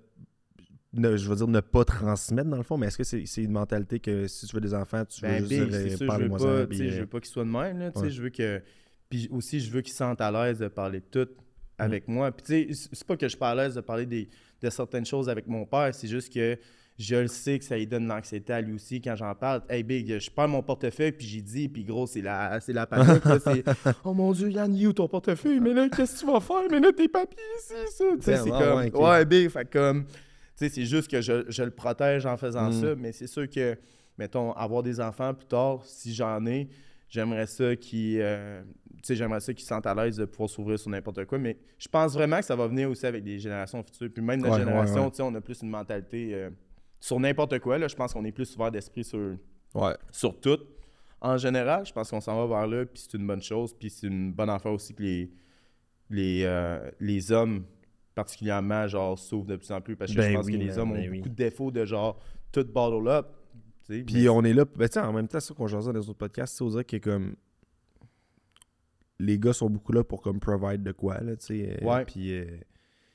[0.94, 3.52] ne- je veux dire, ne pas transmettre dans le fond, mais est-ce que c'est une
[3.52, 5.90] mentalité que si tu veux des enfants, tu veux Ben, juste big, dire, c'est euh,
[5.90, 6.66] ça, je veux pas, euh,
[7.00, 8.12] veux pas qu'il soit de même, là, tu sais, ouais.
[8.12, 8.62] je veux que...
[9.10, 11.32] Puis aussi, je veux qu'il se sente à l'aise de parler de tout
[11.78, 12.32] avec moi.
[12.32, 14.28] Puis tu sais, c'est pas que je suis pas à l'aise de parler des,
[14.62, 16.58] de certaines choses avec mon père, c'est juste que
[16.98, 19.62] je le sais que ça lui donne l'anxiété à lui aussi quand j'en parle.
[19.70, 22.88] Hey Big, je parle mon portefeuille, puis j'ai dit, puis gros, c'est la, c'est la
[22.88, 23.64] panique, là, c'est
[24.04, 25.60] «Oh mon Dieu, Yann, il est où ton portefeuille?
[25.60, 26.64] Mais là, qu'est-ce que tu vas faire?
[26.72, 28.78] Mais là, tes papiers ici, ça!» Tu sais, Damn, c'est comme...
[28.78, 29.10] ouais.
[29.10, 30.06] Ouais, Big, fait comme...
[30.58, 32.74] Sais, c'est juste que je, je le protège en faisant Mm.
[32.74, 33.78] ça, mais c'est sûr que,
[34.18, 36.68] mettons, avoir des enfants plus tard, si j'en ai,
[37.08, 38.62] j'aimerais ça qu'ils euh,
[39.08, 41.38] j'aimerais ça qu'ils se sentent à l'aise de pouvoir s'ouvrir sur n'importe quoi.
[41.38, 44.10] Mais je pense vraiment que ça va venir aussi avec les générations futures.
[44.12, 45.22] Puis même notre Ouais, génération, ouais.
[45.22, 46.50] on a plus une mentalité euh,
[47.00, 47.78] sur n'importe quoi.
[47.78, 49.38] Là, je pense qu'on est plus ouvert d'esprit sur,
[50.12, 50.58] sur tout.
[51.22, 53.74] En général, je pense qu'on s'en va vers là, puis c'est une bonne chose.
[53.74, 55.32] Puis c'est une bonne affaire aussi que les,
[56.10, 57.64] les, euh, les hommes,
[58.18, 59.96] particulièrement, genre, s'ouvrent de plus en plus.
[59.96, 61.18] Parce que je Ben pense oui, que les hommes ont ben oui.
[61.20, 62.20] beaucoup de défauts de genre,
[62.52, 63.28] tout bottle up.
[63.88, 66.10] Puis mais on est là, ben, en même temps, c'est ça qu'on jasait dans les
[66.10, 67.36] autres podcasts, c'est dire que comme
[69.20, 71.78] les gars sont beaucoup là pour comme provide de quoi, là, tu sais.
[71.82, 72.06] euh, Ouais.
[72.06, 72.46] Puis euh,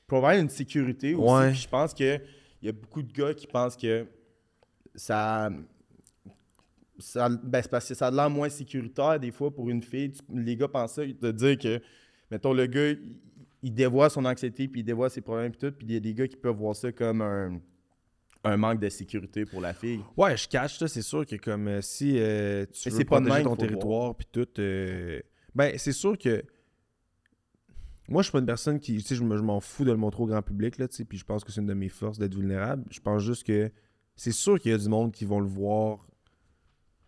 [0.07, 1.35] provide une sécurité aussi.
[1.35, 1.53] Ouais.
[1.55, 2.21] Je pense qu'il
[2.63, 4.07] y a beaucoup de gars qui pensent que
[4.95, 5.51] ça.
[6.99, 10.13] ça ben, c'est parce que ça a l'air moins sécuritaire des fois pour une fille.
[10.33, 11.81] Les gars pensent ça, de dire que,
[12.31, 12.93] mettons, le gars,
[13.63, 15.73] il, il dévoile son anxiété, puis il dévoile ses problèmes, puis tout.
[15.77, 17.61] Puis il y a des gars qui peuvent voir ça comme un,
[18.45, 20.01] un manque de sécurité pour la fille.
[20.17, 23.35] Ouais, je cache ça, c'est sûr que comme euh, si euh, tu veux pas protéger
[23.37, 25.21] même ton territoire puis tout, euh,
[25.55, 26.43] ben c'est sûr que
[28.09, 29.91] moi je suis pas une personne qui, tu sais, je me- je m'en fous de
[29.93, 31.75] le montrer au grand public là, tu sais, puis je pense que c'est une de
[31.75, 32.85] mes forces d'être vulnérable.
[32.91, 33.71] Je pense juste que
[34.17, 36.07] c'est sûr qu'il y a du monde qui vont le voir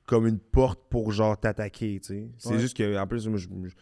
[0.06, 2.30] comme une porte pour genre t'attaquer, tu sais.
[2.38, 2.58] C'est Ouais.
[2.58, 3.74] juste que en plus moi, je- je-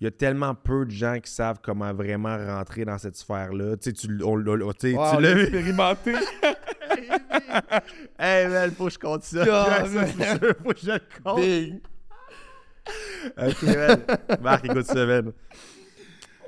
[0.00, 3.76] il y a tellement peu de gens qui savent comment vraiment rentrer dans cette sphère-là.
[3.76, 6.12] Tu sais, tu, on l'a- on- tu sais, Wow, tu l'as expérimenté.
[8.18, 9.44] hey man, faut que je compte ça.
[9.86, 11.40] Sûr, faut que je le compte.
[11.40, 11.80] Big.
[13.36, 14.00] Ok, man.
[14.40, 15.32] Marc, écoute ça, man.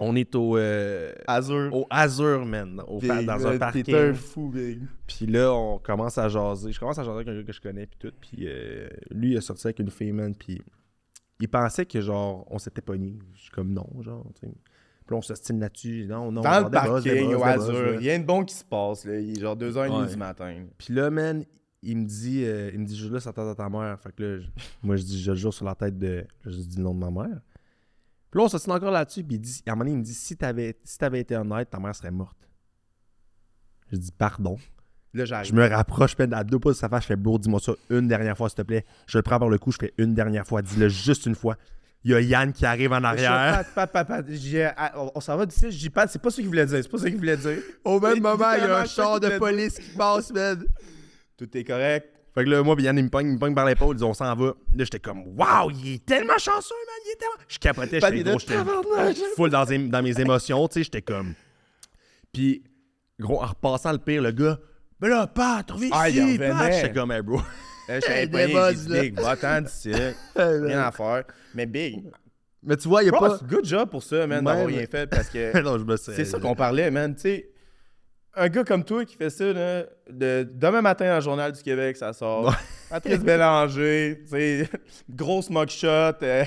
[0.03, 1.75] On est au, euh, Azur.
[1.75, 2.81] au Azur, man.
[2.87, 3.83] au pa- Big, dans un parking.
[3.85, 4.81] T'es un fou, Big.
[5.07, 6.73] Puis là, on commence à jaser.
[6.73, 8.13] Je commence à jaser avec un gars que je connais, puis tout.
[8.21, 10.35] Puis euh, lui, il a sorti avec une fille, man.
[10.35, 10.63] Puis
[11.41, 13.18] il pensait que, genre, on s'était pogné.
[13.34, 14.53] Je suis comme non, genre, tu sais.
[15.07, 16.07] Puis là, on s'ostine là-dessus.
[16.09, 17.97] Non, non, Dans le parking, bosses, Azur, ouais.
[17.97, 19.05] rien de bon qui se passe.
[19.05, 19.18] Là.
[19.18, 20.07] Il est genre 2h30 Ouais.
[20.09, 20.66] du matin.
[20.78, 21.45] Puis là, man,
[21.82, 23.99] il me dit, euh, il me dit, je là la tête de ta mère.
[24.01, 24.49] Fait que là, je-
[24.82, 26.24] moi, je dis, je le jure sur la tête de.
[26.45, 27.41] Je dis le nom de ma mère.
[28.30, 29.24] Puis là, on s'ostine encore là-dessus.
[29.24, 31.34] Puis il dit, à un moment donné, il me dit, si t'avais, si t'avais été
[31.36, 32.49] honnête, ta mère serait morte.
[33.91, 34.57] Je dis, pardon?
[35.13, 37.59] Là, Je me rapproche peine à deux pas de sa face, je fais bro, dis-moi
[37.61, 38.85] ça une dernière fois, s'il te plaît.
[39.09, 41.57] Je le prends par le cou, je fais une dernière fois, dis-le juste une fois.
[42.05, 43.31] Il y a Yann qui arrive en arrière.
[43.75, 44.27] Pat, pat, pat, pat.
[44.31, 45.71] J'ai- ah, On, on s'en va d'ici.
[45.71, 46.79] Je dis Pat, c'est pas ce qu'il voulait dire.
[46.83, 47.59] C'est pas ce qu'il voulait dire.
[47.85, 50.65] Au même moment, il y a un ça char de police qui passe, man.
[51.37, 52.09] Tout est correct.
[52.35, 53.99] Fait que là, moi, pis Yann, il me pogne, il me pogne par l'épaule, il
[53.99, 54.47] dit on s'en va.
[54.47, 54.55] Là,
[54.85, 57.35] j'étais comme, waouh, il est tellement chanceux, man, il est tellement.
[57.49, 58.55] Je capotais, j'étais gros, j'étais
[59.37, 61.35] full dans, mes- dans mes émotions, tu sais, j'étais comme.
[62.33, 62.63] Puis,
[63.19, 64.59] gros, en repassant le pire, le gars,
[65.01, 66.51] ben là, Pat, reviens Ah, il ici, revenait.
[66.51, 66.73] Pat.
[66.73, 67.41] J'étais comme, hey, bro.
[67.89, 68.73] J'étais là.
[69.01, 69.93] Big, va-t'en d'ici.
[70.37, 71.25] Rien à faire.
[71.55, 72.05] Mais Big,
[72.63, 73.39] Mais tu vois, il y a bro, pas.
[73.49, 76.15] good job pour ça, man, d'avoir rien fait parce que non, je me sais.
[76.15, 77.15] c'est ça qu'on parlait, man.
[77.15, 77.51] Tu sais,
[78.37, 81.61] un gars comme toi qui fait ça, là, de, demain matin dans le Journal du
[81.63, 82.55] Québec, ça sort.
[82.89, 84.69] Patrice Bélanger, tu sais,
[85.09, 85.89] grosse mugshot.
[86.23, 86.45] euh.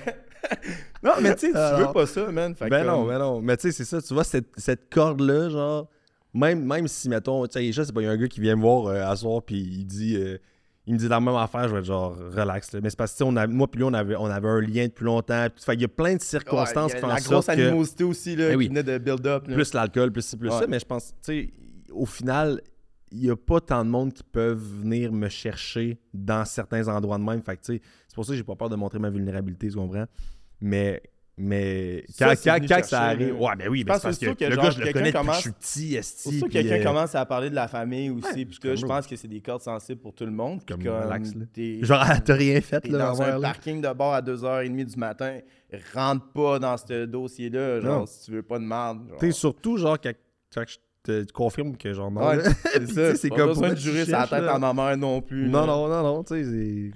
[1.04, 1.80] non, mais tu sais, tu Alors.
[1.88, 2.56] veux pas ça, man.
[2.56, 3.42] Fait Ben que, non, comme- ben non.
[3.42, 5.90] Mais tu sais, c'est ça, tu vois, cette, cette corde-là, genre,
[6.34, 8.56] même, même si, mettons, tu sais, sais pas, il y a un gars qui vient
[8.56, 10.38] me voir euh, à soir, puis il dit, euh,
[10.86, 12.80] il me dit la même affaire, je vais être genre, relax, là.
[12.82, 14.86] Mais c'est parce que, on a- moi, puis lui, on avait, on avait un lien
[14.88, 15.48] depuis longtemps.
[15.70, 18.52] Il y a plein de circonstances Ouais, qui font La grosse que, animosité aussi, là,
[18.54, 19.46] Eh qui venait de build-up.
[19.46, 20.60] plus l'alcool, plus plus Ouais.
[20.60, 20.68] ça.
[20.68, 21.54] Mais je pense, tu sais,
[21.92, 22.60] au final,
[23.12, 27.20] il y a pas tant de monde qui peuvent venir me chercher dans certains endroits
[27.20, 27.44] de même.
[27.44, 27.80] Fait c'est
[28.16, 30.06] pour ça que j'ai pas peur de montrer ma vulnérabilité, tu comprends?
[30.60, 31.02] Mais.
[31.36, 33.42] Mais Ça, quand, c'est quand, quand chercher, ça arrive.
[33.42, 34.84] Ouais, ben oui, Je ben c'est parce que que, que le genre, gars, je le
[34.86, 36.38] quelqu'un connais depuis que commence- je suis petit, esti.
[36.38, 38.46] Sûr que quelqu'un euh, commence à parler de la famille aussi.
[38.46, 40.60] Puis tout, je pense que c'est des cordes sensibles pour tout le monde.
[40.64, 41.46] puis Comme comme relax, là.
[41.52, 43.40] t'es- Genre, t'as rien fait, T'es là, dans un là.
[43.42, 45.40] parking de bord à 2h30 du matin,
[45.96, 48.06] rentre pas dans ce dossier-là, genre, Non.
[48.06, 49.00] si tu veux pas de merde.
[49.20, 50.14] sais, surtout, genre, quand,
[50.54, 52.28] quand je te confirme que, genre, non.
[52.28, 52.44] Ouais, là.
[52.74, 53.16] c'est ça.
[53.16, 55.50] c'est pas comme besoin pour de jurer sa tête à ma mère non plus.
[55.50, 56.92] Non, non, non, non, tu sais, c'est.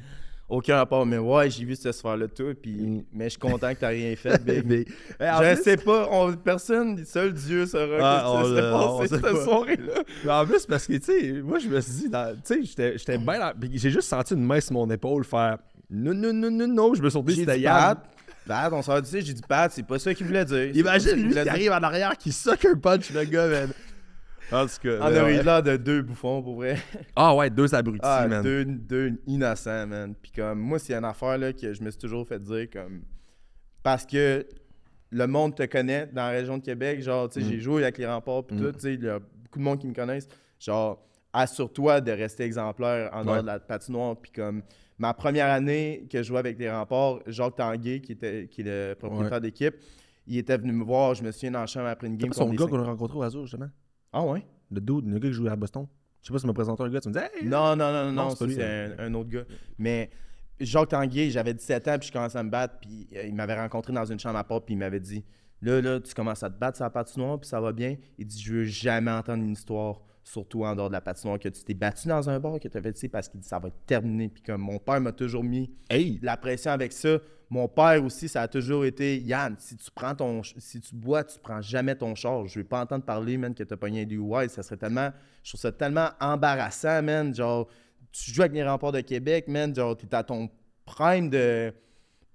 [0.50, 2.72] Aucun rapport, mais ouais, j'ai vu cette sphère-là tout, puis...
[2.76, 3.04] Mm.
[3.12, 4.42] mais je suis content que t'as rien fait.
[4.66, 4.86] Mais-
[5.20, 8.72] en je plus- sais pas, on- personne, seul Dieu saura Ah, que on ça s'est
[9.20, 10.42] passé cette soirée-là.
[10.42, 12.12] En plus, parce que, tu sais, moi, je me suis dit, tu
[12.46, 15.58] sais, j'étais- j'étais bien puis J'ai juste senti une main sur mon épaule faire
[15.90, 16.94] non, non, non, non, non.
[16.94, 17.96] Je me suis dit, c'était Yann.
[17.96, 18.06] Pat,
[18.48, 20.76] Pat, on s'en dit, j'ai dit Pat, c'est pas ça qu'il voulait dire.
[20.76, 23.70] Imagine lui qui arrive en arrière, qui suck un punch, le gars, man.
[24.52, 24.98] En tout cas.
[25.02, 25.40] On aurait ouais.
[25.42, 26.78] eu l'air de deux bouffons, pour vrai.
[27.16, 28.42] Ah ouais, deux abrutis, Ah, man.
[28.44, 30.16] deux, deux innocents, man.
[30.22, 33.02] Puis comme, moi, c'est une affaire là, que je me suis toujours fait dire comme...
[33.84, 34.46] Parce que
[35.12, 37.02] le monde te connaît dans la région de Québec.
[37.02, 37.50] Genre, tu sais, Mm.
[37.52, 38.60] j'ai joué avec les remparts puis Mm.
[38.62, 38.72] tout.
[38.74, 40.28] Tu sais, il y a beaucoup de monde qui me connaissent.
[40.60, 41.02] Genre,
[41.34, 44.16] assure-toi de rester exemplaire en dehors de la patinoire.
[44.18, 44.64] Puis comme,
[44.98, 48.90] ma première année que je jouais avec les remparts, Jacques Tanguay, qui, était, qui est
[48.92, 49.76] le propriétaire d'équipe,
[50.26, 51.14] il était venu me voir.
[51.16, 52.30] Je me souviens dans la chambre après une C'est game.
[52.30, 53.70] pas son gars qu'on a rencontré au Azur, justement?
[54.14, 54.46] Ah ouais?
[54.72, 55.88] Le dude, le gars qui jouait à Boston.
[56.22, 57.92] Je sais pas si tu me présenté un gars, tu me dis, hey, Non, non,
[57.92, 58.96] non, non, Non, c'est hein.
[58.98, 59.46] un, un autre gars.
[59.78, 60.10] Mais
[60.60, 63.56] Jacques Tanguay, j'avais 17 ans, puis je commençais à me battre, puis euh, il m'avait
[63.60, 65.24] rencontré dans une chambre à part, puis il m'avait dit
[65.62, 67.96] Là, là, tu commences à te battre sur la patinoire, puis ça va bien.
[68.18, 71.50] Il dit Je veux jamais entendre une histoire, surtout en dehors de la patinoire, que
[71.50, 73.70] tu t'es battu dans un bar, que tu avais dit, parce qu'il dit Ça va
[73.70, 74.30] être terminé.
[74.30, 77.18] Puis comme mon père m'a toujours mis hey, de la pression avec ça.
[77.50, 81.24] Mon père aussi, ça a toujours été Yann, si tu prends ton si tu bois,
[81.24, 82.46] tu prends jamais ton char.
[82.46, 84.50] Je veux pas entendre parler, man, que t'as pogné un DUI.
[84.50, 85.12] Ça serait tellement.
[85.44, 87.34] Je trouve ça tellement embarrassant, man.
[87.34, 87.68] Genre,
[88.12, 89.74] tu joues avec les remparts de Québec, man.
[89.74, 90.50] Genre, t'es à ton
[90.86, 91.74] prime de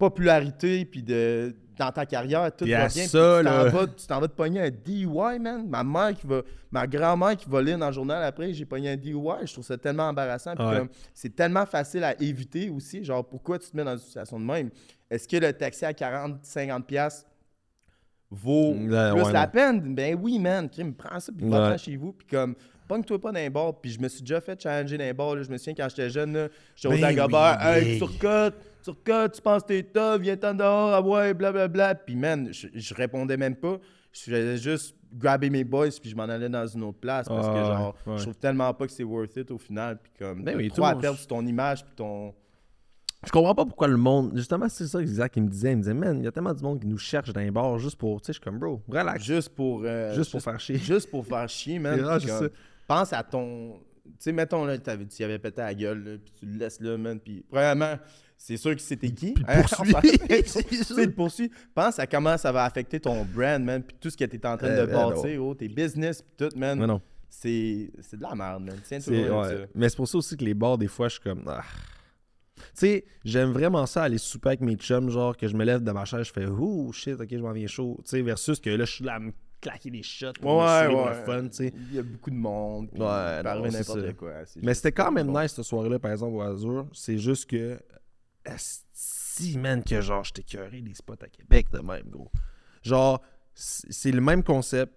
[0.09, 2.87] popularité puis de dans ta carrière, tout va bien.
[2.87, 5.67] puis ça, tu t'en vas- tu t'en vas te pogner un DUI, man.
[5.67, 6.41] Ma mère qui va.
[6.71, 9.13] Ma grand-mère qui va lire dans le journal après, j'ai pogné un DUI.
[9.45, 10.53] Je trouve ça tellement embarrassant.
[10.55, 10.87] Puis Ouais.
[11.15, 13.03] c'est tellement facile à éviter aussi.
[13.03, 14.69] Genre, pourquoi tu te mets dans une situation de même?
[15.09, 17.25] Est-ce que le taxi à 40, 50 pièces
[18.29, 19.95] vaut Ouais, plus ouais, la peine?
[19.95, 20.69] Ben oui, man.
[20.69, 22.13] Crime, prends ça, puis va-t'en chez vous.
[22.13, 22.55] Puis comme,
[22.87, 23.73] pogne-toi pas dans les bars.
[23.81, 25.35] Puis je me suis déjà fait challenger dans les bars.
[25.35, 25.43] là.
[25.43, 27.59] Je me souviens quand j'étais jeune, j'étais au Ben Dagobert.
[27.61, 31.33] oui, Hey, tu recotes, tu recotes, tu penses que t'es top, viens-t'en dehors, ah ouais,
[31.33, 31.95] blablabla.
[31.95, 33.77] Puis man, je, je répondais même pas.
[34.11, 37.27] Je faisais juste grabber mes boys, puis je m'en allais dans une autre place.
[37.27, 38.17] Parce que Ah, genre, ouais.
[38.17, 39.97] je trouve tellement pas que c'est worth it au final.
[40.01, 42.33] Puis comme, Ben oui, le à perdre ton image, puis ton.
[43.25, 44.33] Je comprends pas pourquoi le monde.
[44.35, 45.71] Justement, c'est ça exact qu'il me disait.
[45.71, 47.51] Il me disait, man, il y a tellement de monde qui nous cherche dans les
[47.51, 48.19] bars juste pour.
[48.21, 49.23] Tu sais, je suis comme, bro, relax.
[49.23, 49.81] Juste pour.
[49.85, 50.77] euh, Juste pour faire chier.
[50.77, 51.97] Juste pour faire chier, man.
[52.93, 53.79] Pense à ton.
[54.05, 54.89] Tu sais, mettons, là, tu
[55.19, 57.19] y avais pété la gueule, puis tu le laisses là, man.
[57.19, 57.95] Puis, premièrement,
[58.37, 59.33] c'est sûr que c'était qui.
[59.33, 59.93] Puis Hein, poursuit.
[61.05, 61.51] Tu poursuit.
[61.73, 63.81] Pense à comment ça va affecter ton brand, man.
[63.83, 66.33] Puis tout ce que t'es en train Eh de ben bâtir, oh, tes business, puis
[66.49, 66.79] tout, man.
[66.79, 67.01] Mais non.
[67.29, 68.77] C'est, de la merde, man.
[68.83, 69.67] Tiens, C'est- ouais.
[69.73, 71.43] Mais c'est pour ça aussi que les bars, des fois, je suis comme.
[71.47, 71.63] ah.
[72.55, 75.83] Tu sais, j'aime vraiment ça aller souper avec mes chums, genre que je me lève
[75.83, 77.99] de ma chaise, je fais ouh shit, ok, je m'en viens chaud.
[78.03, 79.31] Tu sais, versus que là, je suis là à me
[79.63, 81.09] claquer des shots pour Ouais, ouais.
[81.09, 81.73] le fun, tu sais.
[81.89, 82.89] Il y a beaucoup de monde.
[82.91, 84.13] puis Ouais, non, n'importe ça.
[84.13, 84.33] quoi.
[84.61, 85.41] Mais c'était quand même bon.
[85.41, 86.87] nice cette soirée-là, par exemple, au Azur.
[86.93, 87.79] C'est juste que.
[88.93, 92.31] Si, man, que genre, j'étais curé des spots à Québec de même, gros.
[92.83, 93.21] Genre,
[93.55, 94.93] c'est le même concept.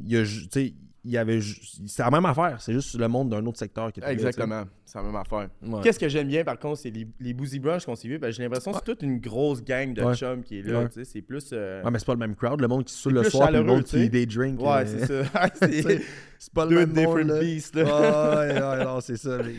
[0.00, 0.74] Il y a, ju- tu sais,
[1.04, 1.40] il y avait.
[1.86, 2.60] C'est la même affaire.
[2.60, 4.12] C'est juste le monde d'un autre secteur qui était.
[4.12, 4.64] Exactement.
[4.84, 5.48] C'est la même affaire.
[5.62, 5.80] Ouais.
[5.82, 8.20] Qu'est-ce que j'aime bien par contre, c'est les, les Boozy Brunch qu'on s'est vu.
[8.30, 10.14] J'ai l'impression que c'est toute une grosse gang de Ouais.
[10.14, 10.80] chums qui est là.
[10.80, 10.88] Ouais.
[10.88, 11.50] tu sais, C'est plus.
[11.52, 12.60] euh, Ouais, mais c'est pas le même crowd.
[12.60, 14.02] Le monde qui se le soir, le monde tu sais.
[14.04, 14.60] qui des drinks.
[14.60, 15.48] Ouais, c'est ça.
[16.38, 17.40] c'est pas le même monde, different là.
[17.40, 17.74] beasts.
[17.76, 17.84] Là.
[17.84, 19.38] Ouais, ouais, non, c'est ça.
[19.38, 19.54] Mais,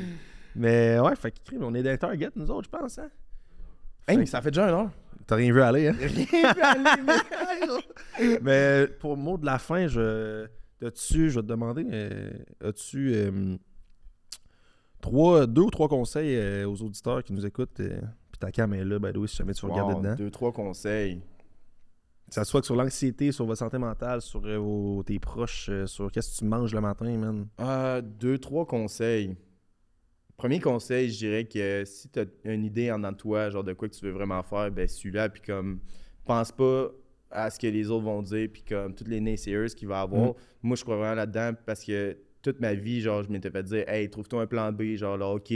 [0.55, 3.09] mais ouais, fait on est des target, nous autres, je pense, hein.
[4.07, 4.89] Hey, ça fait déjà un heure.
[5.27, 5.95] T'as rien vu aller, hein?
[5.97, 7.01] Rien vu aller,
[8.19, 10.45] mais- Mais pour le mot de la fin, je.
[10.83, 12.31] As-tu, je vais te demander, euh,
[12.63, 13.55] as-tu euh,
[15.01, 17.73] trois, deux ou trois conseils euh, aux auditeurs qui nous écoutent?
[17.75, 20.15] Puis ta cam est là, by the way, si jamais tu veux regarder Wow, dedans.
[20.15, 21.19] Deux, trois conseils.
[22.27, 26.11] Que ça soit que sur l'anxiété, sur votre santé mentale, sur vos- tes proches, sur
[26.11, 28.01] qu'est-ce que tu manges le matin, man?
[28.01, 29.35] Deux, trois conseils.
[30.37, 33.87] Premier conseil, je dirais que si tu as une idée en toi, genre de quoi
[33.89, 35.79] que tu veux vraiment faire, ben suis-là, puis comme,
[36.25, 36.87] pense pas
[37.31, 40.27] à ce que les autres vont dire, puis comme, toutes les naysayers qu'il va avoir.
[40.29, 40.33] Mhm.
[40.63, 43.87] Moi, je crois vraiment là-dedans parce que toute ma vie, genre, je m'étais fait dire,
[43.87, 45.53] hey, trouve-toi un plan B, genre, là, ok,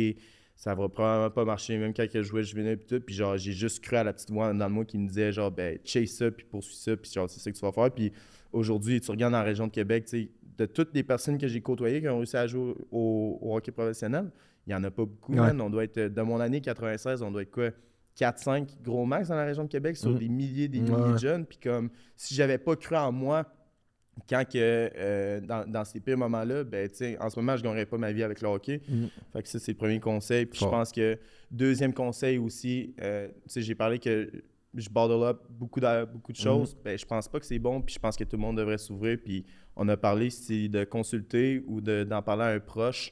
[0.55, 3.35] ça va probablement pas marcher, même quand je jouais, je venais, puis tout, puis genre,
[3.37, 6.11] j'ai juste cru à la petite voix dans moi qui me disait, genre, ben, chase
[6.11, 8.11] ça, puis poursuis ça, puis genre, c'est ça que tu vas faire, puis
[8.53, 11.47] aujourd'hui, tu regardes dans la région de Québec, tu sais, de toutes les personnes que
[11.47, 14.31] j'ai côtoyées qui ont réussi à jouer au, au hockey professionnel,
[14.65, 15.39] il n'y en a pas beaucoup, Ouais.
[15.39, 15.59] man.
[15.61, 17.71] On doit être, de mon année 96, on doit être quoi?
[18.17, 20.17] 4-5 gros max dans la région de Québec sur Mhm.
[20.19, 21.11] des milliers des milliers Ouais.
[21.13, 21.45] de jeunes.
[21.45, 23.45] Puis comme, si j'avais pas cru en moi
[24.29, 27.85] quand que, euh, dans, dans ces pires moments-là, ben, tu en ce moment, je gagnerais
[27.85, 28.81] pas ma vie avec le hockey.
[28.87, 29.09] Mhm.
[29.33, 30.45] Fait que ça, c'est le premier conseil.
[30.45, 31.17] Puis je pense que
[31.51, 34.31] deuxième conseil aussi, euh, tu sais, j'ai parlé que
[34.73, 36.75] je bottle up beaucoup de, beaucoup de choses.
[36.83, 37.81] Ben, je pense pas que c'est bon.
[37.81, 39.17] Puis je pense que tout le monde devrait s'ouvrir.
[39.23, 39.45] Puis
[39.75, 43.11] on a parlé, si de consulter ou de- d'en parler à un proche,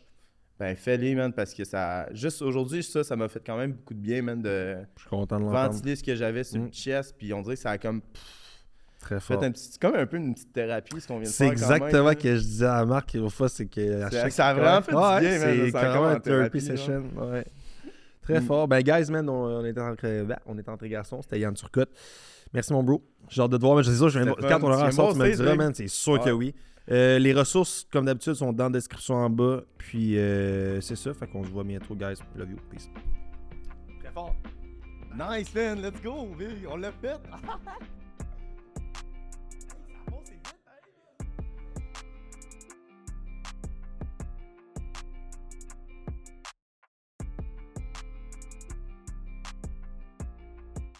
[0.59, 2.07] ben fais-les, man, parce que ça.
[2.13, 5.09] Juste aujourd'hui, ça, ça m'a fait quand même beaucoup de bien, man, de Je suis
[5.09, 5.71] content de l'entendre.
[5.73, 6.65] ventiler ce que j'avais sur Mm.
[6.65, 7.15] le chest.
[7.17, 8.01] Puis on dirait que ça a comme
[8.99, 9.43] Très fort.
[9.55, 11.55] C'est comme un peu une petite thérapie, ce qu'on vient de C'est faire.
[11.55, 14.21] quand même, exactement ce que je disais à Marc l'autre fois, c'est que à C'est-
[14.21, 16.19] chaque ça a vraiment fait du bien, man, C'est ça a carrément comme en un
[16.21, 17.03] therapy session.
[17.17, 17.45] Ouais.
[18.21, 18.45] Très Mm.
[18.45, 18.67] fort.
[18.69, 21.21] Ben, guys, man, on, on était entre, ben, on était entre garçons.
[21.21, 21.89] C'était Yann Turcotte.
[22.53, 23.03] Merci, mon bro.
[23.27, 23.75] J'ai hâte de te voir.
[23.75, 25.73] Mais je sais ça, je viens quand on aura un sort, tu me diras, man.
[25.75, 26.55] C'est sûr que oui.
[26.91, 29.61] Euh, les ressources, comme d'habitude, sont dans la description en bas.
[29.77, 31.13] Puis, euh, c'est ça.
[31.13, 32.15] Fait qu'on se voit bientôt, guys.
[32.35, 32.57] Love you.
[32.69, 32.89] Peace.
[33.99, 34.35] Très fort.
[35.15, 35.81] Nice, man.
[35.81, 36.27] Let's go.
[36.69, 37.19] On l'a fait.